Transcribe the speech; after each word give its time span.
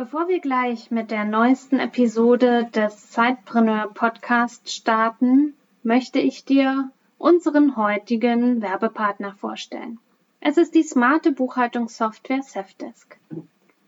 Bevor 0.00 0.28
wir 0.28 0.40
gleich 0.40 0.90
mit 0.90 1.10
der 1.10 1.26
neuesten 1.26 1.78
Episode 1.78 2.70
des 2.74 3.10
Zeitpreneur 3.10 3.90
Podcast 3.92 4.72
starten, 4.72 5.52
möchte 5.82 6.18
ich 6.18 6.46
dir 6.46 6.90
unseren 7.18 7.76
heutigen 7.76 8.62
Werbepartner 8.62 9.34
vorstellen. 9.34 9.98
Es 10.40 10.56
ist 10.56 10.74
die 10.74 10.84
smarte 10.84 11.32
Buchhaltungssoftware 11.32 12.42
Safdesk. 12.42 13.18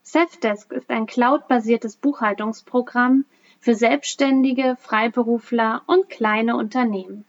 Safdesk 0.03 0.73
ist 0.73 0.91
ein 0.91 1.07
cloudbasiertes 1.07 1.97
Buchhaltungsprogramm 1.97 3.25
für 3.59 3.75
Selbstständige, 3.75 4.77
Freiberufler 4.79 5.81
und 5.87 6.11
kleine 6.11 6.59
Unternehmen. 6.59 7.25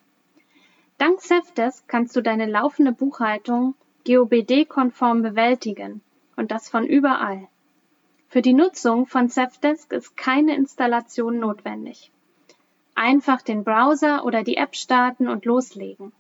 Dank 0.98 1.22
Safdesk 1.22 1.88
kannst 1.88 2.18
du 2.18 2.22
deine 2.22 2.48
laufende 2.48 2.92
Buchhaltung 2.92 3.76
GOBD-konform 4.06 5.22
bewältigen 5.22 6.02
und 6.36 6.52
das 6.52 6.68
von 6.68 6.86
überall. 6.86 7.48
Für 8.34 8.42
die 8.42 8.54
Nutzung 8.54 9.06
von 9.06 9.30
Safdesk 9.30 9.94
ist 9.94 10.18
keine 10.18 10.56
Installation 10.56 11.38
notwendig. 11.38 12.12
Einfach 12.96 13.44
den 13.44 13.64
Browser 13.64 14.26
oder 14.26 14.44
die 14.44 14.58
App 14.58 14.76
starten 14.76 15.28
und 15.28 15.46
loslegen. 15.46 16.12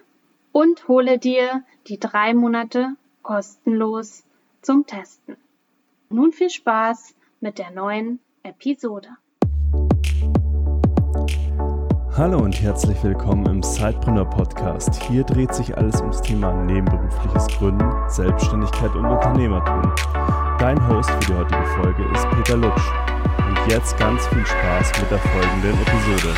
und 0.52 0.88
hole 0.88 1.18
dir 1.18 1.64
die 1.86 1.98
drei 1.98 2.34
Monate 2.34 2.96
kostenlos 3.22 4.24
zum 4.60 4.86
Testen. 4.86 5.38
Nun 6.10 6.32
viel 6.32 6.50
Spaß 6.50 7.14
mit 7.40 7.56
der 7.58 7.70
neuen 7.70 8.20
Episode. 8.42 9.08
Hallo 12.16 12.38
und 12.38 12.60
herzlich 12.60 13.00
willkommen 13.04 13.46
im 13.46 13.62
Sidepreneur 13.62 14.24
Podcast. 14.24 15.00
Hier 15.04 15.22
dreht 15.22 15.54
sich 15.54 15.76
alles 15.76 16.00
ums 16.00 16.20
Thema 16.20 16.52
nebenberufliches 16.64 17.46
Gründen, 17.56 17.88
Selbstständigkeit 18.08 18.92
und 18.96 19.04
Unternehmertum. 19.04 19.94
Dein 20.58 20.88
Host 20.88 21.08
für 21.08 21.20
die 21.20 21.34
heutige 21.34 21.64
Folge 21.80 22.02
ist 22.12 22.28
Peter 22.30 22.56
Lutsch. 22.56 22.82
Und 23.38 23.70
jetzt 23.70 23.96
ganz 23.96 24.26
viel 24.26 24.44
Spaß 24.44 25.00
mit 25.00 25.10
der 25.12 25.18
folgenden 25.18 25.80
Episode. 25.82 26.34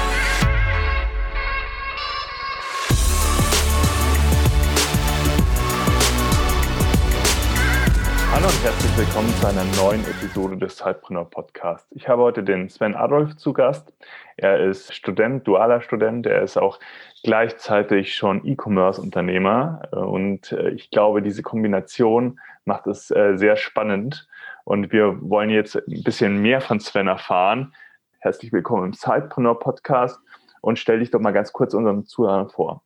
Hallo 8.30 8.46
und 8.46 8.64
herzlich 8.64 8.96
willkommen 8.98 9.34
zu 9.40 9.46
einer 9.46 9.64
neuen 9.76 10.02
Episode 10.02 10.58
des 10.58 10.76
Zeitpreneur 10.76 11.24
Podcast. 11.24 11.86
Ich 11.92 12.08
habe 12.08 12.22
heute 12.22 12.42
den 12.42 12.68
Sven 12.68 12.94
Adolf 12.94 13.36
zu 13.36 13.52
Gast. 13.54 13.92
Er 14.36 14.60
ist 14.60 14.94
Student, 14.94 15.46
dualer 15.46 15.80
Student. 15.80 16.26
Er 16.26 16.42
ist 16.42 16.56
auch 16.56 16.78
gleichzeitig 17.22 18.14
schon 18.14 18.46
E-Commerce-Unternehmer. 18.46 19.88
Und 19.92 20.52
äh, 20.52 20.70
ich 20.70 20.90
glaube, 20.90 21.22
diese 21.22 21.42
Kombination 21.42 22.40
macht 22.64 22.86
es 22.86 23.10
äh, 23.10 23.36
sehr 23.36 23.56
spannend. 23.56 24.26
Und 24.64 24.92
wir 24.92 25.18
wollen 25.20 25.50
jetzt 25.50 25.76
ein 25.76 26.02
bisschen 26.02 26.40
mehr 26.40 26.60
von 26.60 26.80
Sven 26.80 27.08
erfahren. 27.08 27.74
Herzlich 28.20 28.52
willkommen 28.52 28.86
im 28.86 28.92
Zeitpreneur 28.92 29.58
Podcast 29.58 30.20
und 30.60 30.78
stell 30.78 31.00
dich 31.00 31.10
doch 31.10 31.20
mal 31.20 31.32
ganz 31.32 31.52
kurz 31.52 31.74
unseren 31.74 32.06
Zuhörern 32.06 32.48
vor. 32.48 32.82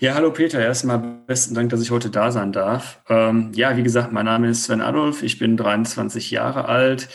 Ja, 0.00 0.14
hallo 0.14 0.30
Peter. 0.30 0.60
Erstmal 0.60 0.98
besten 1.26 1.54
Dank, 1.54 1.70
dass 1.70 1.82
ich 1.82 1.90
heute 1.90 2.08
da 2.08 2.30
sein 2.30 2.52
darf. 2.52 3.02
Ähm, 3.08 3.50
ja, 3.54 3.76
wie 3.76 3.82
gesagt, 3.82 4.12
mein 4.12 4.26
Name 4.26 4.48
ist 4.48 4.64
Sven 4.64 4.80
Adolf. 4.80 5.22
Ich 5.22 5.38
bin 5.38 5.56
23 5.56 6.30
Jahre 6.30 6.66
alt. 6.66 7.08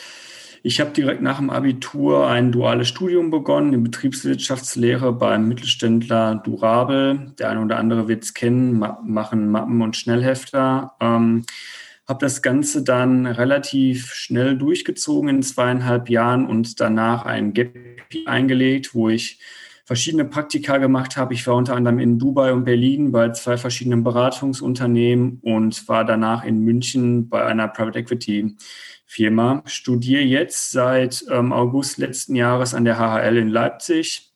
Ich 0.66 0.80
habe 0.80 0.92
direkt 0.92 1.20
nach 1.20 1.36
dem 1.36 1.50
Abitur 1.50 2.26
ein 2.26 2.50
duales 2.50 2.88
Studium 2.88 3.30
begonnen 3.30 3.74
in 3.74 3.82
Betriebswirtschaftslehre 3.82 5.12
beim 5.12 5.46
Mittelständler 5.46 6.36
Durabel. 6.36 7.34
Der 7.38 7.50
eine 7.50 7.60
oder 7.60 7.76
andere 7.76 8.08
wird 8.08 8.24
es 8.24 8.32
kennen, 8.32 8.78
machen 8.78 9.50
Mappen 9.50 9.82
und 9.82 9.94
Schnellhefter. 9.94 10.94
Ähm, 11.00 11.44
habe 12.08 12.18
das 12.24 12.40
Ganze 12.40 12.82
dann 12.82 13.26
relativ 13.26 14.14
schnell 14.14 14.56
durchgezogen 14.56 15.28
in 15.28 15.42
zweieinhalb 15.42 16.08
Jahren 16.08 16.46
und 16.46 16.80
danach 16.80 17.26
ein 17.26 17.52
Gap 17.52 17.76
eingelegt, 18.24 18.94
wo 18.94 19.10
ich 19.10 19.40
verschiedene 19.84 20.24
Praktika 20.24 20.78
gemacht 20.78 21.18
habe. 21.18 21.34
Ich 21.34 21.46
war 21.46 21.56
unter 21.56 21.76
anderem 21.76 21.98
in 21.98 22.18
Dubai 22.18 22.54
und 22.54 22.64
Berlin 22.64 23.12
bei 23.12 23.32
zwei 23.32 23.58
verschiedenen 23.58 24.02
Beratungsunternehmen 24.02 25.40
und 25.42 25.86
war 25.88 26.06
danach 26.06 26.42
in 26.42 26.60
München 26.60 27.28
bei 27.28 27.44
einer 27.44 27.68
Private 27.68 27.98
Equity 27.98 28.56
Firma. 29.06 29.62
Studiere 29.66 30.22
jetzt 30.22 30.70
seit 30.70 31.24
ähm, 31.30 31.52
August 31.52 31.98
letzten 31.98 32.34
Jahres 32.34 32.74
an 32.74 32.84
der 32.84 32.98
HHL 32.98 33.36
in 33.36 33.48
Leipzig 33.48 34.34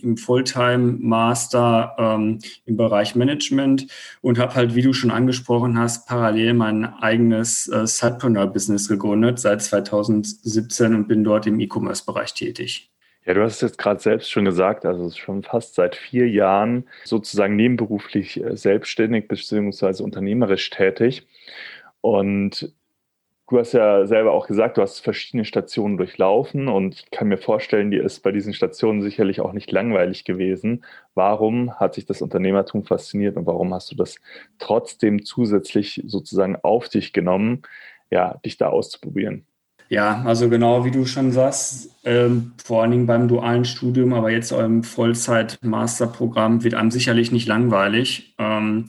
im 0.00 0.16
Fulltime 0.16 0.96
Master 1.00 1.94
ähm, 1.98 2.38
im 2.64 2.76
Bereich 2.76 3.14
Management 3.14 3.86
und 4.22 4.38
habe 4.38 4.54
halt, 4.54 4.74
wie 4.74 4.82
du 4.82 4.92
schon 4.92 5.10
angesprochen 5.10 5.78
hast, 5.78 6.08
parallel 6.08 6.54
mein 6.54 6.84
eigenes 6.84 7.68
äh, 7.68 7.86
Sidepreneur-Business 7.86 8.88
gegründet 8.88 9.38
seit 9.38 9.62
2017 9.62 10.94
und 10.94 11.08
bin 11.08 11.24
dort 11.24 11.46
im 11.46 11.60
E-Commerce-Bereich 11.60 12.34
tätig. 12.34 12.90
Ja, 13.24 13.34
du 13.34 13.42
hast 13.42 13.56
es 13.56 13.60
jetzt 13.60 13.78
gerade 13.78 14.00
selbst 14.00 14.30
schon 14.30 14.44
gesagt, 14.44 14.84
also 14.84 15.10
schon 15.10 15.44
fast 15.44 15.76
seit 15.76 15.94
vier 15.94 16.28
Jahren 16.28 16.88
sozusagen 17.04 17.54
nebenberuflich 17.54 18.42
äh, 18.42 18.56
selbstständig 18.56 19.28
bzw. 19.28 20.02
unternehmerisch 20.02 20.70
tätig. 20.70 21.26
Und 22.00 22.72
du 23.48 23.58
hast 23.58 23.72
ja 23.72 24.06
selber 24.06 24.32
auch 24.32 24.46
gesagt, 24.46 24.78
du 24.78 24.82
hast 24.82 25.00
verschiedene 25.00 25.44
Stationen 25.44 25.96
durchlaufen 25.96 26.68
und 26.68 26.94
ich 26.94 27.10
kann 27.10 27.28
mir 27.28 27.38
vorstellen, 27.38 27.90
dir 27.90 28.04
ist 28.04 28.20
bei 28.20 28.32
diesen 28.32 28.54
Stationen 28.54 29.02
sicherlich 29.02 29.40
auch 29.40 29.52
nicht 29.52 29.70
langweilig 29.70 30.24
gewesen. 30.24 30.84
Warum 31.14 31.78
hat 31.78 31.94
sich 31.94 32.06
das 32.06 32.22
Unternehmertum 32.22 32.84
fasziniert 32.84 33.36
und 33.36 33.46
warum 33.46 33.74
hast 33.74 33.90
du 33.90 33.96
das 33.96 34.16
trotzdem 34.58 35.24
zusätzlich 35.24 36.02
sozusagen 36.06 36.56
auf 36.62 36.88
dich 36.88 37.12
genommen, 37.12 37.62
ja, 38.10 38.38
dich 38.44 38.56
da 38.56 38.68
auszuprobieren? 38.68 39.46
Ja, 39.92 40.22
also 40.22 40.48
genau 40.48 40.86
wie 40.86 40.90
du 40.90 41.04
schon 41.04 41.32
sagst, 41.32 41.90
ähm, 42.04 42.52
vor 42.64 42.80
allen 42.80 42.92
Dingen 42.92 43.06
beim 43.06 43.28
dualen 43.28 43.66
Studium, 43.66 44.14
aber 44.14 44.30
jetzt 44.30 44.50
eurem 44.50 44.84
Vollzeit-Masterprogramm 44.84 46.64
wird 46.64 46.72
einem 46.72 46.90
sicherlich 46.90 47.30
nicht 47.30 47.46
langweilig. 47.46 48.34
Ähm, 48.38 48.88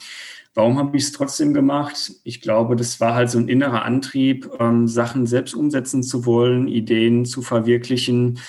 warum 0.54 0.78
habe 0.78 0.96
ich 0.96 1.04
es 1.04 1.12
trotzdem 1.12 1.54
gemacht? 1.54 2.14
Ich 2.24 2.40
glaube, 2.40 2.78
das 2.78 3.02
war 3.02 3.16
halt 3.16 3.30
so 3.30 3.38
ein 3.38 3.50
innerer 3.50 3.84
Antrieb, 3.84 4.50
ähm, 4.62 4.88
Sachen 4.88 5.28
selbst 5.28 5.56
umsetzen 5.56 6.04
zu 6.04 6.26
wollen, 6.26 6.70
Ideen 6.70 7.26
zu 7.26 7.42
verwirklichen 7.42 8.40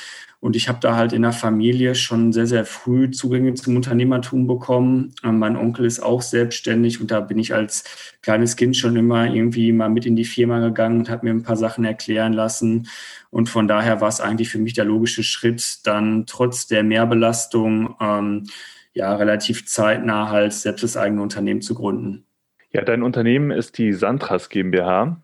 und 0.45 0.57
ich 0.57 0.69
habe 0.69 0.79
da 0.79 0.95
halt 0.95 1.15
in 1.15 1.23
der 1.23 1.33
Familie 1.33 1.95
schon 1.95 2.35
sehr, 2.35 2.47
sehr 2.47 2.67
früh 2.67 3.11
Zugänge 3.11 3.55
zum 3.55 3.77
Unternehmertum 3.77 4.47
bekommen. 4.47 5.15
Ähm, 5.25 5.39
mein 5.39 5.57
Onkel 5.57 5.87
ist 5.87 6.01
auch 6.01 6.21
selbstständig 6.21 7.01
und 7.01 7.11
da 7.11 7.21
bin 7.21 7.39
ich 7.39 7.55
als 7.55 7.85
kleines 8.21 8.55
Kind 8.55 8.77
schon 8.77 8.95
immer 8.95 9.25
irgendwie 9.25 9.73
mal 9.73 9.89
mit 9.89 10.05
in 10.05 10.17
die 10.17 10.27
Firma 10.27 10.61
gegangen 10.61 10.99
und 10.99 11.09
habe 11.09 11.25
mir 11.25 11.33
ein 11.33 11.45
paar 11.45 11.57
Sachen 11.57 11.87
erklären 11.87 12.35
lassen. 12.35 12.89
Und 13.31 13.49
von 13.49 13.67
daher 13.69 14.03
war 14.03 14.09
es 14.09 14.21
eigentlich 14.21 14.51
für 14.51 14.59
mich 14.59 14.75
der 14.75 14.85
logische 14.85 15.23
Schritt, 15.23 15.79
dann 15.85 16.27
trotz 16.27 16.67
der 16.67 16.83
Mehrbelastung 16.83 17.97
ähm, 17.99 18.45
ja 18.93 19.17
relativ 19.17 19.65
zeitnah 19.65 20.29
halt 20.29 20.53
selbst 20.53 20.83
das 20.83 20.99
eigene 20.99 21.23
Unternehmen 21.23 21.63
zu 21.63 21.75
gründen. 21.75 22.27
Ja, 22.71 22.83
dein 22.83 23.03
Unternehmen 23.03 23.51
ist 23.51 23.79
die 23.79 23.95
Santras 23.95 24.51
GmbH. 24.51 25.24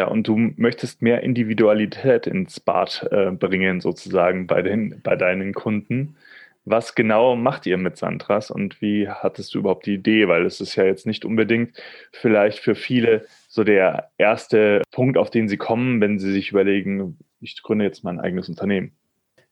Ja, 0.00 0.06
und 0.06 0.26
du 0.26 0.38
möchtest 0.56 1.02
mehr 1.02 1.22
Individualität 1.22 2.26
ins 2.26 2.58
Bad 2.58 3.06
äh, 3.10 3.32
bringen, 3.32 3.82
sozusagen 3.82 4.46
bei, 4.46 4.62
den, 4.62 5.02
bei 5.02 5.14
deinen 5.14 5.52
Kunden. 5.52 6.16
Was 6.64 6.94
genau 6.94 7.36
macht 7.36 7.66
ihr 7.66 7.76
mit 7.76 7.98
Santras 7.98 8.50
und 8.50 8.80
wie 8.80 9.10
hattest 9.10 9.54
du 9.54 9.58
überhaupt 9.58 9.84
die 9.84 9.96
Idee? 9.96 10.26
Weil 10.26 10.46
es 10.46 10.62
ist 10.62 10.74
ja 10.74 10.84
jetzt 10.84 11.04
nicht 11.04 11.26
unbedingt 11.26 11.76
vielleicht 12.12 12.60
für 12.60 12.74
viele 12.74 13.26
so 13.46 13.62
der 13.62 14.10
erste 14.16 14.80
Punkt, 14.90 15.18
auf 15.18 15.28
den 15.28 15.50
sie 15.50 15.58
kommen, 15.58 16.00
wenn 16.00 16.18
sie 16.18 16.32
sich 16.32 16.50
überlegen, 16.50 17.18
ich 17.42 17.62
gründe 17.62 17.84
jetzt 17.84 18.02
mein 18.02 18.20
eigenes 18.20 18.48
Unternehmen. 18.48 18.92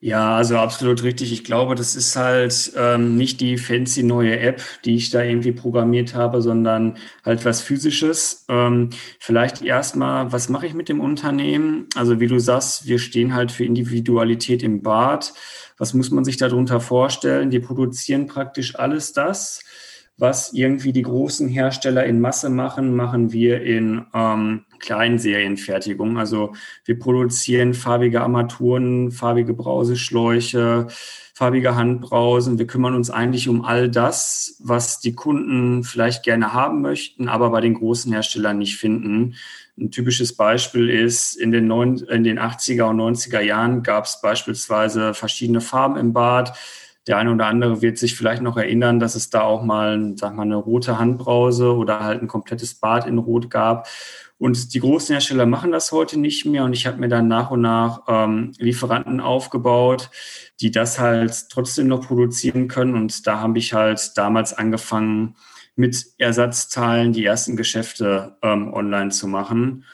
Ja, 0.01 0.37
also 0.37 0.57
absolut 0.59 1.03
richtig. 1.03 1.33
Ich 1.33 1.43
glaube, 1.43 1.75
das 1.75 1.97
ist 1.97 2.15
halt 2.15 2.73
ähm, 2.77 3.17
nicht 3.17 3.41
die 3.41 3.59
fancy 3.59 4.05
neue 4.05 4.39
App, 4.39 4.63
die 4.85 4.95
ich 4.95 5.11
da 5.11 5.23
irgendwie 5.25 5.51
programmiert 5.51 6.15
habe, 6.15 6.41
sondern 6.41 6.99
halt 7.25 7.45
was 7.45 7.63
Physisches. 7.63 8.45
Ähm, 8.49 8.91
vielleicht 9.19 9.61
erstmal, 9.61 10.31
was 10.31 10.49
mache 10.49 10.67
ich 10.67 10.75
mit 10.75 10.89
dem 10.89 11.01
Unternehmen? 11.01 11.89
Also 11.97 12.21
wie 12.21 12.29
du 12.29 12.39
sagst, 12.39 12.87
wir 12.87 13.01
stehen 13.01 13.35
halt 13.35 13.51
für 13.51 13.65
Individualität 13.65 14.63
im 14.63 14.83
Bad. 14.83 15.33
Was 15.79 15.95
muss 15.95 16.13
man 16.13 16.25
sich 16.25 16.37
darunter 16.37 16.79
vorstellen? 16.81 17.51
Wir 17.51 17.63
produzieren 17.63 18.27
praktisch 18.29 18.77
alles 18.79 19.13
das, 19.13 19.65
was 20.19 20.53
irgendwie 20.53 20.93
die 20.93 21.03
großen 21.03 21.49
Hersteller 21.49 22.05
in 22.05 22.21
Masse 22.21 22.51
machen, 22.51 22.95
machen 22.95 23.33
wir 23.33 23.63
in 23.63 24.05
ähm, 24.13 24.65
Kleinserienfertigung. 24.81 26.19
Also 26.19 26.55
wir 26.85 26.99
produzieren 26.99 27.73
farbige 27.73 28.21
Armaturen, 28.21 29.13
farbige 29.13 29.55
Brauseschläuche, 29.55 30.89
farbige 31.35 31.77
Handbrausen. 31.77 32.59
Wir 32.59 32.67
kümmern 32.67 32.97
uns 32.97 33.11
eigentlich 33.11 33.49
um 33.49 33.65
all 33.65 33.89
das, 33.89 34.57
was 34.59 34.99
die 34.99 35.15
Kunden 35.15 35.85
vielleicht 35.85 36.25
gerne 36.25 36.53
haben 36.53 36.83
möchten, 36.83 37.29
aber 37.29 37.51
bei 37.51 37.61
den 37.61 37.75
großen 37.75 38.13
Herstellern 38.13 38.59
nicht 38.59 38.77
finden. 38.77 39.37
Ein 39.79 39.93
typisches 39.93 40.35
Beispiel 40.35 40.91
ist, 40.91 41.37
in 41.37 41.53
den, 41.53 41.69
neun, 41.69 41.99
in 41.99 42.25
den 42.25 42.41
80er 42.41 42.91
und 42.91 43.01
90er 43.01 43.41
Jahren 43.41 43.85
gab 43.85 44.07
es 44.07 44.21
beispielsweise 44.21 45.15
verschiedene 45.15 45.61
Farben 45.61 45.97
im 45.97 46.13
Bad. 46.13 46.59
Der 47.09 47.17
eine 47.17 47.33
oder 47.33 47.47
andere 47.47 47.83
wird 47.83 47.99
sich 47.99 48.15
vielleicht 48.15 48.43
noch 48.43 48.57
erinnern, 48.57 49.01
dass 49.01 49.15
es 49.15 49.31
da 49.31 49.43
auch 49.43 49.63
mal, 49.63 50.13
sag 50.17 50.37
mal, 50.37 50.43
eine 50.43 50.57
rote 50.57 50.99
Handbrause 50.99 51.75
oder 51.75 52.01
halt 52.01 52.23
ein 52.23 52.29
komplettes 52.29 52.75
Bad 52.75 53.07
in 53.07 53.19
Rot 53.19 53.51
gab. 53.51 53.89
Und 54.37 54.73
die 54.75 54.81
großen 54.81 55.15
Hersteller 55.15 55.47
machen 55.47 55.73
das 55.73 55.91
heute 55.91 56.21
nicht 56.21 56.45
mehr. 56.45 56.65
Und 56.65 56.73
ich 56.73 56.87
habe 56.87 56.99
mir 56.99 57.09
dann 57.09 57.27
nach 57.27 57.51
und 57.51 57.63
nach 57.63 58.03
ähm, 58.07 58.53
Lieferanten 58.59 59.21
aufgebaut, 59.21 60.11
die 60.61 60.71
das 60.71 61.01
halt 61.01 61.49
trotzdem 61.51 61.89
noch 61.89 62.07
produzieren 62.07 62.69
können. 62.69 62.95
Und 62.95 63.27
da 63.27 63.41
habe 63.41 63.59
ich 63.59 63.73
halt 63.73 64.17
damals 64.17 64.53
angefangen, 64.53 65.35
mit 65.75 66.07
Ersatzzahlen 66.19 67.13
die 67.13 67.25
ersten 67.25 67.57
Geschäfte 67.57 68.37
ähm, 68.43 68.73
online 68.73 69.11
zu 69.11 69.29
machen. 69.29 69.85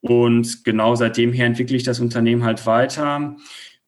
Und 0.00 0.64
genau 0.64 0.94
seitdem 0.96 1.32
her 1.32 1.46
entwickle 1.46 1.76
ich 1.76 1.82
das 1.82 2.00
Unternehmen 2.00 2.44
halt 2.44 2.66
weiter. 2.66 3.36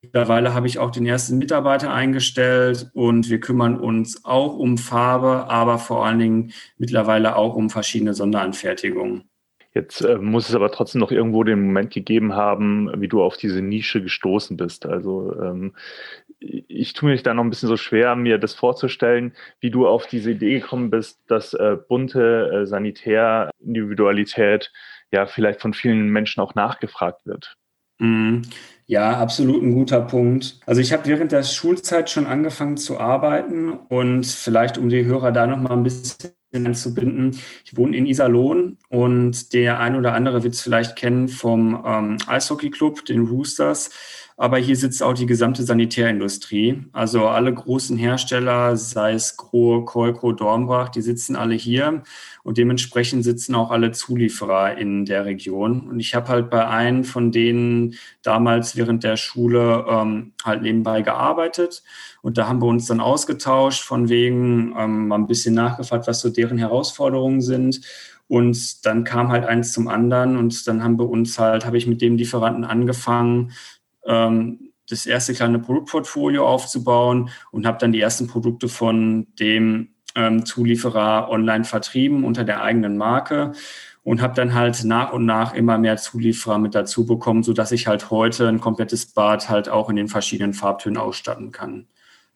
Mittlerweile 0.02 0.54
habe 0.54 0.66
ich 0.66 0.78
auch 0.78 0.90
den 0.90 1.06
ersten 1.06 1.38
Mitarbeiter 1.38 1.92
eingestellt 1.92 2.90
und 2.94 3.28
wir 3.28 3.40
kümmern 3.40 3.78
uns 3.78 4.24
auch 4.24 4.56
um 4.56 4.78
Farbe, 4.78 5.48
aber 5.48 5.78
vor 5.78 6.06
allen 6.06 6.18
Dingen 6.18 6.52
mittlerweile 6.78 7.36
auch 7.36 7.54
um 7.54 7.70
verschiedene 7.70 8.14
Sonderanfertigungen. 8.14 9.28
Jetzt 9.76 10.00
äh, 10.00 10.16
muss 10.16 10.48
es 10.48 10.54
aber 10.54 10.72
trotzdem 10.72 11.02
noch 11.02 11.10
irgendwo 11.10 11.44
den 11.44 11.66
Moment 11.66 11.92
gegeben 11.92 12.34
haben, 12.34 12.90
wie 12.98 13.08
du 13.08 13.22
auf 13.22 13.36
diese 13.36 13.60
Nische 13.60 14.02
gestoßen 14.02 14.56
bist. 14.56 14.86
Also 14.86 15.38
ähm, 15.38 15.74
ich 16.38 16.94
tue 16.94 17.10
mich 17.10 17.22
da 17.22 17.34
noch 17.34 17.44
ein 17.44 17.50
bisschen 17.50 17.68
so 17.68 17.76
schwer, 17.76 18.16
mir 18.16 18.38
das 18.38 18.54
vorzustellen, 18.54 19.34
wie 19.60 19.70
du 19.70 19.86
auf 19.86 20.06
diese 20.06 20.30
Idee 20.30 20.60
gekommen 20.60 20.88
bist, 20.88 21.20
dass 21.26 21.52
äh, 21.52 21.76
bunte 21.88 22.62
äh, 22.62 22.66
Sanitärindividualität 22.66 24.72
ja 25.12 25.26
vielleicht 25.26 25.60
von 25.60 25.74
vielen 25.74 26.08
Menschen 26.08 26.40
auch 26.40 26.54
nachgefragt 26.54 27.26
wird. 27.26 27.58
Mhm. 27.98 28.40
Ja, 28.88 29.18
absolut 29.18 29.64
ein 29.64 29.72
guter 29.72 30.00
Punkt. 30.00 30.60
Also 30.64 30.80
ich 30.80 30.92
habe 30.92 31.06
während 31.06 31.32
der 31.32 31.42
Schulzeit 31.42 32.08
schon 32.08 32.26
angefangen 32.26 32.76
zu 32.76 33.00
arbeiten 33.00 33.72
und 33.72 34.24
vielleicht 34.24 34.78
um 34.78 34.88
die 34.88 35.04
Hörer 35.04 35.32
da 35.32 35.48
noch 35.48 35.58
mal 35.58 35.72
ein 35.72 35.82
bisschen 35.82 36.32
anzubinden. 36.54 37.36
Ich 37.64 37.76
wohne 37.76 37.96
in 37.96 38.06
Iserlohn 38.06 38.78
und 38.88 39.52
der 39.52 39.80
ein 39.80 39.96
oder 39.96 40.14
andere 40.14 40.44
wird 40.44 40.54
es 40.54 40.60
vielleicht 40.60 40.94
kennen 40.94 41.28
vom 41.28 41.82
ähm, 41.84 42.18
Eishockeyclub, 42.28 43.04
den 43.04 43.26
Roosters. 43.26 43.90
Aber 44.38 44.58
hier 44.58 44.76
sitzt 44.76 45.02
auch 45.02 45.14
die 45.14 45.24
gesamte 45.24 45.62
Sanitärindustrie. 45.62 46.84
Also 46.92 47.26
alle 47.26 47.54
großen 47.54 47.96
Hersteller, 47.96 48.76
sei 48.76 49.14
es 49.14 49.38
Grohe, 49.38 49.86
Kolko, 49.86 50.32
Dornbach, 50.32 50.90
die 50.90 51.00
sitzen 51.00 51.36
alle 51.36 51.54
hier. 51.54 52.02
Und 52.42 52.58
dementsprechend 52.58 53.24
sitzen 53.24 53.54
auch 53.54 53.70
alle 53.70 53.92
Zulieferer 53.92 54.76
in 54.76 55.06
der 55.06 55.24
Region. 55.24 55.88
Und 55.88 56.00
ich 56.00 56.14
habe 56.14 56.28
halt 56.28 56.50
bei 56.50 56.68
einem 56.68 57.04
von 57.04 57.32
denen 57.32 57.94
damals 58.22 58.76
während 58.76 59.04
der 59.04 59.16
Schule 59.16 59.86
ähm, 59.88 60.32
halt 60.44 60.60
nebenbei 60.60 61.00
gearbeitet. 61.00 61.82
Und 62.20 62.36
da 62.36 62.46
haben 62.46 62.60
wir 62.60 62.66
uns 62.66 62.86
dann 62.86 63.00
ausgetauscht, 63.00 63.82
von 63.82 64.10
wegen 64.10 64.74
ähm, 64.76 65.08
mal 65.08 65.16
ein 65.16 65.26
bisschen 65.26 65.54
nachgefragt, 65.54 66.06
was 66.06 66.20
so 66.20 66.28
deren 66.28 66.58
Herausforderungen 66.58 67.40
sind. 67.40 67.80
Und 68.28 68.84
dann 68.84 69.04
kam 69.04 69.28
halt 69.28 69.44
eins 69.44 69.72
zum 69.72 69.86
anderen 69.86 70.36
und 70.36 70.66
dann 70.66 70.82
haben 70.82 70.98
wir 70.98 71.08
uns 71.08 71.38
halt, 71.38 71.64
habe 71.64 71.78
ich 71.78 71.86
mit 71.86 72.02
dem 72.02 72.16
Lieferanten 72.16 72.64
angefangen, 72.64 73.52
ähm, 74.06 74.72
das 74.88 75.06
erste 75.06 75.34
kleine 75.34 75.58
Produktportfolio 75.58 76.46
aufzubauen 76.46 77.30
und 77.50 77.66
habe 77.66 77.78
dann 77.78 77.92
die 77.92 78.00
ersten 78.00 78.26
Produkte 78.26 78.68
von 78.68 79.26
dem 79.38 79.88
ähm, 80.14 80.46
Zulieferer 80.46 81.28
online 81.30 81.64
vertrieben 81.64 82.24
unter 82.24 82.44
der 82.44 82.62
eigenen 82.62 82.96
Marke 82.96 83.52
und 84.02 84.22
habe 84.22 84.34
dann 84.34 84.54
halt 84.54 84.84
nach 84.84 85.12
und 85.12 85.26
nach 85.26 85.54
immer 85.54 85.78
mehr 85.78 85.96
Zulieferer 85.96 86.58
mit 86.58 86.74
dazu 86.74 87.06
bekommen, 87.06 87.42
sodass 87.42 87.72
ich 87.72 87.88
halt 87.88 88.10
heute 88.10 88.48
ein 88.48 88.60
komplettes 88.60 89.06
Bad 89.06 89.48
halt 89.48 89.68
auch 89.68 89.90
in 89.90 89.96
den 89.96 90.08
verschiedenen 90.08 90.54
Farbtönen 90.54 90.96
ausstatten 90.96 91.50
kann. 91.50 91.88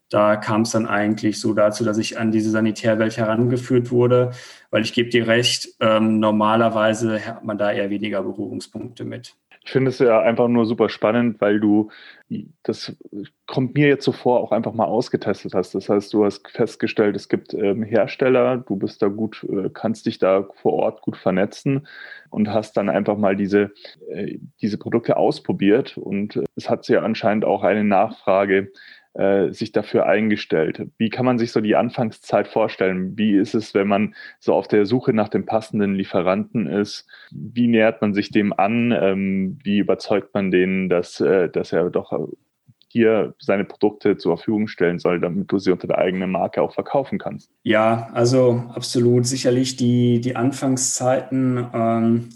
Da 0.08 0.34
kam 0.34 0.62
es 0.62 0.73
dann 0.73 0.87
eigentlich 0.87 1.38
so 1.38 1.55
dazu, 1.55 1.84
dass 1.84 1.96
ich 1.96 2.19
an 2.19 2.32
diese 2.32 2.50
Sanitärwelt 2.50 3.16
herangeführt 3.16 3.93
wurde, 3.93 4.32
weil 4.70 4.82
ich 4.82 4.93
gebe 4.93 5.08
dir 5.08 5.28
recht, 5.28 5.69
ähm, 5.78 6.19
normalerweise 6.19 7.25
hat 7.25 7.44
man 7.44 7.56
da 7.56 7.70
eher 7.70 7.90
weniger 7.90 8.20
Berührungspunkte 8.23 9.05
mit. 9.05 9.37
Ich 9.62 9.73
finde 9.73 9.91
es 9.91 9.99
ja 9.99 10.21
einfach 10.21 10.49
nur 10.49 10.65
super 10.65 10.89
spannend, 10.89 11.41
weil 11.41 11.61
du 11.61 11.91
das 12.62 12.97
kommt 13.47 13.75
mir 13.75 13.89
jetzt 13.89 14.05
so 14.05 14.12
vor, 14.12 14.41
auch 14.41 14.53
einfach 14.53 14.73
mal 14.73 14.85
ausgetestet 14.85 15.53
hast. 15.53 15.75
Das 15.75 15.89
heißt, 15.89 16.12
du 16.15 16.25
hast 16.25 16.49
festgestellt, 16.49 17.17
es 17.17 17.29
gibt 17.29 17.55
ähm, 17.55 17.83
Hersteller, 17.83 18.59
du 18.59 18.77
bist 18.77 19.03
da 19.03 19.09
gut, 19.09 19.45
äh, 19.51 19.69
kannst 19.73 20.07
dich 20.07 20.19
da 20.19 20.47
vor 20.62 20.75
Ort 20.75 21.03
gut 21.03 21.17
vernetzen 21.17 21.89
und 22.31 22.49
hast 22.49 22.77
dann 22.77 22.89
einfach 22.89 23.17
mal 23.17 23.35
diese, 23.35 23.73
äh, 24.11 24.39
diese 24.62 24.79
Produkte 24.79 25.17
ausprobiert 25.17 25.99
und 25.99 26.37
äh, 26.37 26.45
es 26.55 26.71
hat 26.71 26.87
ja 26.87 27.03
anscheinend 27.03 27.45
auch 27.45 27.65
eine 27.65 27.83
Nachfrage 27.83 28.71
äh, 29.15 29.53
sich 29.53 29.73
dafür 29.73 30.07
eingestellt? 30.07 30.87
Wie 30.99 31.11
kann 31.11 31.25
man 31.25 31.39
sich 31.39 31.53
so 31.53 31.61
die 31.61 31.77
Anfangszeit 31.77 32.49
vorstellen? 32.49 33.19
Wie 33.19 33.37
ist 33.37 33.55
es, 33.55 33.75
wenn 33.75 33.89
man 33.89 34.15
so 34.39 34.55
auf 34.55 34.69
der 34.69 34.87
Suche 34.87 35.12
nach 35.12 35.29
dem 35.29 35.47
passenden 35.47 35.95
Lieferanten 35.95 36.67
ist? 36.67 37.09
Wie 37.31 37.67
nähert 37.67 38.01
man 38.03 38.15
sich 38.15 38.31
dem 38.31 38.53
an? 38.53 38.93
Ähm, 38.93 39.59
wie 39.65 39.79
überzeugt 39.79 40.35
man 40.35 40.51
den, 40.51 40.89
dass, 40.89 41.21
äh, 41.21 41.49
dass 41.49 41.73
er 41.73 41.91
doch 41.91 42.12
dir 42.93 43.35
seine 43.39 43.65
Produkte 43.65 44.17
zur 44.17 44.37
Verfügung 44.37 44.69
stellen 44.69 44.99
soll, 44.99 45.21
damit 45.21 45.51
du 45.51 45.59
sie 45.59 45.71
unter 45.71 45.87
der 45.87 45.99
eigenen 45.99 46.31
Marke 46.31 46.62
auch 46.62 46.75
verkaufen 46.75 47.19
kannst? 47.19 47.51
Ja, 47.62 48.11
also 48.12 48.65
absolut. 48.75 49.27
Sicherlich 49.27 49.77
die, 49.77 50.21
die 50.21 50.37
Anfangszeiten 50.37 51.67
ähm, 51.73 52.29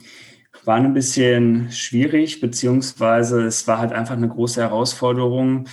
waren 0.64 0.86
ein 0.86 0.94
bisschen 0.94 1.70
schwierig, 1.70 2.40
beziehungsweise 2.40 3.42
es 3.42 3.66
war 3.68 3.78
halt 3.78 3.92
einfach 3.92 4.16
eine 4.16 4.28
große 4.28 4.60
Herausforderung 4.60 5.66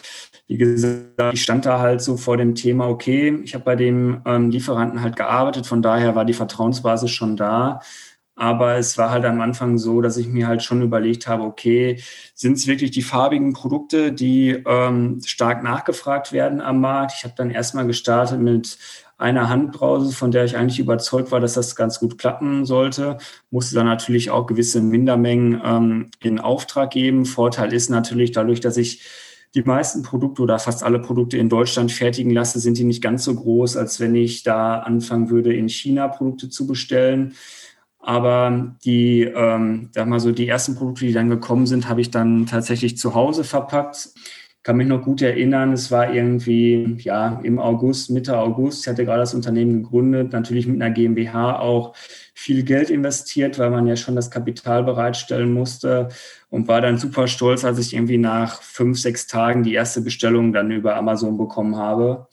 wie 0.52 0.58
gesagt, 0.58 1.34
ich 1.34 1.42
stand 1.42 1.66
da 1.66 1.80
halt 1.80 2.02
so 2.02 2.18
vor 2.18 2.36
dem 2.36 2.56
Thema, 2.56 2.90
okay, 2.90 3.40
ich 3.42 3.54
habe 3.54 3.64
bei 3.64 3.78
dem 3.78 4.22
ähm, 4.26 4.50
Lieferanten 4.50 5.02
halt 5.02 5.16
gearbeitet, 5.16 5.66
von 5.66 5.82
daher 5.82 6.14
war 6.14 6.26
die 6.26 6.34
Vertrauensbasis 6.34 7.10
schon 7.10 7.38
da. 7.38 7.80
Aber 8.36 8.76
es 8.76 8.98
war 8.98 9.12
halt 9.12 9.24
am 9.24 9.40
Anfang 9.40 9.78
so, 9.78 10.02
dass 10.02 10.18
ich 10.18 10.28
mir 10.28 10.48
halt 10.48 10.62
schon 10.62 10.82
überlegt 10.82 11.28
habe, 11.28 11.44
okay, 11.44 12.02
sind 12.34 12.58
es 12.58 12.68
wirklich 12.68 12.92
die 12.92 13.02
farbigen 13.02 13.54
Produkte, 13.54 14.12
die 14.12 14.62
ähm, 14.66 15.22
stark 15.24 15.64
nachgefragt 15.64 16.34
werden 16.34 16.60
am 16.60 16.82
Markt? 16.82 17.14
Ich 17.16 17.24
habe 17.24 17.36
dann 17.38 17.52
erstmal 17.52 17.88
gestartet 17.88 18.42
mit 18.42 18.78
einer 19.18 19.48
Handbrause, 19.48 20.14
von 20.14 20.32
der 20.32 20.44
ich 20.44 20.58
eigentlich 20.58 20.80
überzeugt 20.80 21.32
war, 21.32 21.40
dass 21.40 21.54
das 21.54 21.78
ganz 21.78 22.00
gut 22.00 22.18
klappen 22.18 22.66
sollte. 22.66 23.20
Musste 23.52 23.76
dann 23.76 23.86
natürlich 23.86 24.32
auch 24.32 24.48
gewisse 24.48 24.82
Mindermengen 24.82 25.62
ähm, 25.64 26.12
in 26.20 26.40
Auftrag 26.40 26.92
geben. 26.92 27.26
Vorteil 27.26 27.72
ist 27.72 27.90
natürlich 27.90 28.34
dadurch, 28.34 28.60
dass 28.60 28.76
ich 28.76 29.02
die 29.54 29.64
meisten 29.64 30.02
Produkte 30.02 30.42
oder 30.44 30.60
fast 30.60 30.84
alle 30.84 31.00
Produkte 31.00 31.38
in 31.38 31.50
Deutschland 31.50 31.92
fertigen 31.92 32.32
lasse, 32.32 32.60
sind 32.60 32.78
die 32.78 32.86
nicht 32.86 33.02
ganz 33.02 33.26
so 33.26 33.36
groß, 33.36 33.76
als 33.76 34.00
wenn 34.00 34.16
ich 34.16 34.44
da 34.44 34.80
anfangen 34.80 35.30
würde, 35.30 35.54
in 35.54 35.68
China 35.68 36.08
Produkte 36.08 36.50
zu 36.50 36.66
bestellen. 36.68 37.34
Aber 38.00 38.76
die, 38.84 39.22
ähm, 39.22 39.90
sag 39.92 40.08
mal 40.08 40.20
so, 40.20 40.32
die 40.32 40.48
ersten 40.48 40.76
Produkte, 40.76 41.06
die 41.06 41.14
dann 41.14 41.30
gekommen 41.30 41.68
sind, 41.68 41.88
habe 41.88 42.02
ich 42.02 42.10
dann 42.10 42.48
tatsächlich 42.48 42.98
zu 42.98 43.14
Hause 43.14 43.44
verpackt. 43.44 44.10
Kann 44.64 44.78
mich 44.78 44.88
noch 44.88 45.02
gut 45.02 45.24
erinnern, 45.24 45.74
es 45.74 45.90
war 45.90 46.14
irgendwie 46.14 46.96
ja 47.00 47.40
im 47.44 47.58
August, 47.58 48.12
Mitte 48.12 48.38
August. 48.38 48.84
Ich 48.84 48.88
hatte 48.88 49.06
gerade 49.06 49.22
das 49.22 49.34
Unternehmen 49.34 49.82
gegründet, 49.82 50.34
natürlich 50.34 50.68
mit 50.68 50.80
einer 50.80 50.94
GmbH 50.94 51.60
auch 51.60 51.96
viel 52.36 52.62
Geld 52.64 52.92
investiert, 52.92 53.58
weil 53.58 53.72
man 53.72 53.88
ja 53.88 53.96
schon 53.96 54.16
das 54.16 54.30
Kapital 54.30 54.84
bereitstellen 54.84 55.52
musste 55.52 56.10
und 56.52 56.68
war 56.68 56.80
dann 56.80 57.00
super 57.00 57.28
stolz, 57.28 57.66
als 57.66 57.80
ich 57.80 57.96
irgendwie 57.96 58.20
nach 58.20 58.62
fünf, 58.62 59.00
sechs 59.00 59.26
Tagen 59.26 59.64
die 59.64 59.74
erste 59.74 60.02
Bestellung 60.02 60.54
dann 60.54 60.70
über 60.70 60.96
Amazon 60.96 61.40
bekommen 61.40 61.78
habe. 61.78 62.28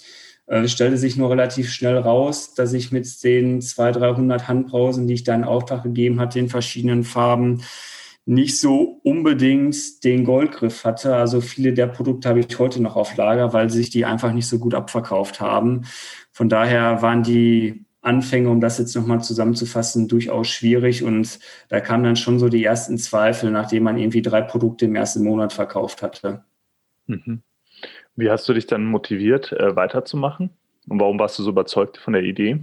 Äh, 0.49 0.65
es 0.65 0.73
stellte 0.73 0.99
sich 0.99 1.17
nur 1.17 1.31
relativ 1.31 1.71
schnell 1.71 1.97
raus, 1.97 2.55
dass 2.55 2.73
ich 2.73 2.93
mit 2.93 3.07
den 3.23 3.63
200, 3.63 4.03
300 4.03 4.49
Handbrausen, 4.49 5.07
die 5.07 5.15
ich 5.15 5.25
da 5.25 5.35
in 5.35 5.45
Auftrag 5.45 5.83
gegeben 5.83 6.21
hatte, 6.21 6.39
in 6.39 6.49
verschiedenen 6.49 7.05
Farben, 7.05 7.63
nicht 8.29 8.61
so 8.61 9.01
unbedingt 9.05 10.05
den 10.05 10.25
Goldgriff 10.25 10.85
hatte. 10.85 11.17
Also 11.17 11.41
viele 11.41 11.73
der 11.73 11.87
Produkte 11.87 12.29
habe 12.29 12.41
ich 12.41 12.59
heute 12.59 12.83
noch 12.83 12.95
auf 12.95 13.17
Lager, 13.17 13.55
weil 13.55 13.71
sich 13.71 13.89
die 13.89 14.05
einfach 14.05 14.35
nicht 14.35 14.47
so 14.47 14.59
gut 14.59 14.75
abverkauft 14.75 15.41
haben. 15.41 15.87
Von 16.31 16.51
daher 16.51 17.01
waren 17.01 17.23
die 17.23 17.87
Anfänge, 18.03 18.51
um 18.51 18.61
das 18.61 18.77
jetzt 18.77 18.95
nochmal 18.95 19.23
zusammenzufassen, 19.23 20.09
durchaus 20.09 20.49
schwierig. 20.49 21.03
Und 21.03 21.39
da 21.71 21.81
kamen 21.81 22.05
dann 22.05 22.17
schon 22.17 22.39
so 22.39 22.51
die 22.51 22.63
ersten 22.65 22.99
Zweifel, 22.99 23.51
nachdem 23.51 23.85
man 23.85 23.97
irgendwie 23.97 24.21
drei 24.21 24.43
Produkte 24.43 24.85
im 24.85 24.95
ersten 24.95 25.25
Monat 25.25 25.55
verkauft 25.55 26.03
hatte. 26.03 26.45
Mhm. 27.07 27.41
Wie 28.15 28.29
hast 28.29 28.47
du 28.47 28.53
dich 28.53 28.67
dann 28.67 28.85
motiviert, 28.85 29.53
äh, 29.53 29.75
weiterzumachen? 29.75 30.51
Und 30.87 31.01
warum 31.01 31.19
warst 31.19 31.39
du 31.39 31.43
so 31.43 31.51
überzeugt 31.51 31.97
von 31.97 32.13
der 32.13 32.25
Idee? 32.25 32.61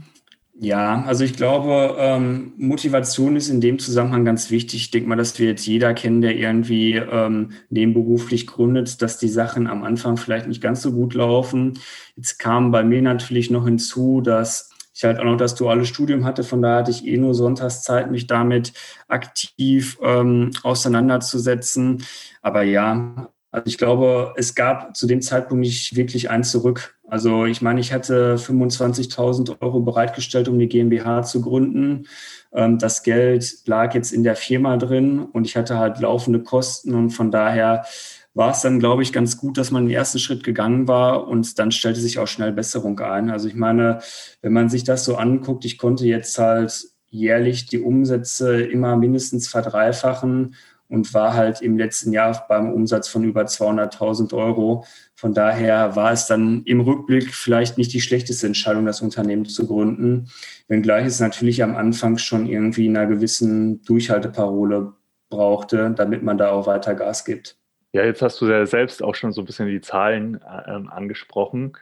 Ja, 0.58 1.04
also 1.04 1.26
ich 1.26 1.36
glaube, 1.36 1.98
ähm, 2.00 2.54
Motivation 2.56 3.36
ist 3.36 3.50
in 3.50 3.60
dem 3.60 3.78
Zusammenhang 3.78 4.24
ganz 4.24 4.50
wichtig. 4.52 4.84
Ich 4.84 4.92
denke 4.92 5.10
mal, 5.10 5.18
dass 5.18 5.38
wir 5.38 5.48
jetzt 5.50 5.68
jeder 5.68 5.94
kennen, 5.94 6.22
der 6.22 6.38
irgendwie 6.38 6.96
ähm, 6.96 7.52
nebenberuflich 7.70 8.48
gründet, 8.48 9.02
dass 9.02 9.18
die 9.18 9.28
Sachen 9.28 9.68
am 9.68 9.84
Anfang 9.84 10.16
vielleicht 10.16 10.48
nicht 10.48 10.62
ganz 10.62 10.82
so 10.82 10.94
gut 10.94 11.14
laufen. 11.14 11.78
Jetzt 12.16 12.40
kam 12.40 12.72
bei 12.72 12.84
mir 12.86 13.02
natürlich 13.02 13.50
noch 13.52 13.66
hinzu, 13.66 14.22
dass 14.22 14.70
ich 14.94 15.04
halt 15.04 15.20
auch 15.20 15.26
noch 15.26 15.36
das 15.36 15.56
duale 15.56 15.86
Studium 15.86 16.24
hatte. 16.24 16.46
Von 16.46 16.62
daher 16.62 16.78
hatte 16.78 16.92
ich 16.92 17.06
eh 17.06 17.18
nur 17.18 17.34
Sonntagszeit, 17.36 18.10
mich 18.10 18.28
damit 18.28 18.72
aktiv 19.10 20.00
ähm, 20.02 20.52
auseinanderzusetzen. 20.64 22.06
Aber 22.42 22.64
ja, 22.64 23.30
also 23.52 23.68
ich 23.68 23.78
glaube, 23.78 24.34
es 24.38 24.56
gab 24.56 24.96
zu 24.96 25.06
dem 25.06 25.22
Zeitpunkt 25.22 25.62
nicht 25.62 25.98
wirklich 25.98 26.30
ein 26.30 26.46
Zurück. 26.46 26.95
Also 27.08 27.46
ich 27.46 27.62
meine, 27.62 27.80
ich 27.80 27.94
hatte 27.94 28.36
25.000 28.36 29.62
Euro 29.62 29.80
bereitgestellt, 29.80 30.48
um 30.48 30.58
die 30.58 30.68
GmbH 30.68 31.24
zu 31.24 31.42
gründen. 31.42 32.08
Ähm, 32.52 32.80
das 32.80 33.04
Geld 33.04 33.68
lag 33.68 33.94
jetzt 33.94 34.12
in 34.12 34.24
der 34.24 34.36
Firma 34.36 34.78
drin 34.78 35.20
und 35.20 35.46
ich 35.46 35.56
hatte 35.56 35.78
halt 35.78 36.00
laufende 36.00 36.42
Kosten 36.42 36.96
und 36.96 37.12
von 37.12 37.32
daher 37.32 37.86
war 38.34 38.52
es 38.52 38.62
dann, 38.62 38.80
glaube 38.80 39.02
ich, 39.02 39.14
ganz 39.14 39.38
gut, 39.38 39.58
dass 39.58 39.72
man 39.72 39.86
den 39.86 39.96
ersten 39.96 40.20
Schritt 40.20 40.44
gegangen 40.44 40.88
war 40.88 41.28
und 41.28 41.58
dann 41.58 41.72
stellte 41.72 42.02
sich 42.02 42.20
auch 42.20 42.28
schnell 42.28 42.52
Besserung 42.52 43.00
ein. 43.00 43.30
Also 43.30 43.48
ich 43.48 43.56
meine, 43.56 44.00
wenn 44.42 44.52
man 44.52 44.68
sich 44.70 44.84
das 44.84 45.06
so 45.06 45.16
anguckt, 45.16 45.64
ich 45.64 45.78
konnte 45.78 46.06
jetzt 46.06 46.38
halt 46.38 46.88
jährlich 47.10 47.66
die 47.68 47.80
Umsätze 47.80 48.62
immer 48.62 48.98
mindestens 48.98 49.48
verdreifachen 49.48 50.56
und 50.90 51.14
war 51.14 51.34
halt 51.34 51.62
im 51.62 51.78
letzten 51.78 52.12
Jahr 52.12 52.46
beim 52.48 52.72
Umsatz 52.72 53.08
von 53.08 53.24
über 53.24 53.44
200.000 53.44 54.34
Euro. 54.34 54.86
Von 55.16 55.34
daher 55.34 55.96
war 55.96 56.12
es 56.12 56.28
dann 56.28 56.64
im 56.66 56.82
Rückblick 56.82 57.34
vielleicht 57.34 57.78
nicht 57.78 57.94
die 57.94 58.02
schlechteste 58.02 58.48
Entscheidung, 58.48 58.86
das 58.86 59.02
Unternehmen 59.02 59.46
zu 59.46 59.68
gründen, 59.68 60.30
wenngleich 60.68 61.06
es 61.06 61.20
natürlich 61.20 61.64
am 61.64 61.76
Anfang 61.76 62.18
schon 62.18 62.46
irgendwie 62.46 62.88
einer 62.88 63.08
gewissen 63.08 63.82
Durchhalteparole 63.84 64.94
brauchte, 65.30 65.92
damit 65.96 66.24
man 66.24 66.38
da 66.38 66.52
auch 66.52 66.68
weiter 66.68 66.96
Gas 66.96 67.26
gibt. 67.26 67.58
Ja, 67.94 68.04
jetzt 68.04 68.22
hast 68.22 68.42
du 68.42 68.48
ja 68.48 68.66
selbst 68.66 69.02
auch 69.02 69.16
schon 69.16 69.32
so 69.32 69.42
ein 69.42 69.46
bisschen 69.46 69.68
die 69.68 69.82
Zahlen 69.82 70.42
äh, 70.42 70.72
angesprochen 70.90 71.74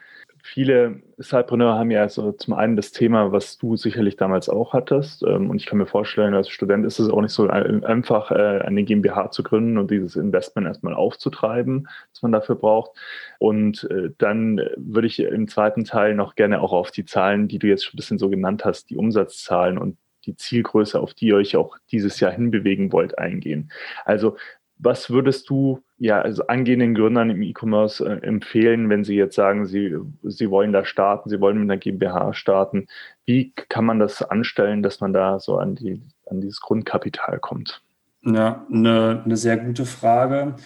viele 0.46 1.00
Cypreneur 1.18 1.78
haben 1.78 1.90
ja 1.90 2.06
so 2.10 2.30
zum 2.32 2.52
einen 2.52 2.76
das 2.76 2.92
Thema, 2.92 3.32
was 3.32 3.56
du 3.56 3.76
sicherlich 3.76 4.16
damals 4.16 4.50
auch 4.50 4.74
hattest. 4.74 5.22
Ähm, 5.22 5.48
und 5.48 5.56
ich 5.56 5.64
kann 5.64 5.78
mir 5.78 5.86
vorstellen, 5.86 6.34
als 6.34 6.50
Student 6.50 6.84
ist 6.84 6.98
es 6.98 7.08
auch 7.08 7.22
nicht 7.22 7.32
so 7.32 7.48
einfach, 7.48 8.30
äh, 8.30 8.60
eine 8.60 8.84
GmbH 8.84 9.30
zu 9.30 9.42
gründen 9.42 9.78
und 9.78 9.90
dieses 9.90 10.16
Investment 10.16 10.66
erstmal 10.66 10.92
aufzutreiben, 10.92 11.88
das 12.12 12.20
man 12.20 12.32
dafür 12.32 12.56
braucht. 12.56 12.90
Und 13.38 13.88
äh, 13.90 14.10
dann 14.18 14.60
würde 14.76 15.06
ich 15.06 15.18
im 15.18 15.48
zweiten 15.48 15.84
Teil 15.84 16.14
noch 16.14 16.34
gerne 16.34 16.60
auch 16.60 16.72
auf 16.72 16.90
die 16.90 17.06
Zahlen, 17.06 17.48
die 17.48 17.58
du 17.58 17.66
jetzt 17.66 17.86
schon 17.86 17.94
ein 17.94 17.96
bisschen 17.96 18.18
so 18.18 18.28
genannt 18.28 18.66
hast, 18.66 18.90
die 18.90 18.98
Umsatzzahlen 18.98 19.78
und 19.78 19.96
die 20.26 20.36
Zielgröße, 20.36 21.00
auf 21.00 21.14
die 21.14 21.28
ihr 21.28 21.36
euch 21.36 21.56
auch 21.56 21.78
dieses 21.90 22.20
Jahr 22.20 22.32
hinbewegen 22.32 22.92
wollt, 22.92 23.18
eingehen. 23.18 23.72
Also 24.04 24.36
was 24.76 25.08
würdest 25.08 25.48
du 25.48 25.82
ja 25.98 26.20
also 26.20 26.46
angehenden 26.46 26.94
Gründern 26.94 27.30
im 27.30 27.42
E-Commerce 27.42 28.04
äh, 28.04 28.26
empfehlen, 28.26 28.88
wenn 28.90 29.04
sie 29.04 29.16
jetzt 29.16 29.36
sagen, 29.36 29.66
sie, 29.66 29.96
sie 30.22 30.50
wollen 30.50 30.72
da 30.72 30.84
starten, 30.84 31.28
sie 31.30 31.40
wollen 31.40 31.58
mit 31.58 31.70
einer 31.70 31.78
GmbH 31.78 32.34
starten? 32.34 32.86
Wie 33.24 33.52
kann 33.68 33.84
man 33.84 33.98
das 33.98 34.22
anstellen, 34.22 34.82
dass 34.82 35.00
man 35.00 35.12
da 35.12 35.38
so 35.38 35.58
an, 35.58 35.74
die, 35.74 36.02
an 36.26 36.40
dieses 36.40 36.60
Grundkapital 36.60 37.38
kommt? 37.38 37.82
Ja, 38.22 38.66
eine, 38.72 39.22
eine 39.24 39.36
sehr 39.36 39.56
gute 39.58 39.84
Frage. 39.84 40.56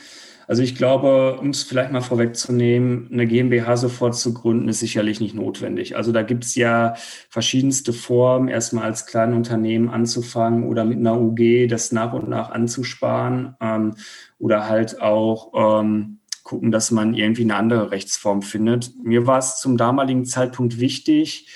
Also 0.48 0.62
ich 0.62 0.74
glaube, 0.74 1.38
um 1.38 1.50
es 1.50 1.62
vielleicht 1.62 1.92
mal 1.92 2.00
vorwegzunehmen, 2.00 3.10
eine 3.12 3.26
GmbH 3.26 3.76
sofort 3.76 4.16
zu 4.16 4.32
gründen, 4.32 4.66
ist 4.68 4.80
sicherlich 4.80 5.20
nicht 5.20 5.34
notwendig. 5.34 5.94
Also 5.94 6.10
da 6.10 6.22
gibt 6.22 6.44
es 6.44 6.54
ja 6.54 6.94
verschiedenste 7.28 7.92
Formen, 7.92 8.48
erstmal 8.48 8.84
als 8.84 9.04
Kleinunternehmen 9.04 9.90
anzufangen 9.90 10.64
oder 10.64 10.86
mit 10.86 10.98
einer 10.98 11.20
UG 11.20 11.68
das 11.68 11.92
nach 11.92 12.14
und 12.14 12.30
nach 12.30 12.50
anzusparen 12.50 13.56
ähm, 13.60 13.94
oder 14.38 14.70
halt 14.70 15.02
auch 15.02 15.52
ähm, 15.54 16.20
gucken, 16.44 16.72
dass 16.72 16.90
man 16.90 17.12
irgendwie 17.12 17.42
eine 17.42 17.56
andere 17.56 17.90
Rechtsform 17.90 18.40
findet. 18.40 18.92
Mir 19.04 19.26
war 19.26 19.38
es 19.38 19.60
zum 19.60 19.76
damaligen 19.76 20.24
Zeitpunkt 20.24 20.80
wichtig, 20.80 21.48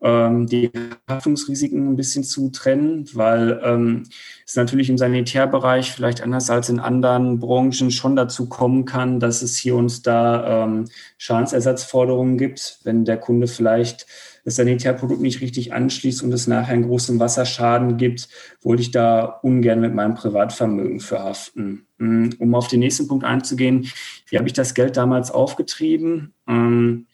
ähm, 0.00 0.46
die 0.46 0.70
Haftungsrisiken 1.08 1.88
ein 1.88 1.96
bisschen 1.96 2.24
zu 2.24 2.50
trennen, 2.50 3.08
weil 3.14 3.60
ähm, 3.64 4.04
es 4.46 4.56
natürlich 4.56 4.90
im 4.90 4.98
Sanitärbereich 4.98 5.92
vielleicht 5.92 6.22
anders 6.22 6.50
als 6.50 6.68
in 6.68 6.78
anderen 6.78 7.40
Branchen 7.40 7.90
schon 7.90 8.14
dazu 8.14 8.48
kommen 8.48 8.84
kann, 8.84 9.18
dass 9.18 9.42
es 9.42 9.56
hier 9.56 9.74
und 9.74 10.06
da 10.06 10.64
ähm, 10.64 10.84
Schadensersatzforderungen 11.16 12.38
gibt, 12.38 12.78
wenn 12.84 13.04
der 13.04 13.16
Kunde 13.16 13.48
vielleicht 13.48 14.06
das 14.44 14.56
Sanitärprodukt 14.56 15.20
nicht 15.20 15.42
richtig 15.42 15.74
anschließt 15.74 16.22
und 16.22 16.32
es 16.32 16.46
nachher 16.46 16.72
einen 16.72 16.86
großen 16.86 17.20
Wasserschaden 17.20 17.98
gibt, 17.98 18.28
wollte 18.62 18.80
ich 18.80 18.90
da 18.90 19.24
ungern 19.42 19.80
mit 19.80 19.94
meinem 19.94 20.14
Privatvermögen 20.14 21.00
verhaften. 21.00 21.86
Mm, 21.98 22.30
um 22.38 22.54
auf 22.54 22.68
den 22.68 22.80
nächsten 22.80 23.08
Punkt 23.08 23.24
einzugehen, 23.24 23.90
wie 24.28 24.38
habe 24.38 24.46
ich 24.46 24.54
das 24.54 24.72
Geld 24.72 24.96
damals 24.96 25.30
aufgetrieben? 25.30 26.32
Ähm, 26.48 27.07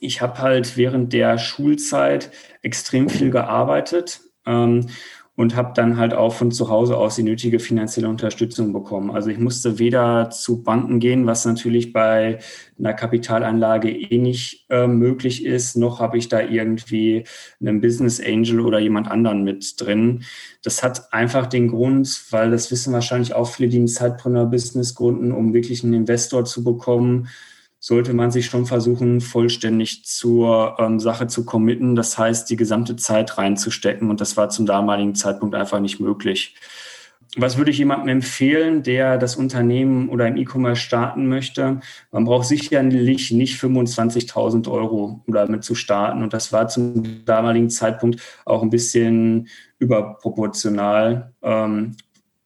ich 0.00 0.20
habe 0.20 0.38
halt 0.38 0.76
während 0.76 1.12
der 1.12 1.38
Schulzeit 1.38 2.30
extrem 2.62 3.08
viel 3.08 3.30
gearbeitet 3.30 4.20
ähm, 4.46 4.86
und 5.36 5.54
habe 5.54 5.70
dann 5.72 5.98
halt 5.98 6.14
auch 6.14 6.34
von 6.34 6.50
zu 6.50 6.68
Hause 6.68 6.96
aus 6.96 7.14
die 7.14 7.22
nötige 7.22 7.60
finanzielle 7.60 8.08
Unterstützung 8.08 8.72
bekommen. 8.72 9.12
Also 9.12 9.30
ich 9.30 9.38
musste 9.38 9.78
weder 9.78 10.30
zu 10.30 10.64
Banken 10.64 10.98
gehen, 10.98 11.26
was 11.26 11.44
natürlich 11.44 11.92
bei 11.92 12.40
einer 12.76 12.92
Kapitalanlage 12.92 13.88
eh 13.88 14.18
nicht 14.18 14.66
äh, 14.68 14.88
möglich 14.88 15.44
ist, 15.44 15.76
noch 15.76 16.00
habe 16.00 16.18
ich 16.18 16.28
da 16.28 16.40
irgendwie 16.40 17.22
einen 17.60 17.80
Business 17.80 18.20
Angel 18.20 18.58
oder 18.58 18.80
jemand 18.80 19.08
anderen 19.08 19.44
mit 19.44 19.80
drin. 19.80 20.24
Das 20.64 20.82
hat 20.82 21.12
einfach 21.12 21.46
den 21.46 21.68
Grund, 21.68 22.20
weil 22.30 22.50
das 22.50 22.72
wissen 22.72 22.92
wahrscheinlich 22.92 23.32
auch 23.32 23.48
viele, 23.48 23.68
die 23.68 23.78
ein 23.78 23.86
Zeitpreneur-Business 23.86 24.96
gründen, 24.96 25.30
um 25.30 25.54
wirklich 25.54 25.84
einen 25.84 25.94
Investor 25.94 26.44
zu 26.46 26.64
bekommen, 26.64 27.28
sollte 27.80 28.12
man 28.12 28.30
sich 28.30 28.46
schon 28.46 28.66
versuchen, 28.66 29.20
vollständig 29.20 30.04
zur 30.04 30.76
ähm, 30.78 30.98
Sache 30.98 31.28
zu 31.28 31.44
committen. 31.44 31.94
Das 31.94 32.18
heißt, 32.18 32.50
die 32.50 32.56
gesamte 32.56 32.96
Zeit 32.96 33.38
reinzustecken. 33.38 34.10
Und 34.10 34.20
das 34.20 34.36
war 34.36 34.48
zum 34.50 34.66
damaligen 34.66 35.14
Zeitpunkt 35.14 35.54
einfach 35.54 35.80
nicht 35.80 36.00
möglich. 36.00 36.56
Was 37.36 37.58
würde 37.58 37.70
ich 37.70 37.78
jemandem 37.78 38.08
empfehlen, 38.08 38.82
der 38.82 39.18
das 39.18 39.36
Unternehmen 39.36 40.08
oder 40.08 40.26
im 40.26 40.36
E-Commerce 40.36 40.80
starten 40.80 41.28
möchte? 41.28 41.80
Man 42.10 42.24
braucht 42.24 42.46
sicherlich 42.46 43.30
nicht 43.30 43.60
25.000 43.60 44.68
Euro, 44.70 45.22
um 45.26 45.34
damit 45.34 45.62
zu 45.62 45.74
starten. 45.74 46.22
Und 46.22 46.32
das 46.32 46.52
war 46.52 46.68
zum 46.68 47.24
damaligen 47.26 47.68
Zeitpunkt 47.68 48.20
auch 48.46 48.62
ein 48.62 48.70
bisschen 48.70 49.48
überproportional. 49.78 51.32
Ähm, 51.42 51.96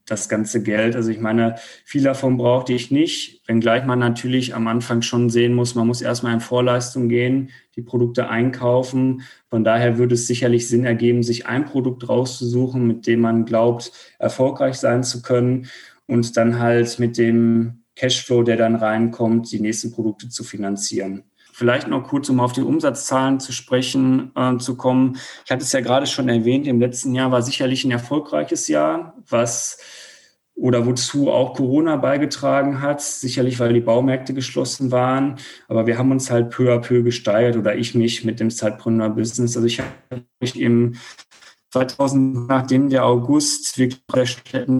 das 0.06 0.28
ganze 0.28 0.62
Geld. 0.62 0.96
Also 0.96 1.10
ich 1.10 1.20
meine, 1.20 1.56
viel 1.84 2.02
davon 2.02 2.36
brauchte 2.36 2.72
ich 2.72 2.90
nicht, 2.90 3.42
wenngleich 3.46 3.84
man 3.84 3.98
natürlich 3.98 4.54
am 4.54 4.66
Anfang 4.66 5.02
schon 5.02 5.30
sehen 5.30 5.54
muss, 5.54 5.74
man 5.74 5.86
muss 5.86 6.02
erstmal 6.02 6.34
in 6.34 6.40
Vorleistung 6.40 7.08
gehen, 7.08 7.50
die 7.76 7.82
Produkte 7.82 8.28
einkaufen. 8.28 9.22
Von 9.48 9.64
daher 9.64 9.98
würde 9.98 10.14
es 10.14 10.26
sicherlich 10.26 10.68
Sinn 10.68 10.84
ergeben, 10.84 11.22
sich 11.22 11.46
ein 11.46 11.64
Produkt 11.64 12.08
rauszusuchen, 12.08 12.86
mit 12.86 13.06
dem 13.06 13.20
man 13.20 13.44
glaubt, 13.44 13.92
erfolgreich 14.18 14.76
sein 14.76 15.04
zu 15.04 15.22
können 15.22 15.68
und 16.06 16.36
dann 16.36 16.58
halt 16.58 16.98
mit 16.98 17.18
dem 17.18 17.82
Cashflow, 17.94 18.42
der 18.42 18.56
dann 18.56 18.76
reinkommt, 18.76 19.52
die 19.52 19.60
nächsten 19.60 19.92
Produkte 19.92 20.28
zu 20.28 20.44
finanzieren. 20.44 21.24
Vielleicht 21.52 21.86
noch 21.86 22.04
kurz, 22.04 22.28
um 22.30 22.40
auf 22.40 22.52
die 22.52 22.62
Umsatzzahlen 22.62 23.38
zu 23.38 23.52
sprechen 23.52 24.32
äh, 24.34 24.56
zu 24.56 24.76
kommen. 24.76 25.18
Ich 25.44 25.50
hatte 25.50 25.62
es 25.62 25.72
ja 25.72 25.80
gerade 25.80 26.06
schon 26.06 26.28
erwähnt, 26.28 26.66
im 26.66 26.80
letzten 26.80 27.14
Jahr 27.14 27.30
war 27.30 27.42
sicherlich 27.42 27.84
ein 27.84 27.90
erfolgreiches 27.90 28.68
Jahr, 28.68 29.14
was 29.28 29.78
oder 30.54 30.86
wozu 30.86 31.30
auch 31.30 31.54
Corona 31.54 31.96
beigetragen 31.96 32.80
hat, 32.80 33.00
sicherlich 33.00 33.58
weil 33.58 33.72
die 33.72 33.80
Baumärkte 33.80 34.34
geschlossen 34.34 34.90
waren, 34.90 35.36
aber 35.68 35.86
wir 35.86 35.98
haben 35.98 36.10
uns 36.10 36.30
halt 36.30 36.50
peu 36.50 36.72
à 36.72 36.78
peu 36.78 37.02
gesteigert 37.02 37.56
oder 37.56 37.74
ich 37.74 37.94
mich 37.94 38.24
mit 38.24 38.38
dem 38.38 38.50
Zeitpreneur-Business. 38.50 39.56
Also 39.56 39.66
ich 39.66 39.80
habe 39.80 40.24
mich 40.40 40.60
im 40.60 40.94
2000, 41.72 42.48
nachdem 42.48 42.90
der 42.90 43.06
August 43.06 43.78
wirklich 43.78 44.04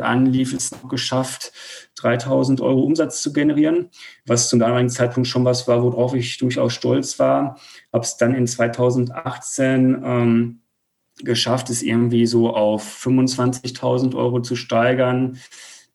anlief, 0.02 0.52
es 0.52 0.72
noch 0.72 0.88
geschafft, 0.88 1.52
3000 1.96 2.60
Euro 2.60 2.82
Umsatz 2.82 3.22
zu 3.22 3.32
generieren, 3.32 3.88
was 4.26 4.50
zum 4.50 4.58
damaligen 4.58 4.90
Zeitpunkt 4.90 5.26
schon 5.26 5.46
was 5.46 5.66
war, 5.66 5.82
worauf 5.82 6.12
ich 6.14 6.36
durchaus 6.36 6.74
stolz 6.74 7.18
war. 7.18 7.58
Habe 7.92 8.04
es 8.04 8.18
dann 8.18 8.34
in 8.34 8.46
2018 8.46 10.02
ähm, 10.04 10.60
geschafft, 11.20 11.70
es 11.70 11.82
irgendwie 11.82 12.26
so 12.26 12.54
auf 12.54 13.02
25.000 13.04 14.14
Euro 14.14 14.40
zu 14.40 14.54
steigern. 14.54 15.38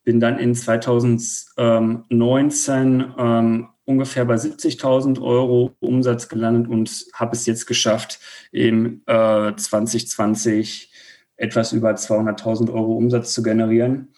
Bin 0.03 0.19
dann 0.19 0.39
in 0.39 0.55
2019 0.55 3.13
ähm, 3.17 3.67
ungefähr 3.87 4.25
bei 4.25 4.35
70.000 4.35 5.21
Euro 5.21 5.75
Umsatz 5.79 6.27
gelandet 6.27 6.67
und 6.69 7.05
habe 7.13 7.35
es 7.35 7.45
jetzt 7.45 7.65
geschafft, 7.65 8.19
im 8.51 9.01
äh, 9.07 9.55
2020 9.55 10.91
etwas 11.37 11.71
über 11.71 11.91
200.000 11.91 12.71
Euro 12.73 12.93
Umsatz 12.93 13.33
zu 13.33 13.41
generieren 13.41 14.09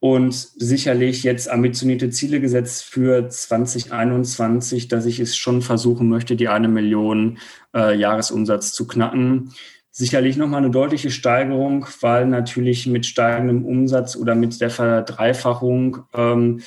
und 0.00 0.34
sicherlich 0.34 1.22
jetzt 1.22 1.48
ambitionierte 1.48 2.10
Ziele 2.10 2.40
gesetzt 2.40 2.84
für 2.84 3.28
2021, 3.28 4.88
dass 4.88 5.06
ich 5.06 5.20
es 5.20 5.36
schon 5.36 5.62
versuchen 5.62 6.08
möchte, 6.08 6.36
die 6.36 6.48
eine 6.48 6.68
Million 6.68 7.38
äh, 7.74 7.96
Jahresumsatz 7.96 8.72
zu 8.72 8.86
knacken. 8.86 9.52
Sicherlich 9.90 10.36
nochmal 10.36 10.58
eine 10.58 10.70
deutliche 10.72 11.10
Steigerung, 11.10 11.86
weil 12.00 12.26
natürlich 12.26 12.86
mit 12.88 13.06
steigendem 13.06 13.64
Umsatz 13.64 14.16
oder 14.16 14.34
mit 14.34 14.60
der 14.60 14.70
Verdreifachung 14.70 16.00
ähm, 16.12 16.60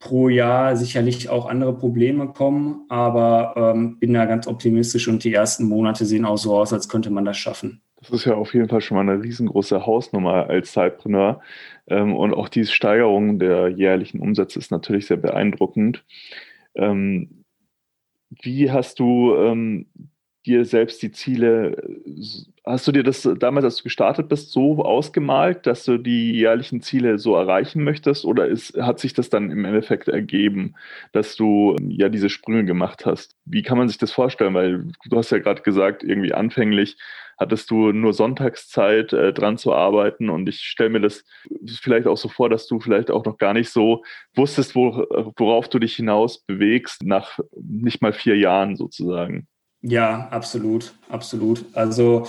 pro 0.00 0.30
Jahr 0.30 0.76
sicherlich 0.76 1.28
auch 1.28 1.46
andere 1.46 1.76
Probleme 1.76 2.28
kommen, 2.28 2.86
aber 2.88 3.54
ähm, 3.56 3.98
bin 3.98 4.14
da 4.14 4.24
ganz 4.24 4.46
optimistisch 4.46 5.06
und 5.06 5.22
die 5.22 5.34
ersten 5.34 5.64
Monate 5.68 6.06
sehen 6.06 6.24
auch 6.24 6.38
so 6.38 6.56
aus, 6.56 6.72
als 6.72 6.88
könnte 6.88 7.10
man 7.10 7.26
das 7.26 7.36
schaffen. 7.36 7.82
Das 8.00 8.10
ist 8.10 8.24
ja 8.24 8.34
auf 8.34 8.54
jeden 8.54 8.68
Fall 8.68 8.80
schon 8.80 8.96
mal 8.96 9.08
eine 9.08 9.22
riesengroße 9.22 9.84
Hausnummer 9.84 10.48
als 10.48 10.72
Zeitpreneur. 10.72 11.42
Ähm, 11.86 12.16
und 12.16 12.32
auch 12.32 12.48
diese 12.48 12.72
Steigerung 12.72 13.38
der 13.38 13.68
jährlichen 13.68 14.20
Umsätze 14.20 14.58
ist 14.58 14.70
natürlich 14.70 15.06
sehr 15.06 15.18
beeindruckend. 15.18 16.02
Ähm, 16.74 17.44
wie 18.30 18.70
hast 18.70 19.00
du 19.00 19.34
ähm, 19.34 19.86
dir 20.46 20.64
selbst 20.64 21.02
die 21.02 21.12
Ziele, 21.12 21.76
hast 22.64 22.86
du 22.86 22.92
dir 22.92 23.02
das 23.02 23.28
damals, 23.38 23.64
als 23.64 23.76
du 23.76 23.82
gestartet 23.84 24.28
bist, 24.28 24.52
so 24.52 24.84
ausgemalt, 24.84 25.66
dass 25.66 25.84
du 25.84 25.98
die 25.98 26.32
jährlichen 26.32 26.80
Ziele 26.80 27.18
so 27.18 27.34
erreichen 27.36 27.84
möchtest? 27.84 28.24
Oder 28.24 28.46
ist, 28.46 28.76
hat 28.80 28.98
sich 28.98 29.12
das 29.12 29.28
dann 29.30 29.50
im 29.50 29.64
Endeffekt 29.64 30.08
ergeben, 30.08 30.74
dass 31.12 31.36
du 31.36 31.76
ja 31.88 32.08
diese 32.08 32.30
Sprünge 32.30 32.64
gemacht 32.64 33.06
hast? 33.06 33.36
Wie 33.44 33.62
kann 33.62 33.78
man 33.78 33.88
sich 33.88 33.98
das 33.98 34.12
vorstellen? 34.12 34.54
Weil 34.54 34.84
du 35.08 35.16
hast 35.16 35.30
ja 35.30 35.38
gerade 35.38 35.62
gesagt, 35.62 36.02
irgendwie 36.02 36.32
anfänglich 36.32 36.96
hattest 37.40 37.70
du 37.70 37.90
nur 37.92 38.12
Sonntagszeit 38.12 39.14
äh, 39.14 39.32
dran 39.32 39.56
zu 39.56 39.72
arbeiten 39.72 40.28
und 40.28 40.46
ich 40.48 40.60
stelle 40.60 40.90
mir 40.90 41.00
das 41.00 41.24
vielleicht 41.80 42.06
auch 42.06 42.18
so 42.18 42.28
vor, 42.28 42.50
dass 42.50 42.66
du 42.66 42.80
vielleicht 42.80 43.10
auch 43.10 43.24
noch 43.24 43.38
gar 43.38 43.54
nicht 43.54 43.70
so 43.70 44.04
wusstest, 44.34 44.74
wo, 44.76 45.06
worauf 45.38 45.68
du 45.70 45.78
dich 45.78 45.96
hinaus 45.96 46.44
bewegst 46.44 47.02
nach 47.02 47.38
nicht 47.58 48.02
mal 48.02 48.12
vier 48.12 48.36
Jahren 48.36 48.76
sozusagen. 48.76 49.48
Ja, 49.82 50.28
absolut, 50.30 50.94
absolut. 51.08 51.64
Also 51.72 52.26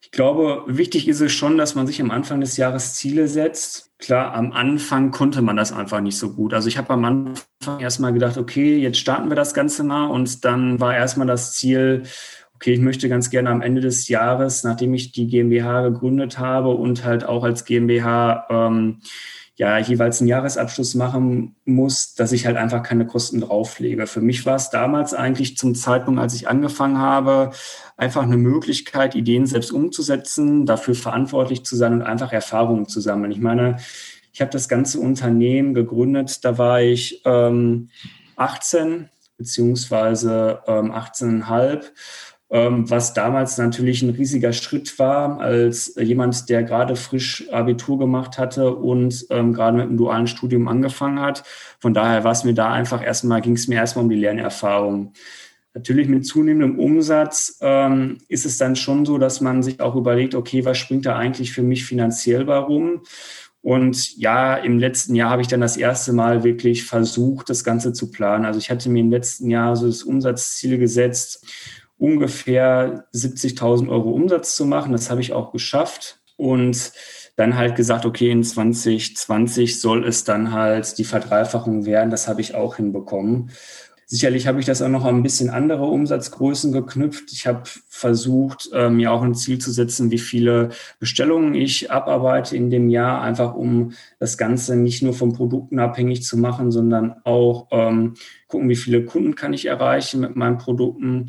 ich 0.00 0.10
glaube, 0.10 0.64
wichtig 0.66 1.08
ist 1.08 1.20
es 1.20 1.32
schon, 1.32 1.58
dass 1.58 1.74
man 1.74 1.86
sich 1.86 2.00
am 2.00 2.10
Anfang 2.10 2.40
des 2.40 2.56
Jahres 2.56 2.94
Ziele 2.94 3.28
setzt. 3.28 3.92
Klar, 3.98 4.34
am 4.34 4.52
Anfang 4.52 5.10
konnte 5.10 5.42
man 5.42 5.56
das 5.56 5.72
einfach 5.72 6.00
nicht 6.00 6.16
so 6.16 6.32
gut. 6.32 6.54
Also 6.54 6.68
ich 6.68 6.78
habe 6.78 6.90
am 6.90 7.04
Anfang 7.04 7.80
erstmal 7.80 8.12
gedacht, 8.12 8.38
okay, 8.38 8.78
jetzt 8.78 8.98
starten 8.98 9.28
wir 9.28 9.36
das 9.36 9.52
Ganze 9.52 9.84
mal 9.84 10.06
und 10.06 10.44
dann 10.44 10.80
war 10.80 10.94
erstmal 10.94 11.26
das 11.26 11.52
Ziel, 11.54 12.04
okay, 12.54 12.72
ich 12.72 12.80
möchte 12.80 13.08
ganz 13.08 13.30
gerne 13.30 13.50
am 13.50 13.60
Ende 13.60 13.82
des 13.82 14.08
Jahres, 14.08 14.64
nachdem 14.64 14.94
ich 14.94 15.12
die 15.12 15.26
GmbH 15.26 15.82
gegründet 15.82 16.38
habe 16.38 16.70
und 16.70 17.04
halt 17.04 17.24
auch 17.24 17.44
als 17.44 17.64
GmbH 17.64 18.46
ähm, 18.48 19.00
ja 19.56 19.78
jeweils 19.78 20.20
einen 20.20 20.28
Jahresabschluss 20.28 20.94
machen 20.94 21.56
muss, 21.64 22.14
dass 22.14 22.32
ich 22.32 22.46
halt 22.46 22.56
einfach 22.56 22.82
keine 22.82 23.06
Kosten 23.06 23.40
drauflege. 23.40 24.06
Für 24.06 24.20
mich 24.20 24.44
war 24.44 24.56
es 24.56 24.68
damals 24.68 25.14
eigentlich 25.14 25.56
zum 25.56 25.74
Zeitpunkt, 25.74 26.20
als 26.20 26.34
ich 26.34 26.46
angefangen 26.46 26.98
habe, 26.98 27.50
einfach 27.96 28.22
eine 28.22 28.36
Möglichkeit, 28.36 29.14
Ideen 29.14 29.46
selbst 29.46 29.72
umzusetzen, 29.72 30.66
dafür 30.66 30.94
verantwortlich 30.94 31.64
zu 31.64 31.74
sein 31.74 31.94
und 31.94 32.02
einfach 32.02 32.32
Erfahrungen 32.32 32.86
zu 32.86 33.00
sammeln. 33.00 33.32
Ich 33.32 33.40
meine, 33.40 33.78
ich 34.32 34.42
habe 34.42 34.50
das 34.50 34.68
ganze 34.68 35.00
Unternehmen 35.00 35.72
gegründet, 35.72 36.44
da 36.44 36.58
war 36.58 36.82
ich 36.82 37.22
ähm, 37.24 37.88
18 38.36 39.08
beziehungsweise 39.38 40.60
ähm, 40.66 40.92
18,5 40.92 41.72
ähm, 41.74 41.80
was 42.48 43.12
damals 43.12 43.58
natürlich 43.58 44.02
ein 44.02 44.10
riesiger 44.10 44.52
Schritt 44.52 44.98
war, 45.00 45.40
als 45.40 45.94
jemand, 45.98 46.48
der 46.48 46.62
gerade 46.62 46.94
frisch 46.94 47.48
Abitur 47.50 47.98
gemacht 47.98 48.38
hatte 48.38 48.74
und 48.74 49.26
ähm, 49.30 49.52
gerade 49.52 49.76
mit 49.76 49.86
einem 49.86 49.96
dualen 49.96 50.28
Studium 50.28 50.68
angefangen 50.68 51.20
hat. 51.20 51.42
Von 51.80 51.92
daher 51.92 52.22
war 52.22 52.32
es 52.32 52.44
mir 52.44 52.54
da 52.54 52.72
einfach 52.72 53.04
erstmal, 53.04 53.40
ging 53.40 53.54
es 53.54 53.66
mir 53.66 53.76
erstmal 53.76 54.04
um 54.04 54.10
die 54.10 54.16
Lernerfahrung. 54.16 55.12
Natürlich 55.74 56.08
mit 56.08 56.24
zunehmendem 56.24 56.78
Umsatz 56.78 57.58
ähm, 57.60 58.18
ist 58.28 58.46
es 58.46 58.58
dann 58.58 58.76
schon 58.76 59.04
so, 59.04 59.18
dass 59.18 59.40
man 59.40 59.62
sich 59.62 59.80
auch 59.80 59.96
überlegt, 59.96 60.34
okay, 60.34 60.64
was 60.64 60.78
springt 60.78 61.04
da 61.04 61.16
eigentlich 61.16 61.52
für 61.52 61.62
mich 61.62 61.84
finanziell 61.84 62.46
warum? 62.46 63.02
Und 63.60 64.16
ja, 64.16 64.54
im 64.54 64.78
letzten 64.78 65.16
Jahr 65.16 65.30
habe 65.30 65.42
ich 65.42 65.48
dann 65.48 65.60
das 65.60 65.76
erste 65.76 66.12
Mal 66.12 66.44
wirklich 66.44 66.84
versucht, 66.84 67.50
das 67.50 67.64
Ganze 67.64 67.92
zu 67.92 68.12
planen. 68.12 68.44
Also 68.44 68.60
ich 68.60 68.70
hatte 68.70 68.88
mir 68.88 69.00
im 69.00 69.10
letzten 69.10 69.50
Jahr 69.50 69.74
so 69.74 69.86
das 69.86 70.04
Umsatzziel 70.04 70.78
gesetzt 70.78 71.44
ungefähr 71.98 73.06
70.000 73.14 73.88
Euro 73.88 74.10
Umsatz 74.10 74.56
zu 74.56 74.64
machen. 74.64 74.92
Das 74.92 75.10
habe 75.10 75.20
ich 75.20 75.32
auch 75.32 75.52
geschafft 75.52 76.20
und 76.36 76.92
dann 77.36 77.56
halt 77.56 77.76
gesagt, 77.76 78.06
okay, 78.06 78.30
in 78.30 78.42
2020 78.42 79.80
soll 79.80 80.06
es 80.06 80.24
dann 80.24 80.52
halt 80.52 80.98
die 80.98 81.04
Verdreifachung 81.04 81.84
werden. 81.84 82.10
Das 82.10 82.28
habe 82.28 82.40
ich 82.40 82.54
auch 82.54 82.76
hinbekommen. 82.76 83.50
Sicherlich 84.08 84.46
habe 84.46 84.60
ich 84.60 84.66
das 84.66 84.82
auch 84.82 84.88
noch 84.88 85.04
ein 85.04 85.24
bisschen 85.24 85.50
andere 85.50 85.86
Umsatzgrößen 85.86 86.70
geknüpft. 86.70 87.32
Ich 87.32 87.48
habe 87.48 87.64
versucht, 87.88 88.70
äh, 88.72 88.88
mir 88.88 89.10
auch 89.10 89.22
ein 89.22 89.34
Ziel 89.34 89.58
zu 89.58 89.72
setzen, 89.72 90.12
wie 90.12 90.18
viele 90.18 90.68
Bestellungen 91.00 91.56
ich 91.56 91.90
abarbeite 91.90 92.56
in 92.56 92.70
dem 92.70 92.88
Jahr, 92.88 93.20
einfach 93.20 93.56
um 93.56 93.94
das 94.20 94.38
Ganze 94.38 94.76
nicht 94.76 95.02
nur 95.02 95.12
von 95.12 95.32
Produkten 95.32 95.80
abhängig 95.80 96.22
zu 96.22 96.36
machen, 96.36 96.70
sondern 96.70 97.16
auch 97.24 97.66
ähm, 97.72 98.14
gucken, 98.46 98.68
wie 98.68 98.76
viele 98.76 99.04
Kunden 99.04 99.34
kann 99.34 99.52
ich 99.52 99.66
erreichen 99.66 100.20
mit 100.20 100.36
meinen 100.36 100.58
Produkten. 100.58 101.26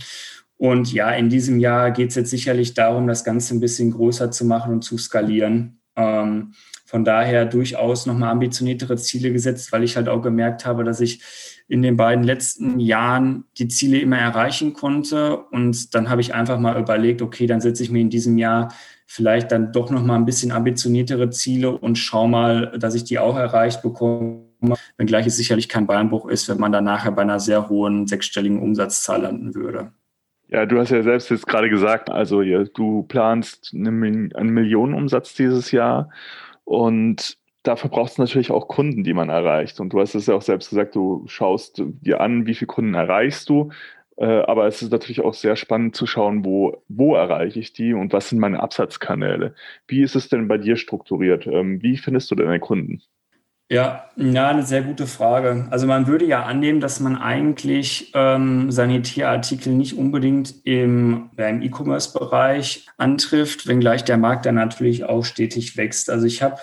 Und 0.58 0.92
ja, 0.92 1.12
in 1.12 1.30
diesem 1.30 1.60
Jahr 1.60 1.92
geht 1.92 2.10
es 2.10 2.16
jetzt 2.16 2.32
sicherlich 2.32 2.74
darum, 2.74 3.08
das 3.08 3.24
Ganze 3.24 3.56
ein 3.56 3.60
bisschen 3.60 3.92
größer 3.92 4.32
zu 4.32 4.46
machen 4.46 4.74
und 4.74 4.82
zu 4.82 4.98
skalieren. 4.98 5.80
Ähm, 5.96 6.54
von 6.86 7.04
daher 7.04 7.46
durchaus 7.46 8.06
nochmal 8.06 8.32
ambitioniertere 8.32 8.96
Ziele 8.96 9.32
gesetzt, 9.32 9.72
weil 9.72 9.84
ich 9.84 9.98
halt 9.98 10.08
auch 10.08 10.22
gemerkt 10.22 10.66
habe, 10.66 10.84
dass 10.84 11.02
ich 11.02 11.22
in 11.68 11.82
den 11.82 11.98
beiden 11.98 12.24
letzten 12.24 12.80
Jahren 12.80 13.44
die 13.58 13.68
Ziele 13.68 14.00
immer 14.00 14.18
erreichen 14.18 14.74
konnte. 14.74 15.38
Und 15.38 15.94
dann 15.94 16.10
habe 16.10 16.22
ich 16.22 16.34
einfach 16.34 16.60
mal 16.60 16.80
überlegt, 16.80 17.22
okay, 17.22 17.46
dann 17.46 17.60
setze 17.60 17.84
ich 17.84 17.92
mir 17.92 18.00
in 18.00 18.10
diesem 18.10 18.38
Jahr 18.38 18.74
vielleicht 19.06 19.52
dann 19.52 19.74
doch 19.74 19.90
nochmal 19.90 20.18
ein 20.18 20.26
bisschen 20.26 20.52
ambitioniertere 20.52 21.30
Ziele 21.30 21.72
und 21.72 21.98
schau 21.98 22.28
mal, 22.28 22.78
dass 22.80 22.96
ich 22.96 23.04
die 23.04 23.20
auch 23.20 23.38
erreicht 23.38 23.82
bekomme. 23.82 24.44
Wenngleich 24.98 25.28
es 25.28 25.38
sicherlich 25.38 25.70
kein 25.70 25.88
Beinbruch 25.88 26.28
ist, 26.28 26.48
wenn 26.50 26.58
man 26.58 26.72
dann 26.72 26.86
nachher 26.86 27.12
bei 27.12 27.22
einer 27.22 27.40
sehr 27.40 27.70
hohen 27.70 28.08
sechsstelligen 28.08 28.62
Umsatzzahl 28.62 29.22
landen 29.22 29.56
würde. 29.56 29.92
Ja, 30.50 30.66
du 30.66 30.80
hast 30.80 30.92
ja 30.92 31.04
selbst 31.04 31.30
jetzt 31.30 31.46
gerade 31.48 31.70
gesagt, 31.70 32.10
also 32.10 32.42
ja, 32.42 32.64
du 32.64 33.04
planst 33.04 33.74
einen 33.74 34.32
Millionenumsatz 34.54 35.34
dieses 35.36 35.72
Jahr 35.72 36.10
und 36.64 37.38
dafür 37.64 37.90
braucht 37.90 38.12
es 38.14 38.18
natürlich 38.18 38.52
auch 38.52 38.68
Kunden, 38.68 39.04
die 39.04 39.14
man 39.14 39.30
erreicht. 39.30 39.80
Und 39.80 39.92
du 39.94 40.00
hast 40.00 40.16
es 40.16 40.28
ja 40.28 40.36
auch 40.36 40.42
selbst 40.42 40.70
gesagt, 40.70 40.96
du 40.96 41.26
schaust 41.28 41.84
dir 41.86 42.22
an, 42.22 42.46
wie 42.46 42.56
viele 42.56 42.68
Kunden 42.68 42.94
erreichst 42.94 43.50
du. 43.50 43.72
Äh, 44.18 44.26
aber 44.26 44.68
es 44.68 44.82
ist 44.82 44.92
natürlich 44.92 45.22
auch 45.22 45.34
sehr 45.34 45.56
spannend 45.56 45.96
zu 45.96 46.08
schauen, 46.08 46.46
wo, 46.46 46.84
wo 46.88 47.16
erreiche 47.16 47.60
ich 47.60 47.74
die 47.74 47.94
und 47.94 48.14
was 48.14 48.30
sind 48.30 48.40
meine 48.40 48.62
Absatzkanäle. 48.62 49.54
Wie 49.88 50.02
ist 50.02 50.16
es 50.16 50.30
denn 50.30 50.48
bei 50.48 50.58
dir 50.58 50.78
strukturiert? 50.78 51.46
Ähm, 51.48 51.82
wie 51.84 51.98
findest 51.98 52.32
du 52.32 52.36
deine 52.36 52.60
Kunden? 52.60 53.02
Ja, 53.70 54.10
ja, 54.16 54.48
eine 54.48 54.64
sehr 54.64 54.82
gute 54.82 55.08
Frage. 55.08 55.68
Also 55.72 55.88
man 55.88 56.08
würde 56.08 56.24
ja 56.24 56.44
annehmen, 56.44 56.80
dass 56.80 57.02
man 57.02 57.18
eigentlich 57.18 58.12
ähm, 58.16 58.72
Sanitärartikel 58.72 59.74
nicht 59.74 59.98
unbedingt 59.98 60.66
im, 60.66 61.32
im 61.36 61.62
E-Commerce-Bereich 61.62 62.88
antrifft, 62.96 63.68
wenngleich 63.68 64.06
der 64.06 64.18
Markt 64.18 64.46
dann 64.46 64.56
natürlich 64.56 65.04
auch 65.04 65.26
stetig 65.26 65.76
wächst. 65.76 66.10
Also 66.10 66.26
ich 66.26 66.42
habe 66.42 66.62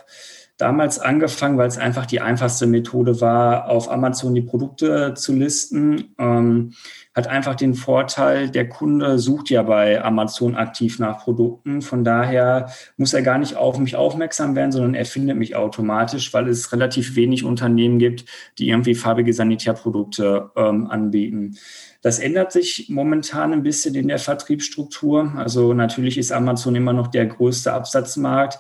damals 0.57 1.01
angefangen, 1.01 1.59
weil 1.59 1.67
es 1.67 1.79
einfach 1.79 2.07
die 2.07 2.21
einfachste 2.21 2.67
Methode 2.67 3.21
war, 3.21 3.69
auf 3.69 3.91
Amazon 3.91 4.35
die 4.35 4.43
Produkte 4.43 5.15
zu 5.15 5.33
listen. 5.33 6.15
Ähm, 6.19 6.75
hat 7.15 7.27
einfach 7.27 7.55
den 7.55 7.75
Vorteil, 7.75 8.51
der 8.51 8.69
Kunde 8.69 9.19
sucht 9.19 9.51
ja 9.51 9.63
bei 9.63 10.03
Amazon 10.03 10.55
aktiv 10.55 10.99
nach 10.99 11.23
Produkten. 11.23 11.83
Von 11.83 12.05
daher 12.05 12.71
muss 12.97 13.15
er 13.15 13.23
gar 13.23 13.39
nicht 13.39 13.57
auf 13.57 13.79
mich 13.79 13.97
aufmerksam 13.97 14.55
werden, 14.55 14.73
sondern 14.73 14.95
er 14.95 15.07
findet 15.07 15.37
mich 15.37 15.57
automatisch, 15.57 16.33
weil 16.35 16.49
es 16.49 16.73
relativ 16.73 17.17
wenig 17.17 17.45
Unternehmen 17.45 17.99
gibt, 17.99 18.25
die 18.59 18.69
irgendwie 18.69 18.95
farbige 18.95 19.33
Sanitärprodukte 19.33 20.51
ähm, 20.57 20.89
anbieten. 20.89 21.57
Das 22.05 22.19
ändert 22.19 22.53
sich 22.53 22.91
momentan 22.91 23.55
ein 23.55 23.63
bisschen 23.63 23.95
in 23.95 24.09
der 24.09 24.19
Vertriebsstruktur. 24.19 25.33
Also 25.37 25.73
natürlich 25.73 26.19
ist 26.19 26.33
Amazon 26.33 26.77
immer 26.77 26.93
noch 26.93 27.07
der 27.07 27.25
größte 27.25 27.73
Absatzmarkt. 27.73 28.59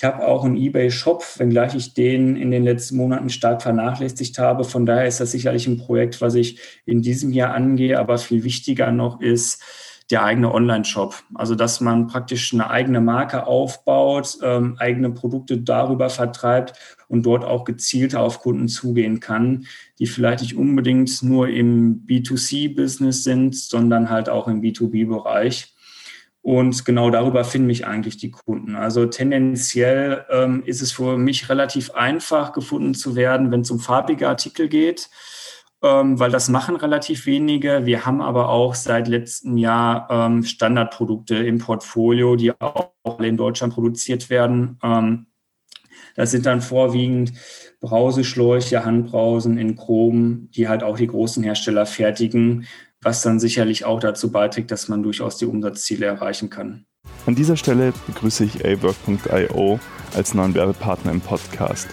Ich 0.00 0.04
habe 0.04 0.26
auch 0.26 0.44
einen 0.46 0.56
eBay-Shop, 0.56 1.22
wenngleich 1.36 1.74
ich 1.74 1.92
den 1.92 2.34
in 2.34 2.50
den 2.50 2.64
letzten 2.64 2.96
Monaten 2.96 3.28
stark 3.28 3.60
vernachlässigt 3.60 4.38
habe. 4.38 4.64
Von 4.64 4.86
daher 4.86 5.06
ist 5.06 5.20
das 5.20 5.32
sicherlich 5.32 5.66
ein 5.66 5.76
Projekt, 5.76 6.22
was 6.22 6.36
ich 6.36 6.58
in 6.86 7.02
diesem 7.02 7.32
Jahr 7.32 7.52
angehe. 7.52 7.98
Aber 7.98 8.16
viel 8.16 8.42
wichtiger 8.42 8.92
noch 8.92 9.20
ist 9.20 9.62
der 10.10 10.24
eigene 10.24 10.54
Online-Shop. 10.54 11.16
Also, 11.34 11.54
dass 11.54 11.82
man 11.82 12.06
praktisch 12.06 12.54
eine 12.54 12.70
eigene 12.70 13.02
Marke 13.02 13.46
aufbaut, 13.46 14.38
ähm, 14.42 14.76
eigene 14.78 15.10
Produkte 15.10 15.58
darüber 15.58 16.08
vertreibt 16.08 16.72
und 17.08 17.26
dort 17.26 17.44
auch 17.44 17.64
gezielter 17.64 18.20
auf 18.20 18.40
Kunden 18.40 18.68
zugehen 18.68 19.20
kann, 19.20 19.66
die 19.98 20.06
vielleicht 20.06 20.40
nicht 20.40 20.56
unbedingt 20.56 21.22
nur 21.22 21.50
im 21.50 22.06
B2C-Business 22.06 23.22
sind, 23.22 23.54
sondern 23.54 24.08
halt 24.08 24.30
auch 24.30 24.48
im 24.48 24.62
B2B-Bereich. 24.62 25.69
Und 26.42 26.84
genau 26.86 27.10
darüber 27.10 27.44
finden 27.44 27.66
mich 27.66 27.86
eigentlich 27.86 28.16
die 28.16 28.30
Kunden. 28.30 28.74
Also 28.74 29.06
tendenziell 29.06 30.24
ähm, 30.30 30.62
ist 30.64 30.80
es 30.80 30.92
für 30.92 31.18
mich 31.18 31.48
relativ 31.50 31.90
einfach 31.90 32.52
gefunden 32.52 32.94
zu 32.94 33.14
werden, 33.14 33.50
wenn 33.50 33.60
es 33.60 33.70
um 33.70 33.78
farbige 33.78 34.28
Artikel 34.28 34.68
geht. 34.68 35.10
ähm, 35.82 36.18
weil 36.18 36.30
das 36.30 36.48
machen 36.48 36.76
relativ 36.76 37.26
wenige. 37.26 37.86
Wir 37.86 38.04
haben 38.04 38.20
aber 38.20 38.50
auch 38.50 38.74
seit 38.74 39.08
letztem 39.08 39.56
Jahr 39.56 40.08
ähm, 40.10 40.42
Standardprodukte 40.42 41.36
im 41.36 41.58
Portfolio, 41.58 42.36
die 42.36 42.52
auch 42.60 42.92
in 43.20 43.36
Deutschland 43.36 43.74
produziert 43.74 44.28
werden. 44.30 44.78
Ähm, 44.82 45.26
das 46.16 46.32
sind 46.32 46.44
dann 46.44 46.60
vorwiegend 46.60 47.32
Brauseschläuche, 47.80 48.84
Handbrausen 48.84 49.56
in 49.56 49.76
Chrom, 49.76 50.50
die 50.50 50.68
halt 50.68 50.82
auch 50.82 50.98
die 50.98 51.06
großen 51.06 51.42
Hersteller 51.42 51.86
fertigen, 51.86 52.66
was 53.02 53.22
dann 53.22 53.40
sicherlich 53.40 53.84
auch 53.84 54.00
dazu 54.00 54.30
beiträgt, 54.30 54.70
dass 54.70 54.88
man 54.88 55.02
durchaus 55.02 55.38
die 55.38 55.46
Umsatzziele 55.46 56.06
erreichen 56.06 56.50
kann. 56.50 56.84
An 57.26 57.34
dieser 57.34 57.56
Stelle 57.56 57.92
begrüße 58.06 58.44
ich 58.44 58.64
awork.io 58.64 59.80
als 60.14 60.34
neuen 60.34 60.54
Werbepartner 60.54 61.10
im 61.10 61.20
Podcast. 61.20 61.88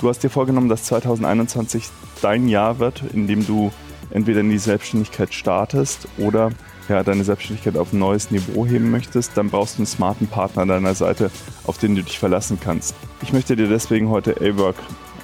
Du 0.00 0.08
hast 0.08 0.22
dir 0.22 0.30
vorgenommen, 0.30 0.68
dass 0.68 0.84
2021 0.84 1.84
dein 2.22 2.48
Jahr 2.48 2.78
wird, 2.78 3.02
in 3.12 3.26
dem 3.26 3.46
du 3.46 3.72
entweder 4.10 4.40
in 4.40 4.50
die 4.50 4.58
Selbstständigkeit 4.58 5.34
startest 5.34 6.08
oder 6.16 6.52
ja, 6.88 7.02
deine 7.02 7.24
Selbstständigkeit 7.24 7.76
auf 7.76 7.92
ein 7.92 7.98
neues 7.98 8.30
Niveau 8.30 8.64
heben 8.64 8.90
möchtest, 8.90 9.36
dann 9.36 9.50
brauchst 9.50 9.76
du 9.76 9.80
einen 9.80 9.86
smarten 9.86 10.26
Partner 10.26 10.62
an 10.62 10.68
deiner 10.68 10.94
Seite, 10.94 11.30
auf 11.64 11.76
den 11.76 11.94
du 11.94 12.02
dich 12.02 12.18
verlassen 12.18 12.58
kannst. 12.58 12.94
Ich 13.20 13.34
möchte 13.34 13.56
dir 13.56 13.68
deswegen 13.68 14.08
heute 14.08 14.36
A-Work 14.40 14.76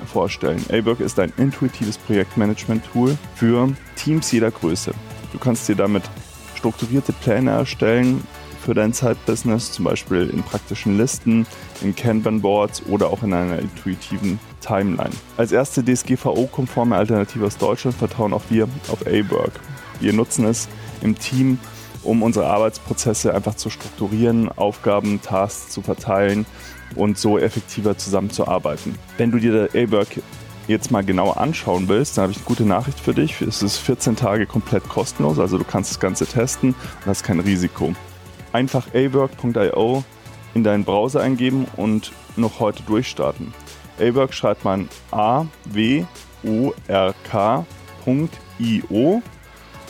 vorstellen. 0.06 0.64
A-Work 0.70 1.00
ist 1.00 1.18
ein 1.18 1.32
intuitives 1.36 1.98
Projektmanagement-Tool 1.98 3.16
für 3.34 3.72
Teams 3.96 4.30
jeder 4.32 4.50
Größe. 4.50 4.92
Du 5.32 5.38
kannst 5.38 5.68
dir 5.68 5.76
damit 5.76 6.02
strukturierte 6.54 7.12
Pläne 7.12 7.50
erstellen 7.50 8.22
für 8.64 8.72
dein 8.72 8.94
Zeitbusiness, 8.94 9.72
zum 9.72 9.84
Beispiel 9.84 10.30
in 10.30 10.42
praktischen 10.42 10.96
Listen, 10.96 11.46
in 11.82 11.94
Kanban-Boards 11.94 12.84
oder 12.88 13.10
auch 13.10 13.22
in 13.22 13.34
einer 13.34 13.58
intuitiven 13.58 14.40
Timeline. 14.60 15.10
Als 15.36 15.52
erste 15.52 15.84
DSGVO-konforme 15.84 16.96
Alternative 16.96 17.44
aus 17.44 17.58
Deutschland 17.58 17.96
vertrauen 17.96 18.32
auch 18.32 18.44
wir 18.48 18.64
auf 18.88 19.06
A-Work. 19.06 19.60
Wir 20.00 20.14
nutzen 20.14 20.46
es 20.46 20.68
im 21.02 21.18
Team, 21.18 21.58
um 22.02 22.22
unsere 22.22 22.46
Arbeitsprozesse 22.46 23.34
einfach 23.34 23.54
zu 23.54 23.68
strukturieren, 23.68 24.50
Aufgaben, 24.50 25.20
Tasks 25.20 25.70
zu 25.70 25.82
verteilen 25.82 26.46
und 26.96 27.18
so 27.18 27.38
effektiver 27.38 27.96
zusammenzuarbeiten. 27.96 28.94
Wenn 29.18 29.30
du 29.30 29.38
dir 29.38 29.68
A-Work 29.74 30.20
jetzt 30.66 30.90
mal 30.90 31.04
genauer 31.04 31.38
anschauen 31.38 31.88
willst, 31.88 32.16
dann 32.16 32.22
habe 32.24 32.32
ich 32.32 32.38
eine 32.38 32.46
gute 32.46 32.64
Nachricht 32.64 32.98
für 32.98 33.14
dich. 33.14 33.40
Es 33.42 33.62
ist 33.62 33.78
14 33.78 34.16
Tage 34.16 34.46
komplett 34.46 34.88
kostenlos, 34.88 35.38
also 35.38 35.58
du 35.58 35.64
kannst 35.64 35.90
das 35.90 36.00
Ganze 36.00 36.26
testen 36.26 36.70
und 36.70 37.06
hast 37.06 37.22
kein 37.22 37.40
Risiko. 37.40 37.94
Einfach 38.52 38.86
awork.io 38.94 40.04
in 40.54 40.64
deinen 40.64 40.84
Browser 40.84 41.20
eingeben 41.20 41.66
und 41.76 42.12
noch 42.36 42.60
heute 42.60 42.82
durchstarten. 42.84 43.52
A-Work 44.00 44.32
schreibt 44.32 44.64
man 44.64 44.88
A-W-O-R-K.io 45.10 46.02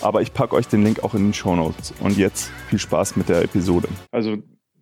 aber 0.04 0.20
ich 0.20 0.34
packe 0.34 0.54
euch 0.54 0.68
den 0.68 0.84
Link 0.84 1.02
auch 1.02 1.14
in 1.14 1.24
den 1.24 1.34
Show 1.34 1.56
Notes. 1.56 1.94
Und 2.00 2.18
jetzt 2.18 2.50
viel 2.68 2.78
Spaß 2.78 3.16
mit 3.16 3.28
der 3.30 3.42
Episode. 3.42 3.88
Also 4.12 4.36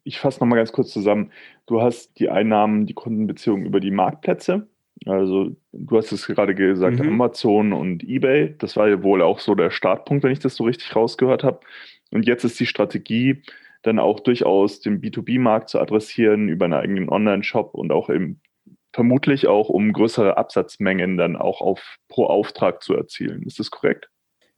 ich 0.05 0.19
fasse 0.19 0.41
nochmal 0.41 0.59
ganz 0.59 0.73
kurz 0.73 0.91
zusammen. 0.91 1.31
Du 1.67 1.81
hast 1.81 2.19
die 2.19 2.29
Einnahmen, 2.29 2.87
die 2.87 2.95
Kundenbeziehungen 2.95 3.67
über 3.67 3.81
die 3.81 3.91
Marktplätze. 3.91 4.69
Also 5.07 5.57
du 5.73 5.97
hast 5.97 6.13
es 6.13 6.27
gerade 6.27 6.55
gesagt, 6.55 6.99
mhm. 6.99 7.09
Amazon 7.09 7.73
und 7.73 8.05
eBay. 8.05 8.55
Das 8.59 8.77
war 8.77 8.89
ja 8.89 9.03
wohl 9.03 9.23
auch 9.23 9.41
so 9.41 9.55
der 9.55 9.71
Startpunkt, 9.71 10.23
wenn 10.23 10.33
ich 10.33 10.39
das 10.39 10.55
so 10.55 10.65
richtig 10.65 10.95
rausgehört 10.95 11.45
habe. 11.45 11.61
Und 12.11 12.27
jetzt 12.27 12.45
ist 12.45 12.61
die 12.61 12.67
Strategie, 12.67 13.43
dann 13.83 13.99
auch 13.99 14.21
durchaus 14.21 14.81
den 14.81 15.01
B2B-Markt 15.01 15.69
zu 15.69 15.81
adressieren 15.81 16.49
über 16.49 16.67
einen 16.67 16.75
eigenen 16.75 17.09
Online-Shop 17.09 17.75
und 17.75 17.91
auch 17.91 18.11
eben 18.11 18.41
vermutlich 18.93 19.49
auch, 19.49 19.69
um 19.69 19.93
größere 19.93 20.37
Absatzmengen 20.37 21.17
dann 21.17 21.37
auch 21.37 21.61
auf 21.61 21.97
pro 22.09 22.27
Auftrag 22.27 22.83
zu 22.83 22.95
erzielen. 22.95 23.43
Ist 23.43 23.59
das 23.59 23.71
korrekt? 23.71 24.12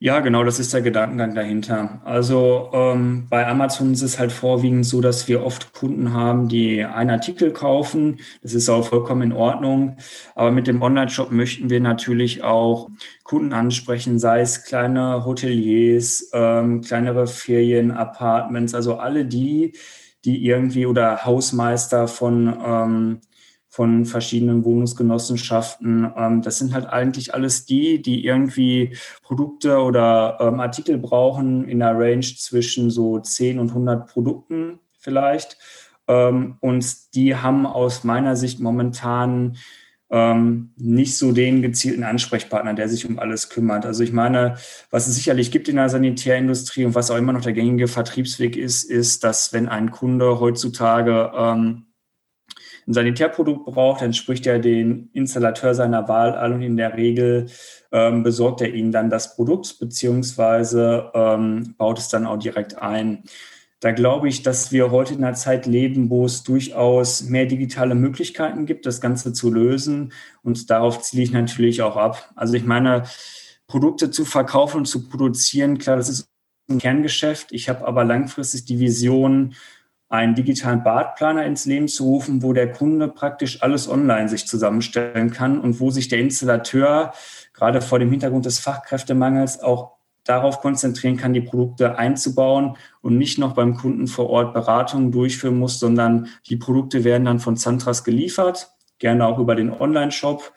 Ja, 0.05 0.21
genau, 0.21 0.45
das 0.45 0.59
ist 0.61 0.75
der 0.75 0.83
Gedankengang 0.83 1.35
dahinter. 1.35 2.03
Also 2.05 2.69
ähm, 2.75 3.27
bei 3.31 3.47
Amazon 3.47 3.95
ist 3.95 4.03
es 4.03 4.19
halt 4.19 4.33
vorwiegend 4.33 4.85
so, 4.85 5.01
dass 5.01 5.29
wir 5.29 5.43
oft 5.43 5.73
Kunden 5.73 6.13
haben, 6.13 6.47
die 6.47 6.85
einen 6.85 7.09
Artikel 7.09 7.53
kaufen. 7.55 8.21
Das 8.43 8.53
ist 8.53 8.69
auch 8.69 8.87
vollkommen 8.87 9.23
in 9.23 9.33
Ordnung. 9.33 9.97
Aber 10.35 10.51
mit 10.51 10.67
dem 10.67 10.83
Online-Shop 10.83 11.33
möchten 11.33 11.71
wir 11.71 11.81
natürlich 11.81 12.43
auch 12.43 12.91
Kunden 13.23 13.55
ansprechen, 13.55 14.19
sei 14.19 14.43
es 14.43 14.65
kleine 14.65 15.25
Hoteliers, 15.25 16.29
ähm, 16.35 16.83
kleinere 16.83 17.27
Ferien, 17.27 17.91
Apartments, 17.91 18.75
also 18.75 18.97
alle 18.97 19.25
die, 19.25 19.73
die 20.27 20.45
irgendwie 20.45 20.85
oder 20.85 21.25
Hausmeister 21.25 22.09
von 22.09 22.55
ähm, 22.63 23.21
von 23.75 24.05
verschiedenen 24.05 24.65
Wohnungsgenossenschaften. 24.65 26.09
Ähm, 26.17 26.43
das 26.43 26.61
sind 26.61 26.73
halt 26.73 26.87
eigentlich 26.87 27.35
alles 27.35 27.67
die, 27.67 28.01
die 28.01 28.25
irgendwie 28.25 28.97
Produkte 29.21 29.79
oder 29.79 30.39
ähm, 30.41 30.61
Artikel 30.61 30.97
brauchen 30.97 31.69
in 31.69 31.81
der 31.81 31.99
Range 31.99 32.21
zwischen 32.21 32.91
so 32.91 33.19
10 33.19 33.59
und 33.59 33.71
100 33.71 34.07
Produkten 34.07 34.79
vielleicht. 35.01 35.59
Ähm, 36.07 36.57
und 36.61 37.15
die 37.17 37.35
haben 37.35 37.67
aus 37.67 38.05
meiner 38.05 38.37
Sicht 38.37 38.61
momentan 38.61 39.57
ähm, 40.09 40.71
nicht 40.77 41.19
so 41.19 41.33
den 41.33 41.61
gezielten 41.61 42.05
Ansprechpartner, 42.05 42.75
der 42.75 42.89
sich 42.89 43.05
um 43.09 43.19
alles 43.19 43.49
kümmert. 43.49 43.87
Also 43.87 44.05
ich 44.05 44.13
meine, 44.13 44.55
was 44.91 45.09
es 45.09 45.17
sicherlich 45.17 45.51
gibt 45.51 45.69
in 45.69 45.77
der 45.77 45.89
Sanitärindustrie 45.89 46.85
und 46.85 46.95
was 46.95 47.11
auch 47.11 47.17
immer 47.17 47.33
noch 47.33 47.41
der 47.41 47.55
gängige 47.55 47.89
Vertriebsweg 47.89 48.57
ist, 48.57 48.85
ist, 48.85 49.25
dass 49.25 49.53
wenn 49.53 49.69
ein 49.69 49.91
Kunde 49.91 50.39
heutzutage 50.39 51.33
ähm, 51.37 51.87
ein 52.87 52.93
Sanitärprodukt 52.93 53.65
braucht, 53.67 54.03
dann 54.03 54.13
spricht 54.13 54.47
er 54.47 54.59
den 54.59 55.11
Installateur 55.13 55.75
seiner 55.75 56.09
Wahl 56.09 56.35
an 56.35 56.55
und 56.55 56.63
in 56.63 56.77
der 56.77 56.97
Regel 56.97 57.47
ähm, 57.93 58.23
besorgt 58.23 58.61
er 58.61 58.75
ihnen 58.75 58.93
dann 58.93 59.11
das 59.11 59.37
Produkt 59.37 59.79
beziehungsweise 59.79 61.11
ähm, 61.15 61.75
baut 61.79 61.99
es 61.99 62.09
dann 62.09 62.27
auch 62.27 62.39
direkt 62.39 62.81
ein. 62.81 63.25
Da 63.81 63.93
glaube 63.93 64.29
ich, 64.29 64.43
dass 64.43 64.73
wir 64.73 64.91
heute 64.91 65.13
in 65.13 65.23
einer 65.23 65.35
Zeit 65.35 65.67
leben, 65.67 66.09
wo 66.09 66.25
es 66.25 66.43
durchaus 66.43 67.25
mehr 67.25 67.45
digitale 67.45 67.95
Möglichkeiten 67.95 68.65
gibt, 68.65 68.87
das 68.87 69.01
Ganze 69.01 69.35
zu 69.35 69.51
lösen. 69.51 70.13
Und 70.43 70.71
darauf 70.71 71.03
ziele 71.03 71.23
ich 71.23 71.33
natürlich 71.33 71.83
auch 71.83 71.97
ab. 71.97 72.31
Also 72.35 72.55
ich 72.55 72.65
meine, 72.65 73.03
Produkte 73.67 74.11
zu 74.11 74.25
verkaufen 74.25 74.79
und 74.79 74.87
zu 74.87 75.09
produzieren, 75.09 75.77
klar, 75.77 75.97
das 75.97 76.09
ist 76.09 76.29
ein 76.71 76.79
Kerngeschäft. 76.79 77.49
Ich 77.53 77.69
habe 77.69 77.87
aber 77.87 78.05
langfristig 78.05 78.65
die 78.65 78.79
Vision, 78.79 79.55
einen 80.15 80.35
digitalen 80.35 80.85
Badplaner 80.85 81.45
ins 81.45 81.67
Leben 81.67 81.89
zu 81.89 82.05
rufen, 82.05 82.43
wo 82.43 82.53
der 82.53 82.71
Kunde 82.71 83.09
praktisch 83.09 83.63
alles 83.63 83.89
online 83.89 84.29
sich 84.29 84.47
zusammenstellen 84.47 85.31
kann 85.31 85.59
und 85.61 85.81
wo 85.81 85.91
sich 85.91 86.09
der 86.09 86.21
Installateur 86.21 87.13
gerade 87.53 87.81
vor 87.81 87.99
dem 87.99 88.11
Hintergrund 88.11 88.45
des 88.45 88.61
Fachkräftemangels 88.61 89.61
auch 89.61 89.95
darauf 90.23 90.61
konzentrieren 90.61 91.17
kann, 91.17 91.35
die 91.35 91.41
Produkte 91.41 91.99
einzubauen 91.99 92.77
und 93.03 93.19
nicht 93.19 93.39
noch 93.39 93.55
beim 93.55 93.77
Kunden 93.77 94.07
vor 94.07 94.31
Ort 94.31 94.55
Beratungen 94.55 95.11
durchführen 95.11 95.59
muss, 95.59 95.79
sondern 95.79 96.29
die 96.49 96.57
Produkte 96.57 97.05
werden 97.05 97.25
dann 97.25 97.41
von 97.41 97.57
Zantras 97.57 98.05
geliefert, 98.05 98.71
gerne 98.99 99.27
auch 99.27 99.39
über 99.39 99.55
den 99.55 99.71
Online-Shop 99.71 100.53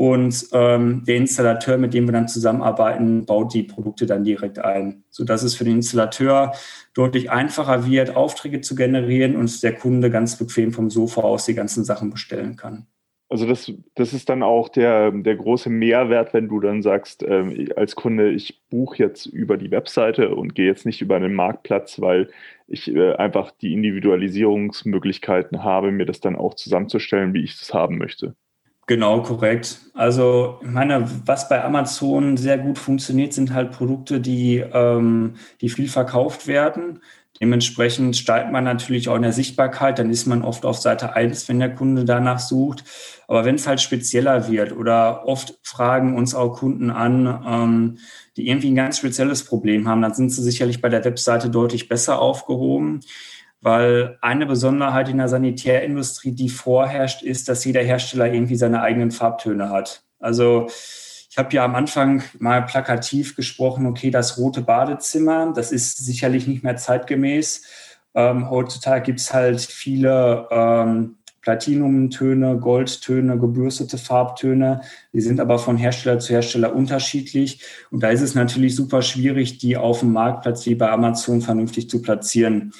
und 0.00 0.48
ähm, 0.52 1.04
der 1.06 1.16
Installateur, 1.16 1.76
mit 1.76 1.92
dem 1.92 2.06
wir 2.08 2.12
dann 2.12 2.26
zusammenarbeiten, 2.26 3.26
baut 3.26 3.52
die 3.52 3.64
Produkte 3.64 4.06
dann 4.06 4.24
direkt 4.24 4.58
ein, 4.58 5.04
sodass 5.10 5.42
es 5.42 5.54
für 5.54 5.64
den 5.64 5.76
Installateur 5.76 6.52
deutlich 6.94 7.30
einfacher 7.30 7.84
wird, 7.84 8.16
Aufträge 8.16 8.62
zu 8.62 8.74
generieren 8.74 9.36
und 9.36 9.62
der 9.62 9.74
Kunde 9.74 10.10
ganz 10.10 10.38
bequem 10.38 10.72
vom 10.72 10.88
Sofa 10.88 11.20
aus 11.20 11.44
die 11.44 11.52
ganzen 11.52 11.84
Sachen 11.84 12.08
bestellen 12.08 12.56
kann. 12.56 12.86
Also 13.28 13.46
das, 13.46 13.70
das 13.94 14.14
ist 14.14 14.30
dann 14.30 14.42
auch 14.42 14.70
der, 14.70 15.10
der 15.10 15.36
große 15.36 15.68
Mehrwert, 15.68 16.32
wenn 16.32 16.48
du 16.48 16.60
dann 16.60 16.80
sagst, 16.80 17.22
äh, 17.22 17.68
als 17.76 17.94
Kunde, 17.94 18.30
ich 18.30 18.62
buche 18.70 18.96
jetzt 18.96 19.26
über 19.26 19.58
die 19.58 19.70
Webseite 19.70 20.34
und 20.34 20.54
gehe 20.54 20.66
jetzt 20.66 20.86
nicht 20.86 21.02
über 21.02 21.20
den 21.20 21.34
Marktplatz, 21.34 22.00
weil 22.00 22.30
ich 22.66 22.90
äh, 22.90 23.12
einfach 23.16 23.50
die 23.50 23.74
Individualisierungsmöglichkeiten 23.74 25.62
habe, 25.62 25.92
mir 25.92 26.06
das 26.06 26.20
dann 26.20 26.36
auch 26.36 26.54
zusammenzustellen, 26.54 27.34
wie 27.34 27.44
ich 27.44 27.60
es 27.60 27.74
haben 27.74 27.98
möchte. 27.98 28.34
Genau, 28.90 29.22
korrekt. 29.22 29.82
Also, 29.94 30.58
ich 30.62 30.68
meine, 30.68 31.08
was 31.24 31.48
bei 31.48 31.62
Amazon 31.62 32.36
sehr 32.36 32.58
gut 32.58 32.76
funktioniert, 32.76 33.32
sind 33.32 33.54
halt 33.54 33.70
Produkte, 33.70 34.18
die, 34.18 34.56
ähm, 34.56 35.34
die 35.60 35.68
viel 35.68 35.88
verkauft 35.88 36.48
werden. 36.48 36.98
Dementsprechend 37.40 38.16
steigt 38.16 38.50
man 38.50 38.64
natürlich 38.64 39.08
auch 39.08 39.14
in 39.14 39.22
der 39.22 39.32
Sichtbarkeit, 39.32 40.00
dann 40.00 40.10
ist 40.10 40.26
man 40.26 40.42
oft 40.42 40.64
auf 40.66 40.78
Seite 40.78 41.14
1, 41.14 41.48
wenn 41.48 41.60
der 41.60 41.72
Kunde 41.72 42.04
danach 42.04 42.40
sucht. 42.40 42.82
Aber 43.28 43.44
wenn 43.44 43.54
es 43.54 43.68
halt 43.68 43.80
spezieller 43.80 44.48
wird 44.48 44.72
oder 44.72 45.24
oft 45.24 45.56
fragen 45.62 46.16
uns 46.16 46.34
auch 46.34 46.54
Kunden 46.54 46.90
an, 46.90 47.44
ähm, 47.46 47.98
die 48.36 48.48
irgendwie 48.48 48.72
ein 48.72 48.74
ganz 48.74 48.98
spezielles 48.98 49.44
Problem 49.44 49.86
haben, 49.86 50.02
dann 50.02 50.14
sind 50.14 50.30
sie 50.30 50.42
sicherlich 50.42 50.80
bei 50.80 50.88
der 50.88 51.04
Webseite 51.04 51.48
deutlich 51.48 51.88
besser 51.88 52.20
aufgehoben 52.20 53.02
weil 53.60 54.18
eine 54.20 54.46
Besonderheit 54.46 55.08
in 55.08 55.18
der 55.18 55.28
Sanitärindustrie, 55.28 56.32
die 56.32 56.48
vorherrscht, 56.48 57.22
ist, 57.22 57.48
dass 57.48 57.64
jeder 57.64 57.82
Hersteller 57.82 58.32
irgendwie 58.32 58.56
seine 58.56 58.82
eigenen 58.82 59.10
Farbtöne 59.10 59.70
hat. 59.70 60.02
Also 60.18 60.68
ich 61.30 61.38
habe 61.38 61.54
ja 61.54 61.64
am 61.64 61.74
Anfang 61.74 62.22
mal 62.38 62.62
plakativ 62.62 63.36
gesprochen, 63.36 63.86
okay, 63.86 64.10
das 64.10 64.38
rote 64.38 64.62
Badezimmer, 64.62 65.52
das 65.54 65.72
ist 65.72 65.98
sicherlich 65.98 66.46
nicht 66.46 66.64
mehr 66.64 66.76
zeitgemäß. 66.76 67.62
Ähm, 68.14 68.50
heutzutage 68.50 69.02
gibt 69.02 69.20
es 69.20 69.32
halt 69.32 69.60
viele 69.60 70.48
ähm, 70.50 71.16
Platinumtöne, 71.42 72.58
Goldtöne, 72.58 73.38
gebürstete 73.38 73.96
Farbtöne. 73.96 74.82
Die 75.12 75.20
sind 75.20 75.40
aber 75.40 75.58
von 75.58 75.76
Hersteller 75.76 76.18
zu 76.18 76.32
Hersteller 76.32 76.74
unterschiedlich. 76.74 77.62
Und 77.90 78.02
da 78.02 78.10
ist 78.10 78.20
es 78.20 78.34
natürlich 78.34 78.74
super 78.74 79.00
schwierig, 79.00 79.58
die 79.58 79.76
auf 79.76 80.00
dem 80.00 80.12
Marktplatz 80.12 80.66
wie 80.66 80.74
bei 80.74 80.90
Amazon 80.90 81.40
vernünftig 81.40 81.88
zu 81.88 82.02
platzieren. 82.02 82.72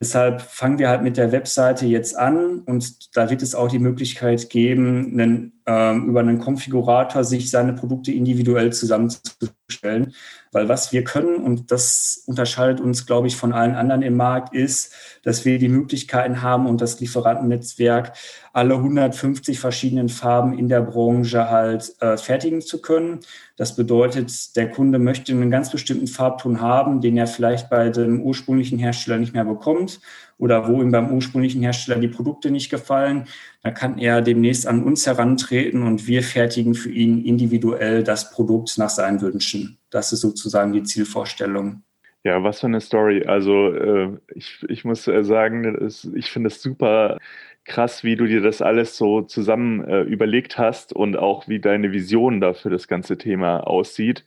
Deshalb 0.00 0.40
fangen 0.42 0.78
wir 0.78 0.88
halt 0.88 1.02
mit 1.02 1.16
der 1.16 1.32
Webseite 1.32 1.86
jetzt 1.86 2.16
an 2.16 2.60
und 2.60 3.16
da 3.16 3.30
wird 3.30 3.42
es 3.42 3.54
auch 3.54 3.68
die 3.68 3.80
Möglichkeit 3.80 4.48
geben, 4.48 5.12
einen, 5.12 5.57
über 5.68 6.20
einen 6.20 6.38
Konfigurator 6.38 7.24
sich 7.24 7.50
seine 7.50 7.74
Produkte 7.74 8.10
individuell 8.10 8.72
zusammenzustellen. 8.72 10.14
Weil 10.50 10.68
was 10.70 10.92
wir 10.92 11.04
können, 11.04 11.36
und 11.36 11.70
das 11.70 12.22
unterscheidet 12.26 12.80
uns, 12.80 13.04
glaube 13.04 13.26
ich, 13.26 13.36
von 13.36 13.52
allen 13.52 13.74
anderen 13.74 14.00
im 14.00 14.16
Markt, 14.16 14.54
ist, 14.54 14.94
dass 15.24 15.44
wir 15.44 15.58
die 15.58 15.68
Möglichkeiten 15.68 16.40
haben 16.40 16.66
und 16.66 16.80
das 16.80 17.00
Lieferantennetzwerk, 17.00 18.14
alle 18.54 18.76
150 18.76 19.60
verschiedenen 19.60 20.08
Farben 20.08 20.58
in 20.58 20.70
der 20.70 20.80
Branche 20.80 21.50
halt 21.50 21.94
äh, 22.00 22.16
fertigen 22.16 22.62
zu 22.62 22.80
können. 22.80 23.20
Das 23.56 23.76
bedeutet, 23.76 24.56
der 24.56 24.70
Kunde 24.70 24.98
möchte 24.98 25.32
einen 25.32 25.50
ganz 25.50 25.70
bestimmten 25.70 26.06
Farbton 26.06 26.62
haben, 26.62 27.02
den 27.02 27.18
er 27.18 27.26
vielleicht 27.26 27.68
bei 27.68 27.90
dem 27.90 28.22
ursprünglichen 28.22 28.78
Hersteller 28.78 29.18
nicht 29.18 29.34
mehr 29.34 29.44
bekommt 29.44 30.00
oder 30.38 30.68
wo 30.68 30.80
ihm 30.80 30.92
beim 30.92 31.12
ursprünglichen 31.12 31.62
Hersteller 31.62 32.00
die 32.00 32.08
Produkte 32.08 32.50
nicht 32.50 32.70
gefallen, 32.70 33.24
dann 33.62 33.74
kann 33.74 33.98
er 33.98 34.22
demnächst 34.22 34.66
an 34.66 34.82
uns 34.82 35.06
herantreten 35.06 35.82
und 35.82 36.06
wir 36.06 36.22
fertigen 36.22 36.74
für 36.74 36.90
ihn 36.90 37.24
individuell 37.24 38.04
das 38.04 38.30
Produkt 38.30 38.78
nach 38.78 38.90
seinen 38.90 39.20
Wünschen. 39.20 39.78
Das 39.90 40.12
ist 40.12 40.20
sozusagen 40.20 40.72
die 40.72 40.84
Zielvorstellung. 40.84 41.82
Ja, 42.24 42.42
was 42.42 42.60
für 42.60 42.66
eine 42.66 42.80
Story. 42.80 43.24
Also 43.26 43.72
äh, 43.72 44.18
ich, 44.34 44.64
ich 44.68 44.84
muss 44.84 45.06
äh, 45.06 45.24
sagen, 45.24 45.64
ist, 45.76 46.08
ich 46.14 46.30
finde 46.30 46.48
es 46.48 46.62
super 46.62 47.18
krass, 47.64 48.02
wie 48.02 48.16
du 48.16 48.26
dir 48.26 48.40
das 48.40 48.60
alles 48.60 48.96
so 48.96 49.22
zusammen 49.22 49.84
äh, 49.84 50.02
überlegt 50.02 50.58
hast 50.58 50.92
und 50.92 51.16
auch 51.16 51.48
wie 51.48 51.60
deine 51.60 51.92
Vision 51.92 52.40
da 52.40 52.54
für 52.54 52.70
das 52.70 52.88
ganze 52.88 53.18
Thema 53.18 53.60
aussieht. 53.60 54.24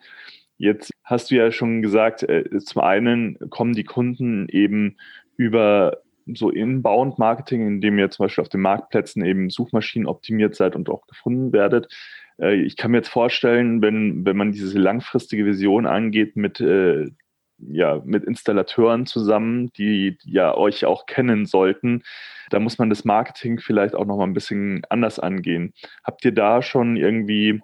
Jetzt 0.58 0.92
hast 1.04 1.32
du 1.32 1.36
ja 1.36 1.52
schon 1.52 1.82
gesagt, 1.82 2.24
äh, 2.24 2.60
zum 2.60 2.82
einen 2.82 3.38
kommen 3.50 3.74
die 3.74 3.84
Kunden 3.84 4.48
eben 4.48 4.98
über 5.42 5.98
so 6.36 6.52
Inbound-Marketing, 6.52 7.66
indem 7.66 7.98
ihr 7.98 8.12
zum 8.12 8.26
Beispiel 8.26 8.44
auf 8.44 8.50
den 8.50 8.62
Marktplätzen 8.62 9.26
eben 9.26 9.50
Suchmaschinen 9.50 10.08
optimiert 10.08 10.56
seid 10.56 10.76
und 10.76 10.88
auch 10.90 11.08
gefunden 11.08 11.52
werdet. 11.52 11.88
Äh, 12.40 12.56
ich 12.62 12.78
kann 12.78 12.92
mir 12.92 12.98
jetzt 12.98 13.10
vorstellen, 13.10 13.82
wenn, 13.82 14.24
wenn 14.24 14.38
man 14.38 14.52
diese 14.52 14.78
langfristige 14.78 15.46
Vision 15.46 15.88
angeht 15.88 16.36
mit, 16.36 16.62
äh, 16.62 17.10
ja, 17.58 18.02
mit 18.06 18.24
Installateuren 18.24 19.08
zusammen, 19.08 19.72
die 19.74 20.18
ja 20.24 20.56
euch 20.56 20.86
auch 20.86 21.08
kennen 21.08 21.48
sollten, 21.48 22.04
da 22.52 22.60
muss 22.60 22.78
man 22.78 22.90
das 22.90 23.04
Marketing 23.04 23.60
vielleicht 23.60 23.96
auch 23.96 24.06
noch 24.06 24.18
mal 24.18 24.26
ein 24.26 24.34
bisschen 24.34 24.84
anders 24.90 25.18
angehen. 25.20 25.74
Habt 26.04 26.24
ihr 26.24 26.34
da 26.34 26.62
schon 26.62 26.98
irgendwie 26.98 27.62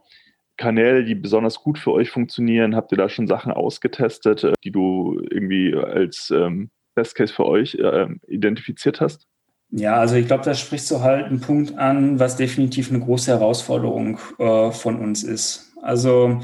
Kanäle, 0.57 1.03
die 1.03 1.13
besonders 1.13 1.61
gut 1.61 1.77
für 1.77 1.91
euch 1.91 2.09
funktionieren? 2.09 2.75
Habt 2.75 2.91
ihr 2.91 2.97
da 2.97 3.09
schon 3.09 3.27
Sachen 3.27 3.51
ausgetestet, 3.51 4.43
äh, 4.43 4.53
die 4.63 4.71
du 4.71 5.21
irgendwie 5.29 5.75
als 5.75 6.31
ähm, 6.31 6.71
Best 6.97 7.13
Case 7.13 7.31
für 7.31 7.45
euch 7.45 7.75
äh, 7.75 8.07
identifiziert 8.27 8.99
hast? 8.99 9.27
Ja, 9.69 9.97
also 9.97 10.15
ich 10.15 10.25
glaube, 10.25 10.43
da 10.43 10.55
sprichst 10.55 10.89
du 10.89 11.01
halt 11.01 11.25
einen 11.25 11.41
Punkt 11.41 11.77
an, 11.77 12.19
was 12.19 12.37
definitiv 12.37 12.89
eine 12.89 12.99
große 12.99 13.31
Herausforderung 13.31 14.17
äh, 14.39 14.71
von 14.71 14.99
uns 14.99 15.23
ist. 15.23 15.73
Also 15.81 16.39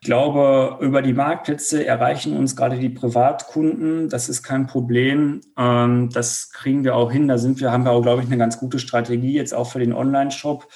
ich 0.00 0.06
glaube, 0.06 0.78
über 0.80 1.02
die 1.02 1.14
Marktplätze 1.14 1.84
erreichen 1.84 2.36
uns 2.36 2.54
gerade 2.54 2.78
die 2.78 2.90
Privatkunden. 2.90 4.08
Das 4.08 4.28
ist 4.28 4.44
kein 4.44 4.68
Problem. 4.68 5.40
Ähm, 5.56 6.10
das 6.12 6.50
kriegen 6.52 6.84
wir 6.84 6.94
auch 6.94 7.10
hin. 7.10 7.26
Da 7.26 7.38
sind 7.38 7.60
wir, 7.60 7.72
haben 7.72 7.84
wir 7.84 7.90
auch, 7.90 8.02
glaube 8.02 8.22
ich, 8.22 8.28
eine 8.28 8.38
ganz 8.38 8.60
gute 8.60 8.78
Strategie 8.78 9.32
jetzt 9.32 9.54
auch 9.54 9.70
für 9.70 9.80
den 9.80 9.92
Online-Shop. 9.92 10.68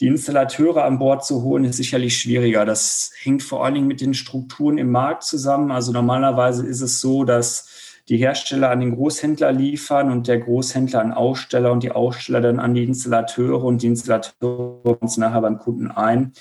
Die 0.00 0.06
Installateure 0.06 0.84
an 0.84 0.98
Bord 0.98 1.24
zu 1.24 1.42
holen, 1.42 1.64
ist 1.64 1.76
sicherlich 1.76 2.16
schwieriger. 2.16 2.64
Das 2.64 3.12
hängt 3.22 3.42
vor 3.42 3.64
allen 3.64 3.74
Dingen 3.74 3.86
mit 3.86 4.00
den 4.00 4.14
Strukturen 4.14 4.78
im 4.78 4.90
Markt 4.90 5.24
zusammen. 5.24 5.70
Also 5.70 5.92
normalerweise 5.92 6.66
ist 6.66 6.80
es 6.80 7.00
so, 7.00 7.24
dass 7.24 7.68
die 8.08 8.16
Hersteller 8.16 8.70
an 8.70 8.80
den 8.80 8.94
Großhändler 8.94 9.52
liefern 9.52 10.10
und 10.10 10.28
der 10.28 10.38
Großhändler 10.38 11.00
an 11.00 11.12
Aussteller 11.12 11.72
und 11.72 11.82
die 11.82 11.92
Aussteller 11.92 12.40
dann 12.40 12.58
an 12.58 12.74
die 12.74 12.84
Installateure 12.84 13.64
und 13.64 13.82
die 13.82 13.88
Installateure 13.88 15.00
uns 15.00 15.16
nachher 15.16 15.42
beim 15.42 15.58
Kunden 15.58 15.90
ein. 15.90 16.32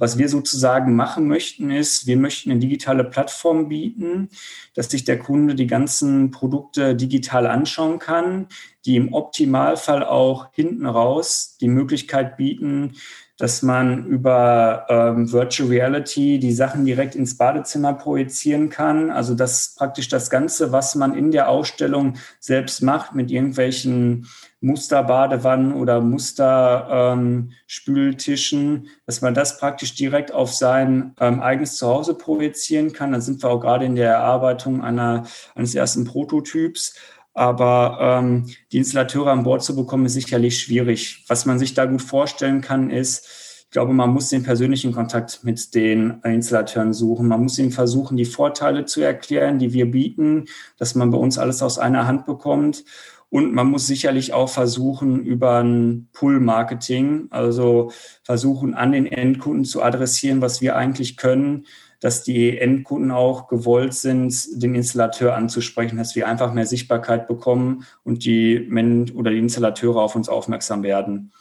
Was 0.00 0.16
wir 0.16 0.30
sozusagen 0.30 0.96
machen 0.96 1.28
möchten, 1.28 1.70
ist, 1.70 2.06
wir 2.06 2.16
möchten 2.16 2.50
eine 2.50 2.58
digitale 2.58 3.04
Plattform 3.04 3.68
bieten, 3.68 4.30
dass 4.72 4.90
sich 4.90 5.04
der 5.04 5.18
Kunde 5.18 5.54
die 5.54 5.66
ganzen 5.66 6.30
Produkte 6.30 6.96
digital 6.96 7.46
anschauen 7.46 7.98
kann, 7.98 8.46
die 8.86 8.96
im 8.96 9.12
Optimalfall 9.12 10.02
auch 10.02 10.48
hinten 10.52 10.86
raus 10.86 11.58
die 11.60 11.68
Möglichkeit 11.68 12.38
bieten, 12.38 12.94
dass 13.40 13.62
man 13.62 14.04
über 14.04 14.84
ähm, 14.90 15.32
Virtual 15.32 15.70
Reality 15.70 16.38
die 16.38 16.52
Sachen 16.52 16.84
direkt 16.84 17.14
ins 17.14 17.38
Badezimmer 17.38 17.94
projizieren 17.94 18.68
kann. 18.68 19.10
Also 19.10 19.34
dass 19.34 19.74
praktisch 19.76 20.08
das 20.08 20.28
Ganze, 20.28 20.72
was 20.72 20.94
man 20.94 21.14
in 21.14 21.30
der 21.30 21.48
Ausstellung 21.48 22.18
selbst 22.38 22.82
macht, 22.82 23.14
mit 23.14 23.30
irgendwelchen 23.30 24.26
Musterbadewannen 24.60 25.72
oder 25.72 26.02
Musterspültischen, 26.02 28.60
ähm, 28.60 28.86
dass 29.06 29.22
man 29.22 29.32
das 29.32 29.58
praktisch 29.58 29.94
direkt 29.94 30.32
auf 30.32 30.52
sein 30.52 31.14
ähm, 31.18 31.40
eigenes 31.40 31.76
Zuhause 31.76 32.12
projizieren 32.12 32.92
kann. 32.92 33.12
Dann 33.12 33.22
sind 33.22 33.42
wir 33.42 33.48
auch 33.48 33.60
gerade 33.60 33.86
in 33.86 33.96
der 33.96 34.10
Erarbeitung 34.10 34.82
einer, 34.82 35.24
eines 35.54 35.74
ersten 35.74 36.04
Prototyps. 36.04 36.94
Aber 37.32 37.98
ähm, 38.00 38.46
die 38.72 38.78
Installateure 38.78 39.28
an 39.32 39.44
Bord 39.44 39.62
zu 39.62 39.76
bekommen, 39.76 40.06
ist 40.06 40.14
sicherlich 40.14 40.58
schwierig. 40.58 41.24
Was 41.28 41.46
man 41.46 41.58
sich 41.58 41.74
da 41.74 41.86
gut 41.86 42.02
vorstellen 42.02 42.60
kann, 42.60 42.90
ist, 42.90 43.26
ich 43.70 43.72
glaube, 43.72 43.92
man 43.92 44.10
muss 44.10 44.28
den 44.30 44.42
persönlichen 44.42 44.90
Kontakt 44.90 45.44
mit 45.44 45.76
den 45.76 46.20
Installateuren 46.24 46.92
suchen. 46.92 47.28
Man 47.28 47.42
muss 47.44 47.56
ihnen 47.56 47.70
versuchen, 47.70 48.16
die 48.16 48.24
Vorteile 48.24 48.84
zu 48.84 49.00
erklären, 49.00 49.60
die 49.60 49.72
wir 49.72 49.88
bieten, 49.88 50.46
dass 50.76 50.96
man 50.96 51.10
bei 51.10 51.18
uns 51.18 51.38
alles 51.38 51.62
aus 51.62 51.78
einer 51.78 52.08
Hand 52.08 52.26
bekommt. 52.26 52.84
Und 53.28 53.54
man 53.54 53.68
muss 53.68 53.86
sicherlich 53.86 54.32
auch 54.32 54.48
versuchen, 54.48 55.22
über 55.24 55.62
ein 55.62 56.08
Pull-Marketing, 56.12 57.28
also 57.30 57.92
versuchen, 58.24 58.74
an 58.74 58.90
den 58.90 59.06
Endkunden 59.06 59.64
zu 59.64 59.84
adressieren, 59.84 60.40
was 60.40 60.60
wir 60.60 60.74
eigentlich 60.74 61.16
können, 61.16 61.64
dass 62.00 62.22
die 62.22 62.58
Endkunden 62.58 63.10
auch 63.10 63.46
gewollt 63.46 63.94
sind, 63.94 64.34
den 64.62 64.74
Installateur 64.74 65.34
anzusprechen, 65.34 65.98
dass 65.98 66.16
wir 66.16 66.26
einfach 66.26 66.52
mehr 66.52 66.66
Sichtbarkeit 66.66 67.28
bekommen 67.28 67.84
und 68.04 68.24
die 68.24 68.66
Men 68.68 69.10
oder 69.14 69.30
die 69.30 69.38
Installateure 69.38 70.02
auf 70.02 70.16
uns 70.16 70.28
aufmerksam 70.28 70.82
werden. 70.82 71.32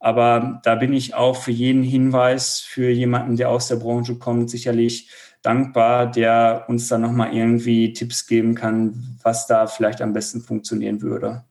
Aber 0.00 0.60
da 0.64 0.74
bin 0.74 0.92
ich 0.92 1.14
auch 1.14 1.36
für 1.36 1.52
jeden 1.52 1.82
Hinweis 1.82 2.60
für 2.60 2.90
jemanden, 2.90 3.36
der 3.36 3.50
aus 3.50 3.68
der 3.68 3.76
Branche 3.76 4.16
kommt, 4.16 4.50
sicherlich 4.50 5.10
dankbar, 5.42 6.10
der 6.10 6.64
uns 6.68 6.88
dann 6.88 7.02
nochmal 7.02 7.34
irgendwie 7.34 7.92
Tipps 7.92 8.26
geben 8.26 8.54
kann, 8.54 9.18
was 9.22 9.46
da 9.46 9.66
vielleicht 9.66 10.02
am 10.02 10.12
besten 10.12 10.40
funktionieren 10.40 11.02
würde. 11.02 11.44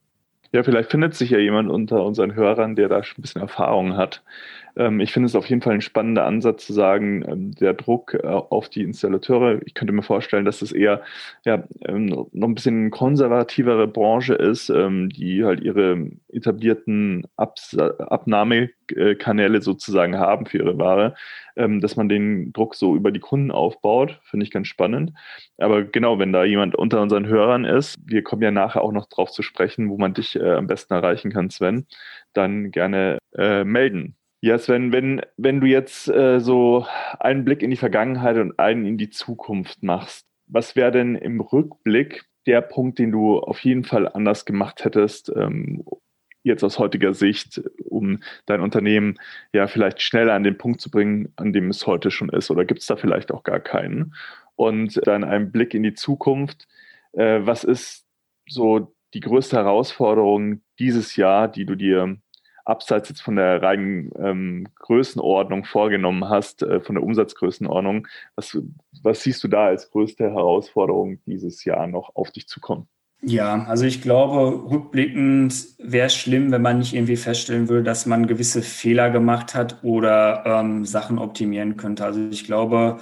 Ja, 0.51 0.63
vielleicht 0.63 0.89
findet 0.89 1.13
sich 1.13 1.29
ja 1.29 1.37
jemand 1.37 1.69
unter 1.69 2.03
unseren 2.03 2.33
Hörern, 2.33 2.75
der 2.75 2.89
da 2.89 3.03
schon 3.03 3.19
ein 3.19 3.21
bisschen 3.21 3.41
Erfahrung 3.41 3.95
hat. 3.95 4.23
Ähm, 4.75 4.99
ich 4.99 5.12
finde 5.12 5.27
es 5.27 5.36
auf 5.36 5.47
jeden 5.47 5.62
Fall 5.62 5.73
ein 5.73 5.82
spannender 5.82 6.25
Ansatz 6.25 6.65
zu 6.65 6.73
sagen, 6.73 7.23
ähm, 7.27 7.51
der 7.51 7.73
Druck 7.73 8.13
äh, 8.13 8.27
auf 8.27 8.69
die 8.69 8.84
Installateure. 8.84 9.62
Ich 9.65 9.73
könnte 9.73 9.93
mir 9.93 10.03
vorstellen, 10.03 10.45
dass 10.45 10.62
es 10.62 10.71
eher 10.71 11.01
ja, 11.45 11.63
ähm, 11.86 12.05
noch 12.05 12.47
ein 12.47 12.55
bisschen 12.55 12.91
konservativere 12.91 13.88
Branche 13.88 14.34
ist, 14.34 14.69
die 14.69 15.43
halt 15.43 15.62
ihre 15.62 16.10
etablierten 16.32 17.25
Abs 17.36 17.75
Abnahmekanäle 17.77 19.62
sozusagen 19.62 20.17
haben 20.17 20.45
für 20.45 20.60
ihre 20.60 20.77
Ware, 20.77 21.15
dass 21.55 21.95
man 21.95 22.10
den 22.10 22.53
Druck 22.53 22.75
so 22.75 22.95
über 22.95 23.12
die 23.12 23.19
Kunden 23.19 23.51
aufbaut, 23.51 24.19
finde 24.23 24.45
ich 24.45 24.51
ganz 24.51 24.67
spannend. 24.67 25.13
Aber 25.58 25.84
genau, 25.84 26.19
wenn 26.19 26.34
da 26.34 26.43
jemand 26.43 26.75
unter 26.75 27.01
unseren 27.01 27.27
Hörern 27.27 27.65
ist, 27.65 27.97
wir 28.05 28.23
kommen 28.23 28.41
ja 28.41 28.51
nachher 28.51 28.82
auch 28.82 28.91
noch 28.91 29.08
drauf 29.08 29.32
zu 29.32 29.41
sprechen, 29.41 29.89
wo 29.89 29.97
man 29.97 30.13
dich 30.13 30.36
äh, 30.36 30.53
am 30.53 30.67
besten 30.67 30.93
erreichen 30.93 31.32
kann, 31.32 31.49
Sven, 31.49 31.88
dann 32.34 32.71
gerne 32.71 33.19
äh, 33.36 33.63
melden. 33.63 34.15
Ja, 34.41 34.58
Sven, 34.58 34.93
wenn, 34.93 35.21
wenn 35.36 35.60
du 35.60 35.67
jetzt 35.67 36.08
äh, 36.08 36.39
so 36.39 36.86
einen 37.19 37.43
Blick 37.43 37.62
in 37.62 37.71
die 37.71 37.75
Vergangenheit 37.75 38.38
und 38.38 38.58
einen 38.58 38.86
in 38.86 38.97
die 38.97 39.10
Zukunft 39.10 39.84
machst, 39.84 40.28
was 40.47 40.78
wäre 40.78 40.91
denn 40.91 41.15
im 41.15 41.41
Rückblick 41.41 42.23
der 42.45 42.62
Punkt, 42.62 42.99
den 42.99 43.12
du 43.12 43.38
auf 43.39 43.60
jeden 43.65 43.84
Fall 43.84 44.08
anders 44.08 44.45
gemacht 44.45 44.86
hättest, 44.86 45.30
ähm, 45.36 45.84
jetzt 46.43 46.63
aus 46.63 46.80
heutiger 46.80 47.13
Sicht, 47.13 47.62
um 47.84 48.23
dein 48.45 48.62
Unternehmen 48.62 49.19
ja 49.52 49.67
vielleicht 49.67 50.02
schneller 50.02 50.34
an 50.34 50.43
den 50.43 50.58
Punkt 50.58 50.80
zu 50.80 50.89
bringen, 50.89 51.34
an 51.36 51.52
dem 51.52 51.69
es 51.69 51.86
heute 51.86 52.10
schon 52.10 52.30
ist? 52.30 52.49
Oder 52.49 52.63
gibt 52.63 52.80
es 52.80 52.88
da 52.88 52.95
vielleicht 52.95 53.32
auch 53.34 53.43
gar 53.43 53.60
keinen? 53.60 54.15
Und 54.56 55.06
dann 55.06 55.25
ein 55.25 55.52
Blick 55.52 55.73
in 55.73 55.84
die 55.84 55.93
Zukunft. 55.95 56.65
Äh, 57.12 57.41
was 57.43 57.65
ist 57.65 58.06
so 58.47 58.95
die 59.13 59.19
größte 59.19 59.58
Herausforderung 59.58 60.62
dieses 60.80 61.17
Jahr, 61.17 61.49
die 61.49 61.65
du 61.65 61.75
dir 61.75 62.17
abseits 62.69 63.10
jetzt 63.10 63.21
von 63.21 63.36
der 63.36 63.62
reinen 63.62 64.12
ähm, 64.17 64.67
Größenordnung 64.75 65.65
vorgenommen 65.65 66.29
hast, 66.29 66.63
äh, 66.63 66.79
von 66.79 66.95
der 66.95 67.03
Umsatzgrößenordnung, 67.03 68.08
was, 68.36 68.58
was 69.03 69.23
siehst 69.23 69.43
du 69.43 69.47
da 69.47 69.65
als 69.65 69.91
größte 69.91 70.25
Herausforderung 70.32 71.19
dieses 71.25 71.65
Jahr 71.65 71.88
noch 71.88 72.15
auf 72.15 72.32
dich 72.32 72.47
zukommen? 72.47 72.88
Ja, 73.21 73.65
also 73.65 73.84
ich 73.84 74.01
glaube, 74.01 74.71
rückblickend 74.71 75.53
wäre 75.77 76.08
es 76.08 76.15
schlimm, 76.15 76.51
wenn 76.51 76.62
man 76.62 76.79
nicht 76.79 76.93
irgendwie 76.93 77.17
feststellen 77.17 77.67
würde, 77.67 77.84
dass 77.84 78.05
man 78.05 78.27
gewisse 78.27 78.62
Fehler 78.62 79.10
gemacht 79.10 79.55
hat 79.55 79.84
oder 79.84 80.43
ähm, 80.45 80.86
Sachen 80.86 81.19
optimieren 81.19 81.75
könnte. 81.75 82.05
Also 82.05 82.21
ich 82.29 82.45
glaube, 82.45 82.99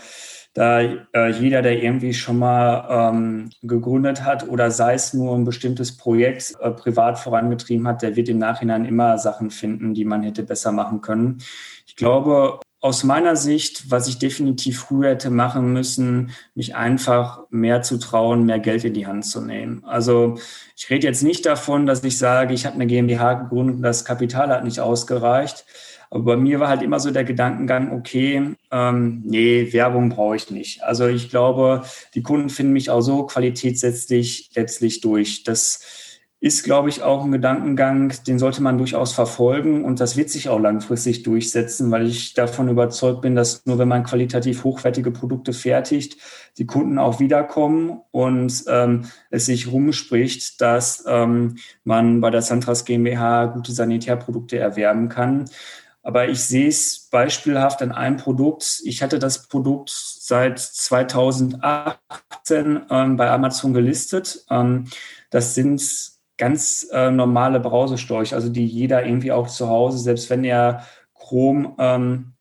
da 0.58 0.82
äh, 0.82 1.30
jeder, 1.40 1.62
der 1.62 1.84
irgendwie 1.84 2.16
schon 2.16 2.40
mal 2.40 2.88
ähm, 2.90 3.52
gegründet 3.62 4.24
hat 4.24 4.50
oder 4.50 4.72
sei 4.72 4.96
es 4.96 5.14
nur 5.14 5.36
ein 5.36 5.44
bestimmtes 5.44 5.96
Projekt 5.96 6.56
äh, 6.60 6.72
privat 6.72 7.20
vorangetrieben 7.20 7.88
hat, 7.88 8.02
der 8.02 8.16
wird 8.16 8.28
im 8.28 8.40
Nachhinein 8.40 8.84
immer 8.84 9.20
Sachen 9.20 9.52
finden, 9.52 9.94
die 9.94 10.04
man 10.04 10.24
hätte 10.24 10.42
besser 10.42 10.72
machen 10.72 11.02
können. 11.02 11.38
Ich 11.86 11.96
glaube, 11.96 12.60
aus 12.80 13.04
meiner 13.04 13.36
Sicht, 13.36 13.92
was 13.92 14.08
ich 14.08 14.18
definitiv 14.18 14.80
früher 14.80 15.12
hätte 15.12 15.30
machen 15.30 15.74
müssen, 15.74 16.32
mich 16.56 16.76
einfach 16.76 17.42
mehr 17.52 17.84
zu 17.84 18.00
trauen, 18.00 18.44
mehr 18.44 18.60
Geld 18.60 18.84
in 18.84 18.96
die 18.96 19.06
Hand 19.06 19.26
zu 19.26 19.42
nehmen. 19.42 19.84
Also 19.86 20.40
ich 20.76 20.90
rede 20.90 21.06
jetzt 21.06 21.22
nicht 21.22 21.46
davon, 21.46 21.86
dass 21.86 22.04
ich 22.04 22.18
sage, 22.18 22.56
ich 22.56 22.66
habe 22.66 22.76
eine 22.76 22.88
GmbH 22.88 23.36
gegründet 23.36 23.76
und 23.76 23.82
das 23.84 24.06
Kapital 24.06 24.50
hat 24.50 24.64
nicht 24.64 24.80
ausgereicht. 24.80 25.66
Aber 26.10 26.24
bei 26.24 26.38
mir 26.38 26.60
war 26.60 26.70
halt 26.70 26.82
immer 26.82 27.00
so 27.00 27.12
der 27.12 27.24
Gedankengang, 27.24 27.92
okay, 27.92 28.56
ähm, 28.72 29.22
nee, 29.26 29.72
Werbung 29.74 30.10
brauche 30.10 30.36
ich 30.36 30.52
nicht. 30.52 30.84
Also 30.84 31.08
ich 31.08 31.30
glaube, 31.30 31.84
die 32.14 32.24
Kunden 32.24 32.50
finden 32.50 32.74
mich 32.74 32.90
auch 32.90 33.02
so, 33.02 33.26
Qualität 33.26 33.80
setzt 33.80 34.08
sich 34.08 34.50
letztlich 34.56 35.02
durch. 35.02 35.44
Das 35.44 36.08
ist, 36.40 36.64
glaube 36.64 36.90
ich, 36.90 37.02
auch 37.02 37.24
ein 37.26 37.32
Gedankengang, 37.32 38.14
den 38.28 38.38
sollte 38.38 38.62
man 38.62 38.78
durchaus 38.78 39.12
verfolgen 39.12 39.84
und 39.84 40.00
das 40.00 40.16
wird 40.18 40.30
sich 40.30 40.50
auch 40.50 40.60
langfristig 40.60 41.24
durchsetzen, 41.24 41.90
weil 41.90 42.06
ich 42.06 42.36
davon 42.36 42.70
überzeugt 42.70 43.22
bin, 43.22 43.34
dass 43.34 43.66
nur 43.66 43.80
wenn 43.80 43.88
man 43.88 44.04
qualitativ 44.04 44.64
hochwertige 44.64 45.10
Produkte 45.10 45.52
fertigt, 45.52 46.18
die 46.60 46.68
Kunden 46.68 47.00
auch 47.00 47.20
wiederkommen 47.20 48.02
und 48.12 48.66
ähm, 48.68 49.06
es 49.32 49.48
sich 49.48 49.72
rumspricht, 49.72 50.62
dass 50.62 51.04
ähm, 51.08 51.56
man 51.84 52.22
bei 52.22 52.30
der 52.30 52.44
Santras 52.44 52.86
GmbH 52.86 53.48
gute 53.48 53.72
Sanitärprodukte 53.72 54.60
erwerben 54.60 55.10
kann. 55.10 55.46
Aber 56.08 56.30
ich 56.30 56.42
sehe 56.42 56.70
es 56.70 57.10
beispielhaft 57.12 57.82
an 57.82 57.92
einem 57.92 58.16
Produkt. 58.16 58.80
Ich 58.86 59.04
hatte 59.04 59.20
das 59.20 59.50
Produkt 59.50 59.90
seit 59.90 60.58
2018 60.58 62.00
ähm, 62.90 63.18
bei 63.18 63.30
Amazon 63.30 63.74
gelistet. 63.74 64.46
Ähm, 64.50 64.86
das 65.32 65.54
sind 65.54 65.84
ganz 66.38 66.88
äh, 66.94 67.12
normale 67.12 67.60
Brausestorch, 67.60 68.34
also 68.34 68.48
die 68.48 68.66
jeder 68.66 69.06
irgendwie 69.06 69.34
auch 69.34 69.50
zu 69.50 69.68
Hause, 69.68 69.98
selbst 69.98 70.30
wenn 70.30 70.46
er 70.46 70.88
Chrom 71.14 71.76
ähm, 71.78 72.37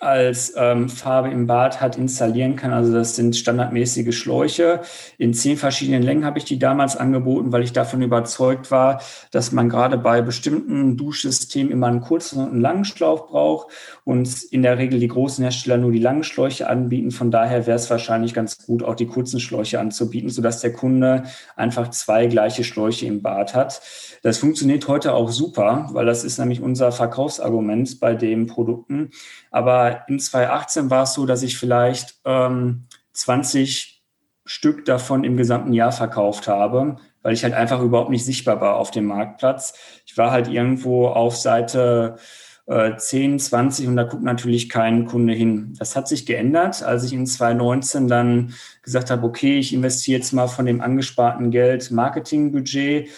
als 0.00 0.54
ähm, 0.56 0.88
Farbe 0.88 1.28
im 1.28 1.46
Bad 1.46 1.82
hat, 1.82 1.98
installieren 1.98 2.56
kann. 2.56 2.72
Also 2.72 2.92
das 2.92 3.16
sind 3.16 3.36
standardmäßige 3.36 4.16
Schläuche. 4.16 4.80
In 5.18 5.34
zehn 5.34 5.58
verschiedenen 5.58 6.02
Längen 6.02 6.24
habe 6.24 6.38
ich 6.38 6.46
die 6.46 6.58
damals 6.58 6.96
angeboten, 6.96 7.52
weil 7.52 7.62
ich 7.62 7.74
davon 7.74 8.00
überzeugt 8.00 8.70
war, 8.70 9.02
dass 9.30 9.52
man 9.52 9.68
gerade 9.68 9.98
bei 9.98 10.22
bestimmten 10.22 10.96
Duschsystemen 10.96 11.70
immer 11.70 11.88
einen 11.88 12.00
kurzen 12.00 12.40
und 12.40 12.52
einen 12.52 12.62
langen 12.62 12.86
Schlauch 12.86 13.28
braucht 13.28 13.70
und 14.04 14.42
in 14.44 14.62
der 14.62 14.78
Regel 14.78 15.00
die 15.00 15.08
großen 15.08 15.44
Hersteller 15.44 15.76
nur 15.76 15.92
die 15.92 15.98
langen 15.98 16.24
Schläuche 16.24 16.70
anbieten. 16.70 17.10
Von 17.10 17.30
daher 17.30 17.66
wäre 17.66 17.76
es 17.76 17.90
wahrscheinlich 17.90 18.32
ganz 18.32 18.56
gut, 18.66 18.82
auch 18.82 18.94
die 18.94 19.06
kurzen 19.06 19.38
Schläuche 19.38 19.80
anzubieten, 19.80 20.30
sodass 20.30 20.60
der 20.60 20.72
Kunde 20.72 21.24
einfach 21.56 21.90
zwei 21.90 22.26
gleiche 22.26 22.64
Schläuche 22.64 23.04
im 23.04 23.20
Bad 23.20 23.54
hat. 23.54 23.82
Das 24.22 24.38
funktioniert 24.38 24.88
heute 24.88 25.12
auch 25.12 25.30
super, 25.30 25.90
weil 25.92 26.06
das 26.06 26.24
ist 26.24 26.38
nämlich 26.38 26.62
unser 26.62 26.90
Verkaufsargument 26.90 28.00
bei 28.00 28.14
den 28.14 28.46
Produkten. 28.46 29.10
Aber 29.50 29.89
in 30.08 30.18
2018 30.18 30.90
war 30.90 31.04
es 31.04 31.14
so, 31.14 31.26
dass 31.26 31.42
ich 31.42 31.58
vielleicht 31.58 32.20
ähm, 32.24 32.86
20 33.12 34.02
Stück 34.44 34.84
davon 34.84 35.24
im 35.24 35.36
gesamten 35.36 35.72
Jahr 35.72 35.92
verkauft 35.92 36.48
habe, 36.48 36.96
weil 37.22 37.34
ich 37.34 37.44
halt 37.44 37.54
einfach 37.54 37.80
überhaupt 37.80 38.10
nicht 38.10 38.24
sichtbar 38.24 38.60
war 38.60 38.76
auf 38.76 38.90
dem 38.90 39.04
Marktplatz. 39.04 39.74
Ich 40.06 40.16
war 40.16 40.30
halt 40.30 40.48
irgendwo 40.48 41.06
auf 41.06 41.36
Seite 41.36 42.16
äh, 42.66 42.96
10, 42.96 43.38
20 43.38 43.88
und 43.88 43.96
da 43.96 44.04
guckt 44.04 44.22
natürlich 44.22 44.68
kein 44.68 45.06
Kunde 45.06 45.34
hin. 45.34 45.74
Das 45.78 45.96
hat 45.96 46.08
sich 46.08 46.26
geändert, 46.26 46.82
als 46.82 47.04
ich 47.04 47.12
in 47.12 47.26
2019 47.26 48.08
dann 48.08 48.54
gesagt 48.82 49.10
habe, 49.10 49.26
okay, 49.26 49.58
ich 49.58 49.74
investiere 49.74 50.18
jetzt 50.18 50.32
mal 50.32 50.48
von 50.48 50.66
dem 50.66 50.80
angesparten 50.80 51.50
Geld 51.50 51.90
Marketingbudget 51.90 53.08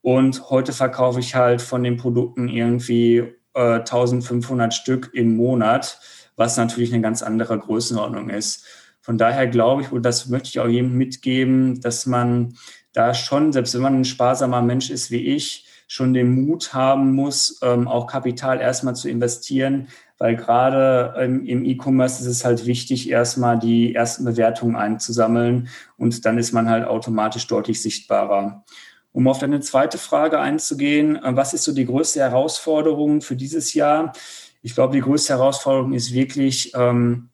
und 0.00 0.50
heute 0.50 0.72
verkaufe 0.72 1.20
ich 1.20 1.34
halt 1.34 1.60
von 1.60 1.82
den 1.82 1.96
Produkten 1.96 2.48
irgendwie 2.48 3.24
äh, 3.54 3.80
1500 3.80 4.72
Stück 4.72 5.10
im 5.12 5.36
Monat, 5.36 6.00
was 6.40 6.56
natürlich 6.56 6.90
eine 6.90 7.02
ganz 7.02 7.22
andere 7.22 7.58
Größenordnung 7.58 8.30
ist. 8.30 8.64
Von 9.02 9.18
daher 9.18 9.46
glaube 9.46 9.82
ich, 9.82 9.92
und 9.92 10.02
das 10.02 10.28
möchte 10.28 10.48
ich 10.48 10.58
auch 10.58 10.66
jedem 10.66 10.96
mitgeben, 10.96 11.82
dass 11.82 12.06
man 12.06 12.54
da 12.94 13.12
schon, 13.12 13.52
selbst 13.52 13.74
wenn 13.74 13.82
man 13.82 14.00
ein 14.00 14.04
sparsamer 14.06 14.62
Mensch 14.62 14.88
ist 14.88 15.10
wie 15.10 15.34
ich, 15.36 15.66
schon 15.86 16.14
den 16.14 16.46
Mut 16.46 16.72
haben 16.72 17.12
muss, 17.12 17.60
ähm, 17.62 17.86
auch 17.86 18.06
Kapital 18.06 18.58
erstmal 18.58 18.96
zu 18.96 19.10
investieren, 19.10 19.88
weil 20.16 20.34
gerade 20.34 21.14
ähm, 21.18 21.44
im 21.44 21.64
E-Commerce 21.64 22.22
ist 22.22 22.28
es 22.28 22.44
halt 22.44 22.64
wichtig, 22.64 23.10
erstmal 23.10 23.58
die 23.58 23.94
ersten 23.94 24.24
Bewertungen 24.24 24.76
einzusammeln 24.76 25.68
und 25.98 26.24
dann 26.24 26.38
ist 26.38 26.52
man 26.52 26.70
halt 26.70 26.86
automatisch 26.86 27.46
deutlich 27.48 27.82
sichtbarer. 27.82 28.64
Um 29.12 29.28
auf 29.28 29.40
deine 29.40 29.60
zweite 29.60 29.98
Frage 29.98 30.40
einzugehen, 30.40 31.16
äh, 31.16 31.36
was 31.36 31.52
ist 31.52 31.64
so 31.64 31.74
die 31.74 31.86
größte 31.86 32.20
Herausforderung 32.20 33.20
für 33.20 33.36
dieses 33.36 33.74
Jahr? 33.74 34.14
Ich 34.62 34.74
glaube, 34.74 34.94
die 34.94 35.00
größte 35.00 35.34
Herausforderung 35.34 35.92
ist 35.92 36.12
wirklich, 36.12 36.72
ähm, 36.74 37.30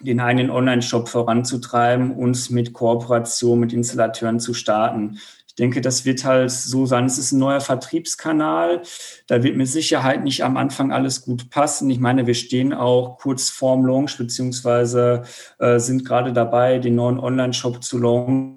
den 0.00 0.20
eigenen 0.20 0.50
Online-Shop 0.50 1.08
voranzutreiben 1.08 2.12
und 2.12 2.50
mit 2.50 2.72
Kooperation 2.72 3.60
mit 3.60 3.72
Installateuren 3.72 4.40
zu 4.40 4.52
starten. 4.52 5.18
Ich 5.46 5.54
denke, 5.54 5.80
das 5.80 6.04
wird 6.04 6.22
halt 6.24 6.50
so 6.50 6.84
sein. 6.84 7.06
Es 7.06 7.16
ist 7.16 7.32
ein 7.32 7.38
neuer 7.38 7.62
Vertriebskanal. 7.62 8.82
Da 9.26 9.42
wird 9.42 9.56
mit 9.56 9.68
Sicherheit 9.68 10.22
nicht 10.22 10.44
am 10.44 10.58
Anfang 10.58 10.92
alles 10.92 11.22
gut 11.22 11.48
passen. 11.48 11.88
Ich 11.88 11.98
meine, 11.98 12.26
wir 12.26 12.34
stehen 12.34 12.74
auch 12.74 13.16
kurz 13.16 13.48
vorm 13.48 13.86
Launch, 13.86 14.18
beziehungsweise 14.18 15.22
äh, 15.58 15.78
sind 15.78 16.04
gerade 16.04 16.34
dabei, 16.34 16.78
den 16.78 16.94
neuen 16.96 17.18
Online-Shop 17.18 17.82
zu 17.82 17.98
launchen 17.98 18.56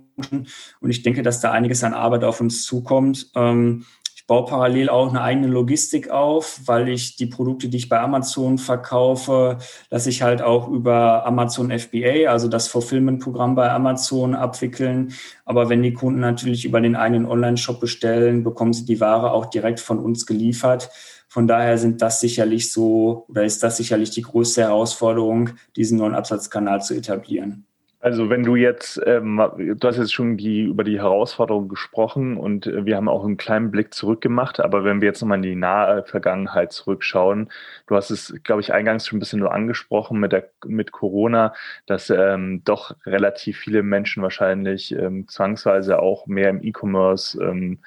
und 0.82 0.90
ich 0.90 1.04
denke, 1.04 1.24
dass 1.24 1.40
da 1.40 1.52
einiges 1.52 1.84
an 1.84 1.94
Arbeit 1.94 2.24
auf 2.24 2.42
uns 2.42 2.64
zukommt. 2.66 3.32
Ähm, 3.36 3.86
baue 4.30 4.46
parallel 4.46 4.90
auch 4.90 5.10
eine 5.10 5.24
eigene 5.24 5.48
Logistik 5.48 6.12
auf, 6.12 6.62
weil 6.66 6.88
ich 6.88 7.16
die 7.16 7.26
Produkte, 7.26 7.68
die 7.68 7.78
ich 7.78 7.90
bei 7.90 8.00
Amazon 8.00 8.60
verkaufe, 8.60 9.58
lasse 9.90 10.12
ich 10.12 10.22
halt 10.22 10.44
auch 10.44 10.68
über 10.68 11.26
Amazon 11.26 11.72
FBA, 11.72 12.30
also 12.30 12.48
das 12.48 12.68
Fulfillment-Programm 12.68 13.56
bei 13.56 13.72
Amazon 13.72 14.36
abwickeln. 14.36 15.14
Aber 15.46 15.70
wenn 15.70 15.82
die 15.82 15.94
Kunden 15.94 16.20
natürlich 16.20 16.64
über 16.64 16.80
den 16.80 16.96
eigenen 16.96 17.26
Online-Shop 17.26 17.80
bestellen, 17.80 18.44
bekommen 18.44 18.72
sie 18.72 18.86
die 18.86 19.00
Ware 19.00 19.32
auch 19.32 19.48
direkt 19.48 19.80
von 19.80 19.98
uns 19.98 20.28
geliefert. 20.28 20.92
Von 21.28 21.48
daher 21.48 21.80
sind 21.80 22.04
das 22.04 22.20
sicherlich 22.20 22.72
so 22.72 23.26
oder 23.30 23.46
ist 23.46 23.64
das 23.64 23.78
sicherlich 23.78 24.12
die 24.12 24.22
größte 24.22 24.62
Herausforderung, 24.62 25.52
diesen 25.76 25.98
neuen 25.98 26.14
Absatzkanal 26.14 26.84
zu 26.84 26.94
etablieren. 26.94 27.66
Also 28.02 28.30
wenn 28.30 28.44
du 28.44 28.56
jetzt, 28.56 29.02
ähm, 29.06 29.42
du 29.58 29.88
hast 29.88 29.98
jetzt 29.98 30.14
schon 30.14 30.38
die, 30.38 30.62
über 30.62 30.86
die 30.86 31.00
Herausforderungen 31.00 31.68
gesprochen 31.68 32.38
und 32.38 32.66
äh, 32.66 32.86
wir 32.86 32.96
haben 32.96 33.10
auch 33.10 33.26
einen 33.26 33.36
kleinen 33.36 33.72
Blick 33.72 33.94
zurückgemacht, 33.94 34.62
aber 34.62 34.86
wenn 34.86 35.02
wir 35.02 35.10
jetzt 35.10 35.22
nochmal 35.22 35.40
in 35.40 35.42
die 35.42 35.56
nahe 35.56 36.06
Vergangenheit 36.06 36.72
zurückschauen, 36.72 37.50
du 37.88 37.96
hast 37.98 38.10
es, 38.10 38.34
glaube 38.46 38.62
ich, 38.62 38.72
eingangs 38.72 39.06
schon 39.06 39.18
ein 39.18 39.20
bisschen 39.20 39.40
nur 39.40 39.54
angesprochen 39.54 40.18
mit, 40.18 40.32
der, 40.32 40.50
mit 40.66 40.94
Corona, 40.94 41.54
dass 41.88 42.10
ähm, 42.10 42.62
doch 42.64 42.96
relativ 43.06 43.58
viele 43.58 43.84
Menschen 43.84 44.24
wahrscheinlich 44.24 44.94
ähm, 44.94 45.28
zwangsweise 45.28 46.00
auch 46.00 46.26
mehr 46.26 46.50
im 46.52 46.64
E-Commerce, 46.64 47.38
ähm, 47.44 47.80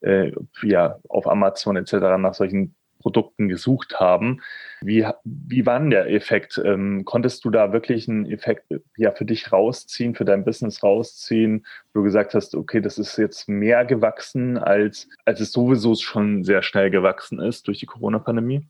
äh, 0.00 0.32
ja, 0.62 0.98
auf 1.08 1.28
Amazon 1.28 1.76
etc. 1.76 1.92
nach 2.18 2.34
solchen 2.34 2.74
Produkten 3.00 3.48
gesucht 3.48 3.98
haben. 3.98 4.40
Wie, 4.80 5.06
wie 5.24 5.66
war 5.66 5.80
denn 5.80 5.90
der 5.90 6.10
Effekt? 6.10 6.60
Ähm, 6.64 7.04
konntest 7.04 7.44
du 7.44 7.50
da 7.50 7.72
wirklich 7.72 8.08
einen 8.08 8.26
Effekt 8.26 8.72
ja, 8.96 9.10
für 9.12 9.24
dich 9.24 9.50
rausziehen, 9.50 10.14
für 10.14 10.24
dein 10.24 10.44
Business 10.44 10.82
rausziehen, 10.82 11.66
wo 11.92 12.00
du 12.00 12.04
gesagt 12.04 12.34
hast, 12.34 12.54
okay, 12.54 12.80
das 12.80 12.98
ist 12.98 13.16
jetzt 13.16 13.48
mehr 13.48 13.84
gewachsen, 13.84 14.58
als, 14.58 15.08
als 15.24 15.40
es 15.40 15.52
sowieso 15.52 15.94
schon 15.96 16.44
sehr 16.44 16.62
schnell 16.62 16.90
gewachsen 16.90 17.40
ist 17.40 17.66
durch 17.66 17.80
die 17.80 17.86
Corona-Pandemie? 17.86 18.66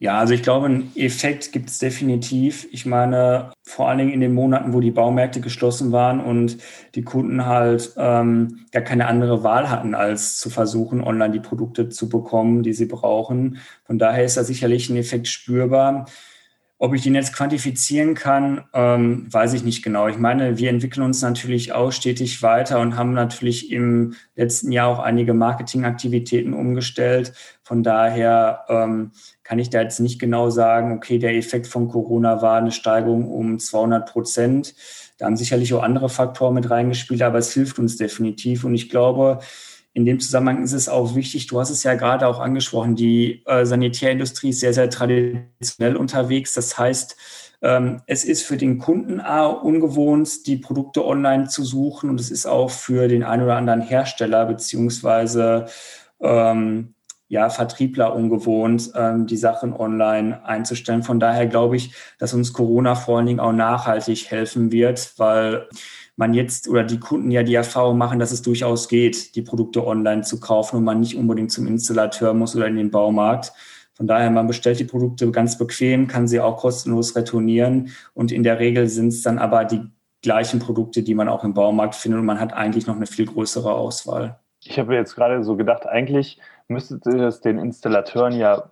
Ja, 0.00 0.18
also 0.18 0.34
ich 0.34 0.42
glaube, 0.42 0.66
einen 0.66 0.92
Effekt 0.96 1.52
gibt 1.52 1.70
es 1.70 1.78
definitiv. 1.78 2.66
Ich 2.72 2.84
meine, 2.84 3.52
vor 3.62 3.88
allen 3.88 3.98
Dingen 3.98 4.12
in 4.12 4.20
den 4.20 4.34
Monaten, 4.34 4.72
wo 4.72 4.80
die 4.80 4.90
Baumärkte 4.90 5.40
geschlossen 5.40 5.92
waren 5.92 6.20
und 6.20 6.58
die 6.94 7.02
Kunden 7.02 7.46
halt 7.46 7.94
ähm, 7.96 8.66
gar 8.72 8.82
keine 8.82 9.06
andere 9.06 9.44
Wahl 9.44 9.70
hatten, 9.70 9.94
als 9.94 10.38
zu 10.38 10.50
versuchen, 10.50 11.02
online 11.02 11.32
die 11.32 11.40
Produkte 11.40 11.88
zu 11.88 12.08
bekommen, 12.08 12.62
die 12.62 12.72
sie 12.74 12.86
brauchen. 12.86 13.58
Von 13.84 13.98
daher 13.98 14.24
ist 14.24 14.36
da 14.36 14.44
sicherlich 14.44 14.90
ein 14.90 14.96
Effekt 14.96 15.28
spürbar. 15.28 16.06
Ob 16.76 16.92
ich 16.92 17.02
den 17.02 17.14
jetzt 17.14 17.32
quantifizieren 17.32 18.14
kann, 18.14 18.64
ähm, 18.74 19.32
weiß 19.32 19.54
ich 19.54 19.62
nicht 19.62 19.82
genau. 19.82 20.08
Ich 20.08 20.18
meine, 20.18 20.58
wir 20.58 20.68
entwickeln 20.70 21.04
uns 21.04 21.22
natürlich 21.22 21.72
auch 21.72 21.92
stetig 21.92 22.42
weiter 22.42 22.80
und 22.80 22.96
haben 22.96 23.14
natürlich 23.14 23.70
im 23.70 24.14
letzten 24.34 24.72
Jahr 24.72 24.88
auch 24.88 24.98
einige 24.98 25.34
Marketingaktivitäten 25.34 26.52
umgestellt. 26.52 27.32
Von 27.62 27.84
daher 27.84 28.64
ähm, 28.68 29.12
kann 29.44 29.58
ich 29.58 29.70
da 29.70 29.82
jetzt 29.82 30.00
nicht 30.00 30.18
genau 30.18 30.50
sagen, 30.50 30.96
okay, 30.96 31.18
der 31.18 31.36
Effekt 31.36 31.66
von 31.66 31.88
Corona 31.88 32.40
war 32.42 32.56
eine 32.56 32.72
Steigerung 32.72 33.30
um 33.30 33.58
200 33.58 34.10
Prozent. 34.10 34.74
Da 35.18 35.26
haben 35.26 35.36
sicherlich 35.36 35.72
auch 35.74 35.82
andere 35.82 36.08
Faktoren 36.08 36.54
mit 36.54 36.70
reingespielt, 36.70 37.22
aber 37.22 37.38
es 37.38 37.52
hilft 37.52 37.78
uns 37.78 37.96
definitiv. 37.96 38.64
Und 38.64 38.74
ich 38.74 38.88
glaube, 38.88 39.40
in 39.92 40.06
dem 40.06 40.18
Zusammenhang 40.18 40.64
ist 40.64 40.72
es 40.72 40.88
auch 40.88 41.14
wichtig, 41.14 41.46
du 41.46 41.60
hast 41.60 41.70
es 41.70 41.84
ja 41.84 41.94
gerade 41.94 42.26
auch 42.26 42.40
angesprochen, 42.40 42.96
die 42.96 43.42
äh, 43.46 43.64
Sanitärindustrie 43.64 44.48
ist 44.48 44.60
sehr, 44.60 44.74
sehr 44.74 44.90
traditionell 44.90 45.96
unterwegs. 45.96 46.54
Das 46.54 46.76
heißt, 46.76 47.16
ähm, 47.62 48.02
es 48.06 48.24
ist 48.24 48.42
für 48.42 48.56
den 48.56 48.78
Kunden 48.78 49.20
A 49.20 49.46
ungewohnt, 49.46 50.46
die 50.46 50.56
Produkte 50.56 51.04
online 51.04 51.48
zu 51.48 51.64
suchen 51.64 52.10
und 52.10 52.18
es 52.18 52.30
ist 52.30 52.46
auch 52.46 52.70
für 52.70 53.08
den 53.08 53.22
einen 53.22 53.44
oder 53.44 53.56
anderen 53.56 53.82
Hersteller 53.82 54.46
beziehungsweise 54.46 55.66
ähm, 56.20 56.94
ja, 57.28 57.50
Vertriebler 57.50 58.14
ungewohnt, 58.14 58.92
ähm, 58.94 59.26
die 59.26 59.36
Sachen 59.36 59.72
online 59.72 60.44
einzustellen. 60.44 61.02
Von 61.02 61.20
daher 61.20 61.46
glaube 61.46 61.76
ich, 61.76 61.94
dass 62.18 62.34
uns 62.34 62.52
Corona 62.52 62.94
vor 62.94 63.18
allen 63.18 63.26
Dingen 63.26 63.40
auch 63.40 63.52
nachhaltig 63.52 64.30
helfen 64.30 64.70
wird, 64.70 65.14
weil 65.16 65.68
man 66.16 66.34
jetzt 66.34 66.68
oder 66.68 66.84
die 66.84 67.00
Kunden 67.00 67.30
ja 67.30 67.42
die 67.42 67.54
Erfahrung 67.54 67.98
machen, 67.98 68.18
dass 68.18 68.30
es 68.30 68.42
durchaus 68.42 68.88
geht, 68.88 69.34
die 69.34 69.42
Produkte 69.42 69.86
online 69.86 70.22
zu 70.22 70.38
kaufen 70.38 70.76
und 70.76 70.84
man 70.84 71.00
nicht 71.00 71.16
unbedingt 71.16 71.50
zum 71.50 71.66
Installateur 71.66 72.34
muss 72.34 72.54
oder 72.54 72.66
in 72.66 72.76
den 72.76 72.90
Baumarkt. 72.90 73.52
Von 73.94 74.06
daher, 74.06 74.30
man 74.30 74.46
bestellt 74.46 74.80
die 74.80 74.84
Produkte 74.84 75.30
ganz 75.30 75.56
bequem, 75.56 76.08
kann 76.08 76.26
sie 76.26 76.40
auch 76.40 76.56
kostenlos 76.56 77.14
retournieren 77.16 77.90
und 78.12 78.32
in 78.32 78.42
der 78.42 78.58
Regel 78.58 78.88
sind 78.88 79.08
es 79.08 79.22
dann 79.22 79.38
aber 79.38 79.64
die 79.64 79.82
gleichen 80.22 80.58
Produkte, 80.58 81.02
die 81.02 81.14
man 81.14 81.28
auch 81.28 81.44
im 81.44 81.54
Baumarkt 81.54 81.94
findet 81.94 82.20
und 82.20 82.26
man 82.26 82.40
hat 82.40 82.52
eigentlich 82.52 82.86
noch 82.86 82.96
eine 82.96 83.06
viel 83.06 83.26
größere 83.26 83.72
Auswahl. 83.72 84.40
Ich 84.64 84.78
habe 84.78 84.94
jetzt 84.94 85.14
gerade 85.14 85.44
so 85.44 85.56
gedacht, 85.56 85.86
eigentlich 85.86 86.40
müsstet 86.68 87.06
ihr 87.06 87.22
es 87.22 87.40
den 87.40 87.58
Installateuren 87.58 88.32
ja 88.32 88.64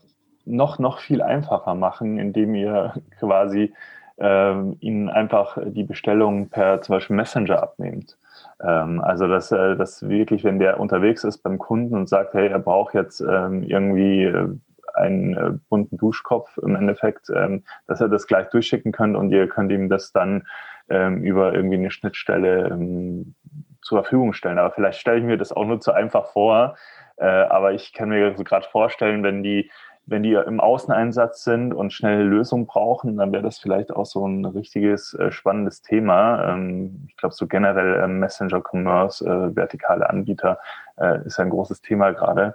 noch, 0.45 0.79
noch 0.79 0.99
viel 0.99 1.23
einfacher 1.23 1.75
machen, 1.75 2.19
indem 2.19 2.55
ihr 2.55 2.95
quasi 3.19 3.73
ähm, 4.19 4.77
ihnen 4.81 5.09
einfach 5.09 5.59
die 5.65 5.85
Bestellung 5.85 6.49
per 6.49 6.81
zum 6.83 6.95
Beispiel 6.95 7.17
Messenger 7.17 7.63
abnehmt. 7.63 8.19
Ähm, 8.63 9.01
also 9.01 9.27
dass, 9.27 9.51
äh, 9.53 9.77
dass 9.77 10.09
wirklich, 10.09 10.45
wenn 10.45 10.59
der 10.59 10.81
unterwegs 10.81 11.25
ist 11.25 11.39
beim 11.39 11.59
Kunden 11.59 11.95
und 11.95 12.09
sagt, 12.09 12.35
hey, 12.35 12.49
er 12.49 12.59
braucht 12.59 12.95
jetzt 12.95 13.21
ähm, 13.21 13.63
irgendwie 13.63 14.25
äh, 14.25 14.49
einen 14.95 15.37
äh, 15.37 15.53
bunten 15.69 15.97
Duschkopf 15.97 16.59
im 16.59 16.77
Endeffekt, 16.77 17.31
ähm, 17.35 17.65
dass 17.87 18.01
er 18.01 18.09
das 18.09 18.27
gleich 18.27 18.49
durchschicken 18.51 18.93
könnt 18.93 19.17
und 19.17 19.31
ihr 19.31 19.49
könnt 19.49 19.73
ihm 19.73 19.89
das 19.89 20.13
dann 20.13 20.47
ähm, 20.89 21.23
über 21.23 21.55
irgendwie 21.55 21.77
eine 21.77 21.91
Schnittstelle 21.91 22.69
ähm, 22.69 23.35
zur 23.81 24.03
Verfügung 24.03 24.33
stellen. 24.33 24.59
Aber 24.59 24.71
vielleicht 24.71 25.01
stelle 25.01 25.19
ich 25.19 25.25
mir 25.25 25.39
das 25.39 25.53
auch 25.53 25.65
nur 25.65 25.81
zu 25.81 25.93
einfach 25.93 26.27
vor. 26.27 26.77
Äh, 27.17 27.27
aber 27.27 27.73
ich 27.73 27.93
kann 27.93 28.09
mir 28.09 28.35
so 28.37 28.45
gerade 28.45 28.67
vorstellen, 28.69 29.23
wenn 29.23 29.43
die, 29.43 29.71
wenn 30.07 30.23
die 30.23 30.33
im 30.33 30.61
Außeneinsatz 30.61 31.45
sind 31.45 31.73
und 31.73 31.93
schnelle 31.93 32.25
Lösungen 32.25 32.67
brauchen, 32.67 33.17
dann 33.17 33.33
wäre 33.33 33.43
das 33.43 33.59
vielleicht 33.59 33.93
auch 33.93 34.07
so 34.07 34.27
ein 34.27 34.45
richtiges 34.45 35.15
äh, 35.15 35.31
spannendes 35.31 35.83
Thema. 35.83 36.53
Ähm, 36.53 37.07
ich 37.09 37.17
glaube, 37.17 37.35
so 37.35 37.47
generell 37.47 38.01
äh, 38.03 38.09
Messenger-Commerce, 38.09 39.25
äh, 39.25 39.57
vertikale 39.57 40.09
Anbieter 40.09 40.59
äh, 40.97 41.25
ist 41.25 41.39
ein 41.39 41.51
großes 41.51 41.81
Thema 41.83 42.11
gerade. 42.13 42.55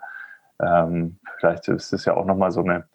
Ähm, 0.62 1.20
vielleicht 1.38 1.68
ist 1.68 1.94
das 1.94 2.06
ja 2.06 2.16
auch 2.16 2.26
nochmal 2.26 2.52
so 2.52 2.62
eine, 2.62 2.86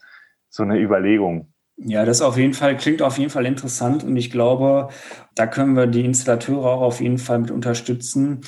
so 0.48 0.62
eine 0.62 0.78
Überlegung. 0.78 1.52
Ja, 1.76 2.04
das 2.04 2.20
auf 2.20 2.36
jeden 2.36 2.52
Fall 2.52 2.76
klingt 2.76 3.02
auf 3.02 3.18
jeden 3.18 3.30
Fall 3.30 3.46
interessant 3.46 4.04
und 4.04 4.16
ich 4.16 4.30
glaube, 4.30 4.88
da 5.34 5.46
können 5.46 5.74
wir 5.74 5.86
die 5.86 6.04
Installateure 6.04 6.66
auch 6.66 6.82
auf 6.82 7.00
jeden 7.00 7.18
Fall 7.18 7.38
mit 7.38 7.50
unterstützen. 7.50 8.42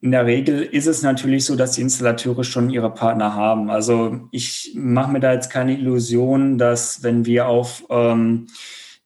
In 0.00 0.10
der 0.10 0.26
Regel 0.26 0.62
ist 0.62 0.86
es 0.86 1.02
natürlich 1.02 1.44
so, 1.46 1.56
dass 1.56 1.72
die 1.72 1.82
Installateure 1.82 2.44
schon 2.44 2.70
ihre 2.70 2.92
Partner 2.92 3.34
haben. 3.34 3.70
Also 3.70 4.20
ich 4.30 4.72
mache 4.74 5.10
mir 5.10 5.20
da 5.20 5.32
jetzt 5.32 5.50
keine 5.50 5.76
Illusion, 5.76 6.58
dass 6.58 7.02
wenn 7.02 7.24
wir 7.24 7.48
auf 7.48 7.84
ähm, 7.88 8.46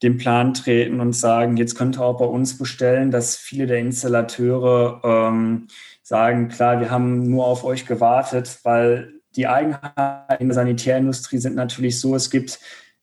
den 0.02 0.16
Plan 0.16 0.54
treten 0.54 1.00
und 1.00 1.14
sagen, 1.14 1.56
jetzt 1.56 1.76
könnt 1.76 1.98
ihr 1.98 2.02
auch 2.02 2.18
bei 2.18 2.24
uns 2.24 2.58
bestellen, 2.58 3.10
dass 3.10 3.36
viele 3.36 3.66
der 3.66 3.78
Installateure 3.78 5.00
ähm, 5.04 5.68
sagen, 6.02 6.48
klar, 6.48 6.80
wir 6.80 6.90
haben 6.90 7.22
nur 7.22 7.46
auf 7.46 7.64
euch 7.64 7.86
gewartet, 7.86 8.58
weil 8.64 9.12
die 9.36 9.46
Eigenheiten 9.46 10.40
in 10.40 10.48
der 10.48 10.54
Sanitärindustrie 10.54 11.38
sind 11.38 11.54
natürlich 11.54 12.00
so, 12.00 12.16
es 12.16 12.30
gibt 12.30 12.58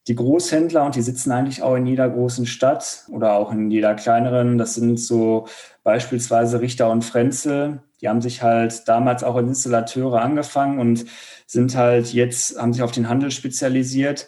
die 0.08 0.16
Großhändler 0.16 0.86
und 0.86 0.96
die 0.96 1.02
sitzen 1.02 1.32
eigentlich 1.32 1.62
auch 1.62 1.76
in 1.76 1.86
jeder 1.86 2.10
großen 2.10 2.46
Stadt 2.46 3.06
oder 3.10 3.34
auch 3.34 3.52
in 3.52 3.70
jeder 3.70 3.94
kleineren. 3.94 4.58
Das 4.58 4.76
sind 4.76 5.00
so 5.00 5.48
beispielsweise 5.88 6.60
Richter 6.60 6.92
und 6.92 7.06
Frenzel. 7.06 7.80
Die 8.02 8.10
haben 8.10 8.22
sich 8.22 8.44
halt 8.44 8.90
damals 8.90 9.24
auch 9.24 9.38
als 9.38 9.48
Installateure 9.48 10.22
angefangen 10.22 10.80
und 10.80 11.06
sind 11.46 11.78
halt 11.78 12.12
jetzt, 12.12 12.60
haben 12.60 12.74
sich 12.74 12.82
auf 12.84 12.92
den 12.92 13.08
Handel 13.08 13.32
spezialisiert. 13.32 14.28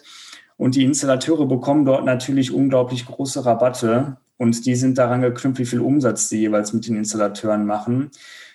Und 0.56 0.74
die 0.74 0.84
Installateure 0.84 1.46
bekommen 1.46 1.84
dort 1.84 2.06
natürlich 2.06 2.50
unglaublich 2.50 3.04
große 3.04 3.44
Rabatte 3.44 4.16
und 4.38 4.64
die 4.64 4.74
sind 4.74 4.96
daran 4.96 5.20
geknüpft, 5.20 5.58
wie 5.58 5.66
viel 5.66 5.80
Umsatz 5.80 6.30
sie 6.30 6.40
jeweils 6.40 6.72
mit 6.72 6.88
den 6.88 6.96
Installateuren 6.96 7.66
machen. 7.66 8.10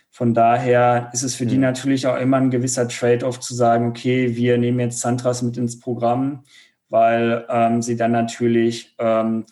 Von 0.10 0.34
daher 0.34 1.12
ist 1.14 1.22
es 1.22 1.36
für 1.36 1.46
die 1.46 1.58
mhm. 1.58 1.62
natürlich 1.62 2.08
auch 2.08 2.18
immer 2.18 2.38
ein 2.38 2.50
gewisser 2.50 2.88
Trade-off 2.88 3.40
zu 3.40 3.54
sagen, 3.54 3.88
okay, 3.88 4.36
wir 4.36 4.58
nehmen 4.58 4.80
jetzt 4.80 5.00
Santras 5.00 5.44
mit 5.44 5.58
ins 5.58 5.80
Programm, 5.80 6.44
weil 6.90 7.46
ähm, 7.50 7.84
sie 7.84 7.98
dann 7.98 8.14
natürlich 8.14 8.96
ähm, 8.98 9.46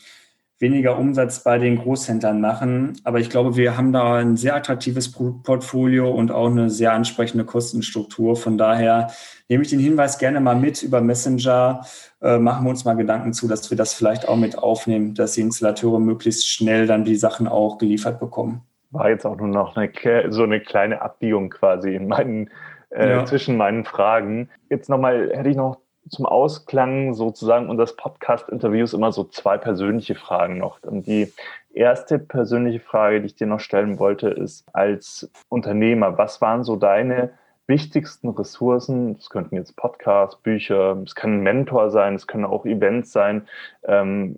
weniger 0.63 0.97
Umsatz 0.97 1.43
bei 1.43 1.59
den 1.59 1.77
Großhändlern 1.77 2.41
machen. 2.41 2.93
Aber 3.03 3.19
ich 3.19 3.29
glaube, 3.29 3.55
wir 3.55 3.77
haben 3.77 3.93
da 3.93 4.15
ein 4.15 4.35
sehr 4.35 4.55
attraktives 4.55 5.11
Produktportfolio 5.11 6.09
und 6.09 6.31
auch 6.31 6.49
eine 6.49 6.71
sehr 6.71 6.93
ansprechende 6.93 7.45
Kostenstruktur. 7.45 8.35
Von 8.35 8.57
daher 8.57 9.11
nehme 9.47 9.61
ich 9.61 9.69
den 9.69 9.79
Hinweis 9.79 10.17
gerne 10.17 10.39
mal 10.39 10.55
mit 10.55 10.81
über 10.81 11.01
Messenger. 11.01 11.85
Äh, 12.21 12.39
machen 12.39 12.65
wir 12.65 12.71
uns 12.71 12.85
mal 12.85 12.95
Gedanken 12.95 13.33
zu, 13.33 13.47
dass 13.47 13.69
wir 13.69 13.77
das 13.77 13.93
vielleicht 13.93 14.27
auch 14.27 14.37
mit 14.37 14.57
aufnehmen, 14.57 15.13
dass 15.13 15.33
die 15.33 15.41
Installateure 15.41 15.99
möglichst 15.99 16.47
schnell 16.47 16.87
dann 16.87 17.03
die 17.05 17.17
Sachen 17.17 17.47
auch 17.47 17.77
geliefert 17.77 18.19
bekommen 18.19 18.63
war 18.93 19.09
jetzt 19.09 19.25
auch 19.25 19.35
nur 19.35 19.47
noch 19.47 19.75
eine, 19.75 19.91
so 20.31 20.43
eine 20.43 20.61
kleine 20.61 21.01
Abbiegung 21.01 21.49
quasi 21.49 21.95
in 21.95 22.07
meinen, 22.07 22.51
äh, 22.91 23.09
ja. 23.09 23.25
zwischen 23.25 23.57
meinen 23.57 23.85
Fragen. 23.85 24.49
Jetzt 24.69 24.87
nochmal, 24.87 25.31
hätte 25.33 25.49
ich 25.49 25.55
noch 25.55 25.79
zum 26.09 26.25
Ausklang 26.25 27.13
sozusagen 27.13 27.69
unseres 27.69 27.95
Podcast-Interviews 27.95 28.93
immer 28.93 29.11
so 29.11 29.23
zwei 29.23 29.57
persönliche 29.57 30.15
Fragen 30.15 30.57
noch. 30.57 30.81
Und 30.83 31.07
die 31.07 31.31
erste 31.73 32.19
persönliche 32.19 32.79
Frage, 32.79 33.21
die 33.21 33.27
ich 33.27 33.35
dir 33.35 33.47
noch 33.47 33.59
stellen 33.59 33.99
wollte, 33.99 34.29
ist 34.29 34.65
als 34.73 35.29
Unternehmer, 35.49 36.17
was 36.17 36.41
waren 36.41 36.63
so 36.63 36.75
deine 36.75 37.31
wichtigsten 37.67 38.29
Ressourcen? 38.29 39.15
Das 39.15 39.29
könnten 39.29 39.55
jetzt 39.55 39.75
Podcasts, 39.75 40.35
Bücher, 40.41 41.01
es 41.05 41.15
kann 41.15 41.39
ein 41.39 41.43
Mentor 41.43 41.89
sein, 41.89 42.15
es 42.15 42.27
können 42.27 42.45
auch 42.45 42.65
Events 42.65 43.11
sein. 43.11 43.47
Ähm, 43.83 44.37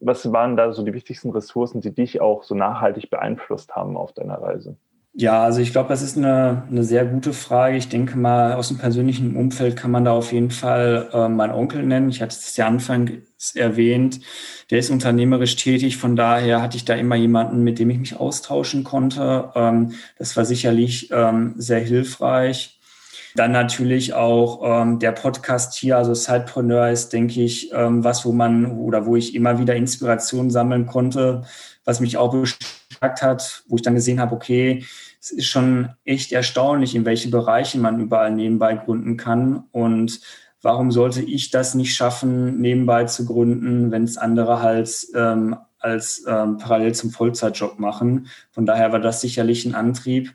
was 0.00 0.30
waren 0.32 0.56
da 0.56 0.72
so 0.72 0.82
die 0.82 0.92
wichtigsten 0.92 1.30
Ressourcen, 1.30 1.80
die 1.80 1.94
dich 1.94 2.20
auch 2.20 2.42
so 2.42 2.54
nachhaltig 2.54 3.10
beeinflusst 3.10 3.74
haben 3.74 3.96
auf 3.96 4.12
deiner 4.12 4.40
Reise? 4.40 4.76
Ja, 5.16 5.44
also 5.44 5.60
ich 5.60 5.70
glaube, 5.70 5.88
das 5.90 6.02
ist 6.02 6.16
eine, 6.16 6.64
eine 6.68 6.82
sehr 6.82 7.04
gute 7.06 7.32
Frage. 7.32 7.76
Ich 7.76 7.88
denke 7.88 8.18
mal, 8.18 8.54
aus 8.54 8.66
dem 8.68 8.78
persönlichen 8.78 9.36
Umfeld 9.36 9.76
kann 9.76 9.92
man 9.92 10.04
da 10.04 10.10
auf 10.12 10.32
jeden 10.32 10.50
Fall 10.50 11.08
äh, 11.12 11.28
meinen 11.28 11.52
Onkel 11.52 11.84
nennen. 11.84 12.08
Ich 12.08 12.20
hatte 12.20 12.34
es 12.36 12.56
ja 12.56 12.66
anfangs 12.66 13.54
erwähnt. 13.54 14.18
Der 14.70 14.80
ist 14.80 14.90
unternehmerisch 14.90 15.54
tätig. 15.54 15.98
Von 15.98 16.16
daher 16.16 16.60
hatte 16.60 16.76
ich 16.76 16.84
da 16.84 16.94
immer 16.94 17.14
jemanden, 17.14 17.62
mit 17.62 17.78
dem 17.78 17.90
ich 17.90 17.98
mich 17.98 18.16
austauschen 18.16 18.82
konnte. 18.82 19.52
Ähm, 19.54 19.92
das 20.18 20.36
war 20.36 20.44
sicherlich 20.44 21.10
ähm, 21.12 21.54
sehr 21.58 21.80
hilfreich. 21.80 22.80
Dann 23.34 23.50
natürlich 23.52 24.14
auch 24.14 24.60
ähm, 24.82 24.98
der 25.00 25.12
Podcast 25.12 25.74
hier, 25.74 25.98
also 25.98 26.14
Sidepreneur 26.14 26.90
ist, 26.90 27.12
denke 27.12 27.42
ich, 27.42 27.72
ähm, 27.72 28.04
was, 28.04 28.24
wo 28.24 28.32
man 28.32 28.78
oder 28.78 29.06
wo 29.06 29.16
ich 29.16 29.34
immer 29.34 29.58
wieder 29.58 29.74
Inspiration 29.74 30.50
sammeln 30.50 30.86
konnte, 30.86 31.42
was 31.84 32.00
mich 32.00 32.16
auch 32.16 32.32
bestärkt 32.32 33.22
hat, 33.22 33.64
wo 33.68 33.76
ich 33.76 33.82
dann 33.82 33.96
gesehen 33.96 34.20
habe, 34.20 34.34
okay, 34.34 34.84
es 35.20 35.30
ist 35.30 35.46
schon 35.46 35.88
echt 36.04 36.32
erstaunlich, 36.32 36.94
in 36.94 37.04
welche 37.04 37.28
Bereiche 37.28 37.78
man 37.78 38.00
überall 38.00 38.30
nebenbei 38.30 38.74
gründen 38.74 39.16
kann 39.16 39.64
und 39.72 40.20
warum 40.64 40.90
sollte 40.90 41.22
ich 41.22 41.50
das 41.50 41.74
nicht 41.74 41.94
schaffen, 41.94 42.60
nebenbei 42.60 43.04
zu 43.04 43.26
gründen, 43.26 43.90
wenn 43.90 44.04
es 44.04 44.16
andere 44.16 44.62
halt 44.62 44.90
ähm, 45.14 45.56
als 45.78 46.24
ähm, 46.26 46.56
parallel 46.58 46.94
zum 46.94 47.10
Vollzeitjob 47.10 47.78
machen. 47.78 48.28
Von 48.50 48.64
daher 48.64 48.90
war 48.92 49.00
das 49.00 49.20
sicherlich 49.20 49.66
ein 49.66 49.74
Antrieb. 49.74 50.34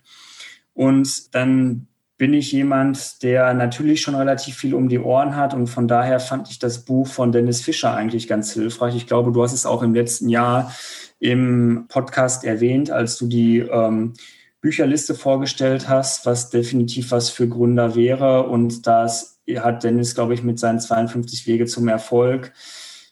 Und 0.74 1.34
dann 1.36 1.88
bin 2.20 2.34
ich 2.34 2.51
jemand, 2.51 3.24
der 3.24 3.53
natürlich 3.53 4.01
schon 4.01 4.13
relativ 4.13 4.57
viel 4.57 4.76
um 4.76 4.89
die 4.89 4.99
Ohren 4.99 5.38
hat 5.38 5.53
und 5.53 5.67
von 5.67 5.88
daher 5.88 6.20
fand 6.20 6.51
ich 6.51 6.59
das 6.59 6.84
Buch 6.84 7.07
von 7.07 7.32
Dennis 7.32 7.61
Fischer 7.61 7.95
eigentlich 7.95 8.28
ganz 8.28 8.51
hilfreich. 8.51 8.93
Ich 8.97 9.07
glaube, 9.07 9.32
du 9.32 9.41
hast 9.41 9.53
es 9.53 9.65
auch 9.65 9.82
im 9.82 9.95
letzten 9.95 10.28
Jahr 10.28 10.76
im 11.20 11.86
Podcast 11.88 12.43
erwähnt, 12.43 12.91
als 12.91 13.17
du 13.17 13.28
die 13.28 13.59
ähm, 13.59 14.15
Bücherliste 14.59 15.15
vorgestellt 15.15 15.88
hast, 15.88 16.26
was 16.26 16.49
definitiv 16.49 17.11
was 17.11 17.30
für 17.30 17.47
Gründer 17.47 17.95
wäre 17.95 18.43
und 18.43 18.86
das 18.86 19.39
hat 19.55 19.86
Dennis, 19.86 20.13
glaube 20.13 20.34
ich, 20.34 20.43
mit 20.43 20.59
seinen 20.59 20.82
52 20.82 21.47
Wege 21.47 21.67
zum 21.67 21.88
Erfolg 21.88 22.51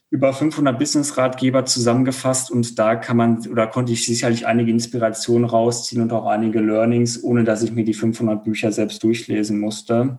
über 0.10 0.34
500 0.34 0.80
Business-Ratgeber 0.80 1.66
zusammengefasst 1.66 2.50
und 2.50 2.80
da 2.80 2.96
kann 2.96 3.18
man 3.18 3.46
oder 3.48 3.68
konnte 3.68 3.92
ich 3.92 4.06
sicherlich 4.06 4.48
einige 4.48 4.72
Inspirationen 4.72 5.50
rausziehen 5.50 6.02
und 6.02 6.14
auch 6.14 6.26
einige 6.26 6.62
Learnings, 6.62 7.22
ohne 7.24 7.44
dass 7.44 7.62
ich 7.62 7.72
mir 7.72 7.84
die 7.84 7.94
500 7.94 8.44
Bücher 8.44 8.72
selbst 8.72 9.04
durchlesen 9.04 9.60
musste. 9.60 10.18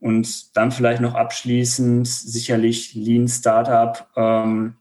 Und 0.00 0.56
dann 0.56 0.72
vielleicht 0.72 1.00
noch 1.00 1.14
abschließend 1.14 2.08
sicherlich 2.08 2.94
Lean 2.94 3.28
Startup 3.28 4.08
ähm, 4.16 4.76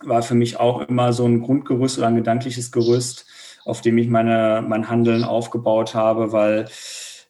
war 0.00 0.22
für 0.22 0.34
mich 0.34 0.58
auch 0.58 0.80
immer 0.88 1.12
so 1.12 1.26
ein 1.26 1.40
Grundgerüst 1.42 1.98
oder 1.98 2.08
ein 2.08 2.16
gedankliches 2.16 2.72
Gerüst, 2.72 3.26
auf 3.64 3.82
dem 3.82 3.98
ich 3.98 4.08
meine, 4.08 4.64
mein 4.66 4.88
Handeln 4.88 5.24
aufgebaut 5.24 5.94
habe, 5.94 6.32
weil 6.32 6.68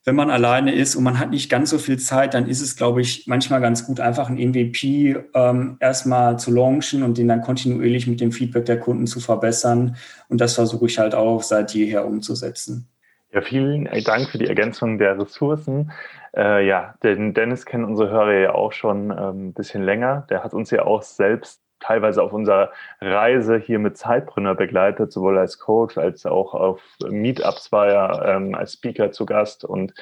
wenn 0.09 0.17
man 0.17 0.31
alleine 0.31 0.73
ist 0.73 0.97
und 0.97 1.05
man 1.05 1.19
hat 1.19 1.29
nicht 1.29 1.51
ganz 1.51 1.69
so 1.69 1.77
viel 1.77 1.99
Zeit, 1.99 2.33
dann 2.33 2.49
ist 2.49 2.63
es, 2.63 2.77
glaube 2.77 3.03
ich, 3.03 3.27
manchmal 3.27 3.61
ganz 3.61 3.85
gut, 3.85 4.01
einfach 4.01 4.31
ein 4.31 4.37
MVP 4.37 5.19
ähm, 5.35 5.77
erstmal 5.81 6.39
zu 6.39 6.51
launchen 6.51 7.03
und 7.03 7.19
den 7.19 7.29
dann 7.29 7.43
kontinuierlich 7.43 8.07
mit 8.07 8.23
dem 8.23 8.33
Feedback 8.33 8.65
der 8.65 8.81
Kunden 8.81 9.07
zu 9.07 9.21
verbessern. 9.21 9.97
Und 10.31 10.41
das 10.41 10.55
versuche 10.55 10.87
ich 10.87 10.99
halt 10.99 11.15
auch 11.15 11.43
seit 11.43 11.75
jeher 11.75 12.07
umzusetzen. 12.07 12.89
Ja, 13.35 13.43
vielen 13.43 13.87
Dank 14.03 14.31
für 14.31 14.39
die 14.39 14.47
Ergänzung 14.47 14.97
der 14.97 15.19
Ressourcen. 15.19 15.93
Äh, 16.35 16.67
ja, 16.67 16.95
den 17.03 17.35
Dennis 17.35 17.67
kennen 17.67 17.85
unsere 17.85 18.09
Hörer 18.09 18.33
ja 18.33 18.55
auch 18.55 18.73
schon 18.73 19.11
ähm, 19.11 19.49
ein 19.49 19.53
bisschen 19.53 19.83
länger. 19.83 20.27
Der 20.31 20.43
hat 20.43 20.55
uns 20.55 20.71
ja 20.71 20.87
auch 20.87 21.03
selbst 21.03 21.61
teilweise 21.81 22.23
auf 22.23 22.33
unserer 22.33 22.71
Reise 23.01 23.57
hier 23.59 23.79
mit 23.79 23.97
Zeitpreneur 23.97 24.55
begleitet, 24.55 25.13
sowohl 25.13 25.39
als 25.39 25.59
Coach 25.59 25.99
als 25.99 26.27
auch 26.27 26.55
auf 26.55 26.81
Meetups 27.09 27.73
war 27.73 27.89
er 27.89 28.37
ähm, 28.37 28.55
als 28.55 28.75
Speaker 28.75 29.13
zu 29.13 29.27
Gast 29.27 29.65
und 29.65 29.95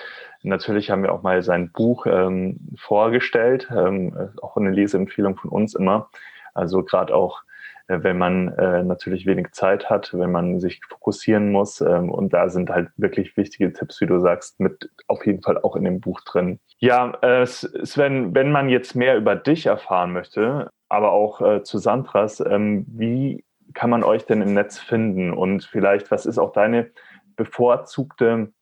natürlich 0.42 0.90
haben 0.90 1.02
wir 1.02 1.12
auch 1.12 1.22
mal 1.22 1.42
sein 1.42 1.70
Buch 1.70 2.06
ähm, 2.06 2.58
vorgestellt, 2.76 3.68
ähm, 3.70 4.30
auch 4.42 4.56
eine 4.56 4.70
Leseempfehlung 4.70 5.36
von 5.36 5.50
uns 5.50 5.74
immer. 5.74 6.08
Also 6.54 6.82
gerade 6.82 7.14
auch 7.14 7.42
wenn 7.88 8.18
man 8.18 8.48
äh, 8.54 8.82
natürlich 8.82 9.26
wenig 9.26 9.52
Zeit 9.52 9.88
hat, 9.90 10.12
wenn 10.12 10.32
man 10.32 10.60
sich 10.60 10.80
fokussieren 10.88 11.52
muss. 11.52 11.80
Ähm, 11.80 12.10
und 12.10 12.32
da 12.32 12.48
sind 12.48 12.70
halt 12.70 12.88
wirklich 12.96 13.36
wichtige 13.36 13.72
Tipps, 13.72 14.00
wie 14.00 14.06
du 14.06 14.18
sagst, 14.20 14.60
mit 14.60 14.90
auf 15.06 15.24
jeden 15.26 15.42
Fall 15.42 15.58
auch 15.58 15.76
in 15.76 15.84
dem 15.84 16.00
Buch 16.00 16.20
drin. 16.22 16.58
Ja, 16.78 17.12
äh, 17.22 17.46
Sven, 17.46 18.34
wenn 18.34 18.50
man 18.50 18.68
jetzt 18.68 18.94
mehr 18.94 19.16
über 19.16 19.36
dich 19.36 19.66
erfahren 19.66 20.12
möchte, 20.12 20.70
aber 20.88 21.12
auch 21.12 21.40
äh, 21.40 21.62
zu 21.62 21.78
Sandras, 21.78 22.40
ähm, 22.40 22.84
wie 22.88 23.44
kann 23.74 23.90
man 23.90 24.04
euch 24.04 24.26
denn 24.26 24.42
im 24.42 24.54
Netz 24.54 24.78
finden? 24.78 25.32
Und 25.32 25.64
vielleicht, 25.64 26.10
was 26.10 26.26
ist 26.26 26.38
auch 26.38 26.52
deine 26.52 26.90
bevorzugte 27.36 28.52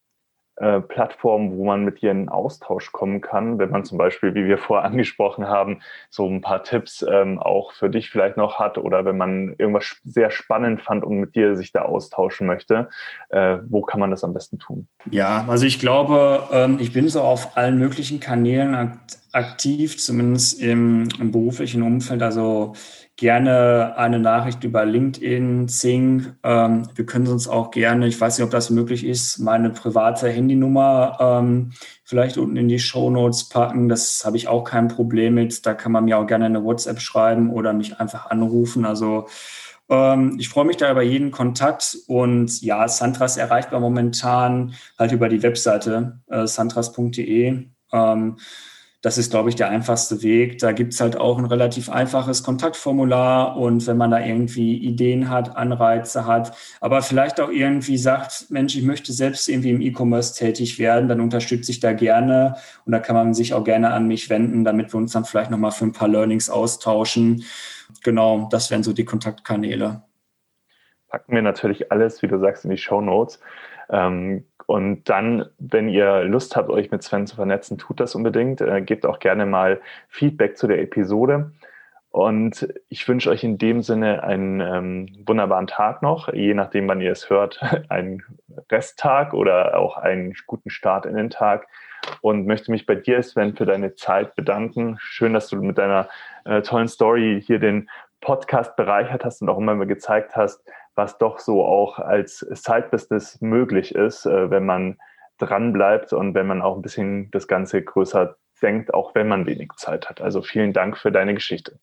äh, 0.57 0.81
Plattformen, 0.81 1.57
wo 1.57 1.65
man 1.65 1.85
mit 1.85 2.01
dir 2.01 2.13
in 2.13 2.29
Austausch 2.29 2.93
kommen 2.93 3.21
kann, 3.21 3.59
wenn 3.59 3.71
man 3.71 3.85
zum 3.85 3.99
Beispiel, 3.99 4.35
wie 4.35 4.47
wir 4.47 4.59
vorher 4.59 4.85
angesprochen 4.91 5.49
haben, 5.49 5.81
so 6.11 6.29
ein 6.29 6.41
paar 6.41 6.63
Tipps 6.63 7.05
ähm, 7.09 7.39
auch 7.39 7.73
für 7.73 7.91
dich 7.91 8.11
vielleicht 8.11 8.37
noch 8.37 8.59
hat 8.59 8.79
oder 8.79 9.05
wenn 9.05 9.17
man 9.17 9.55
irgendwas 9.59 9.97
sehr 10.05 10.31
spannend 10.31 10.81
fand 10.81 11.05
und 11.05 11.19
mit 11.19 11.35
dir 11.35 11.57
sich 11.57 11.73
da 11.73 11.83
austauschen 11.83 12.47
möchte, 12.47 12.89
äh, 13.31 13.59
wo 13.69 13.83
kann 13.83 14.01
man 14.01 14.11
das 14.11 14.23
am 14.23 14.33
besten 14.33 14.59
tun? 14.59 14.87
Ja, 15.11 15.45
also 15.49 15.67
ich 15.67 15.81
glaube, 15.81 16.45
ähm, 16.53 16.79
ich 16.81 16.93
bin 16.93 17.09
so 17.09 17.21
auf 17.21 17.57
allen 17.57 17.79
möglichen 17.79 18.21
Kanälen 18.21 19.01
aktiv, 19.33 19.99
zumindest 19.99 20.61
im, 20.61 21.09
im 21.19 21.33
beruflichen 21.33 21.83
Umfeld. 21.83 22.23
Also 22.23 22.75
gerne 23.17 23.97
eine 23.97 24.19
Nachricht 24.19 24.65
über 24.65 24.85
LinkedIn, 24.85 25.69
Zing. 25.69 26.35
Ähm, 26.43 26.89
wir 26.95 27.07
können 27.07 27.29
uns 27.29 27.47
auch 27.47 27.71
gerne, 27.71 28.09
ich 28.09 28.21
weiß 28.21 28.39
nicht, 28.39 28.45
ob 28.45 28.51
das 28.51 28.71
möglich 28.71 29.05
ist, 29.05 29.39
meine 29.39 29.71
private 29.71 30.29
Handynummer 30.29 31.17
ähm, 31.21 31.73
vielleicht 32.03 32.39
unten 32.39 32.57
in 32.57 32.69
die 32.69 32.81
Show 32.81 33.11
Notes 33.11 33.49
packen. 33.49 33.89
Das 33.89 34.25
habe 34.25 34.37
ich 34.37 34.49
auch 34.49 34.65
kein 34.65 34.89
Problem 34.89 35.35
mit. 35.35 35.65
Da 35.65 35.75
kann 35.75 35.93
man 35.93 36.05
mir 36.07 36.19
auch 36.19 36.27
gerne 36.27 36.47
eine 36.47 36.65
WhatsApp 36.65 37.01
schreiben 37.01 37.51
oder 37.51 37.73
mich 37.73 38.01
einfach 38.01 38.31
anrufen. 38.31 38.85
Also 38.85 39.29
ähm, 39.89 40.37
ich 40.41 40.49
freue 40.49 40.65
mich 40.65 40.77
da 40.77 40.91
über 40.91 41.03
jeden 41.03 41.31
Kontakt 41.31 41.97
und 42.09 42.62
ja, 42.62 42.89
Santras 42.89 43.37
erreichbar 43.37 43.79
momentan 43.79 44.75
halt 44.99 45.12
über 45.12 45.29
die 45.29 45.43
Webseite 45.43 46.21
äh, 46.29 46.47
santras.de. 46.47 47.69
Das 49.05 49.19
ist, 49.19 49.31
glaube 49.31 49.51
ich, 49.51 49.55
der 49.55 49.69
einfachste 49.69 50.23
Weg. 50.23 50.61
Da 50.61 50.73
gibt 50.73 50.95
es 50.95 51.01
halt 51.03 51.19
auch 51.19 51.37
ein 51.37 51.45
relativ 51.45 51.91
einfaches 51.91 52.43
Kontaktformular 52.43 53.55
und 53.55 53.87
wenn 53.87 53.99
man 53.99 54.11
da 54.11 54.19
irgendwie 54.19 54.79
Ideen 54.79 55.29
hat, 55.29 55.59
Anreize 55.59 56.25
hat, 56.25 56.57
aber 56.81 57.03
vielleicht 57.03 57.39
auch 57.39 57.51
irgendwie 57.51 57.99
sagt, 57.99 58.47
Mensch, 58.49 58.75
ich 58.77 58.83
möchte 58.83 59.13
selbst 59.13 59.47
irgendwie 59.51 59.73
im 59.73 59.83
E-Commerce 59.83 60.35
tätig 60.35 60.79
werden, 60.79 61.07
dann 61.07 61.21
unterstütze 61.21 61.71
ich 61.71 61.81
da 61.81 61.93
gerne 61.93 62.57
und 62.87 62.93
da 62.93 62.99
kann 62.99 63.15
man 63.15 63.35
sich 63.35 63.53
auch 63.53 63.63
gerne 63.63 63.93
an 63.93 64.09
mich 64.09 64.31
wenden, 64.31 64.65
damit 64.65 64.95
wir 64.95 64.97
uns 64.97 65.13
dann 65.13 65.27
vielleicht 65.27 65.51
nochmal 65.51 65.73
für 65.73 65.85
ein 65.85 65.93
paar 65.93 66.09
Learnings 66.09 66.49
austauschen. 66.49 67.45
Genau, 68.03 68.49
das 68.51 68.71
wären 68.71 68.83
so 68.83 68.95
die 68.95 69.05
Kontaktkanäle. 69.05 70.03
Packen 71.09 71.35
wir 71.35 71.43
natürlich 71.43 71.93
alles, 71.93 72.23
wie 72.23 72.29
du 72.29 72.39
sagst, 72.39 72.65
in 72.65 72.71
die 72.71 72.79
Show 72.79 73.03
Notes. 73.03 73.39
Ähm, 73.91 74.47
und 74.67 75.09
dann, 75.09 75.47
wenn 75.59 75.89
ihr 75.89 76.25
Lust 76.25 76.57
habt, 76.57 76.71
euch 76.71 76.91
mit 76.91 77.03
Sven 77.03 77.27
zu 77.27 77.37
vernetzen, 77.37 77.79
tut 77.79 78.01
das 78.01 78.15
unbedingt. 78.15 78.61
Äh, 78.61 78.83
gebt 78.83 79.05
auch 79.07 79.19
gerne 79.19 79.47
mal 79.47 79.81
Feedback 80.09 80.57
zu 80.57 80.67
der 80.67 80.81
Episode. 80.81 81.53
Und 82.11 82.69
ich 82.89 83.09
wünsche 83.09 83.29
euch 83.29 83.43
in 83.43 83.59
dem 83.59 83.83
Sinne 83.83 84.23
einen 84.23 84.61
ähm, 84.61 85.09
wunderbaren 85.27 85.67
Tag 85.67 86.01
noch, 86.01 86.33
je 86.33 86.55
nachdem, 86.55 86.87
wann 86.87 87.01
ihr 87.01 87.11
es 87.11 87.29
hört, 87.29 87.61
einen 87.89 88.23
Resttag 88.71 89.35
oder 89.35 89.77
auch 89.77 89.97
einen 89.97 90.33
guten 90.47 90.71
Start 90.71 91.07
in 91.07 91.17
den 91.17 91.31
Tag. 91.31 91.67
Und 92.21 92.47
möchte 92.47 92.71
mich 92.71 92.87
bei 92.87 92.95
dir, 92.95 93.23
Sven, 93.23 93.57
für 93.57 93.67
deine 93.67 93.95
Zeit 93.95 94.35
bedanken. 94.37 94.97
Schön, 95.01 95.33
dass 95.33 95.49
du 95.49 95.57
mit 95.57 95.77
deiner 95.77 96.09
äh, 96.45 96.62
tollen 96.62 96.89
Story 96.89 97.43
hier 97.45 97.59
den 97.59 97.89
Podcast 98.21 98.77
bereichert 98.77 99.25
hast 99.25 99.43
und 99.43 99.49
auch 99.49 99.59
immer 99.59 99.85
gezeigt 99.85 100.37
hast, 100.37 100.65
was 100.95 101.19
doch 101.19 101.39
so 101.39 101.65
auch 101.65 101.99
als 101.99 102.39
Side-Business 102.39 103.41
möglich 103.41 103.95
ist, 103.95 104.27
äh, 104.27 104.51
wenn 104.51 104.65
man 104.65 104.99
dran 105.39 105.73
bleibt 105.73 106.13
und 106.13 106.35
wenn 106.35 106.47
man 106.47 106.63
auch 106.63 106.77
ein 106.77 106.83
bisschen 106.83 107.31
das 107.33 107.49
Ganze 107.49 107.83
größer 107.83 108.37
denkt, 108.63 108.95
auch 108.95 109.15
wenn 109.15 109.29
man 109.29 109.47
wenig 109.47 109.71
Zeit 109.77 110.09
hat. 110.09 110.21
Also 110.21 110.43
vielen 110.43 110.73
Dank 110.73 110.97
für 110.97 111.13
deine 111.13 111.35
Geschichte. 111.35 111.79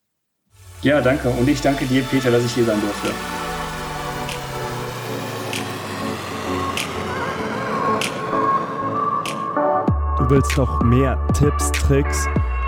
Ja, 0.81 0.99
danke. 1.01 1.29
Und 1.29 1.47
ich 1.47 1.61
danke 1.61 1.85
dir, 1.85 2.01
Peter, 2.03 2.31
dass 2.31 2.43
ich 2.43 2.53
hier 2.53 2.63
sein 2.63 2.81
durfte. 2.81 3.09
Du 10.17 10.29
willst 10.29 10.57
noch 10.57 10.81
mehr 10.81 11.19
Tipps, 11.33 11.71
Tricks 11.71 12.27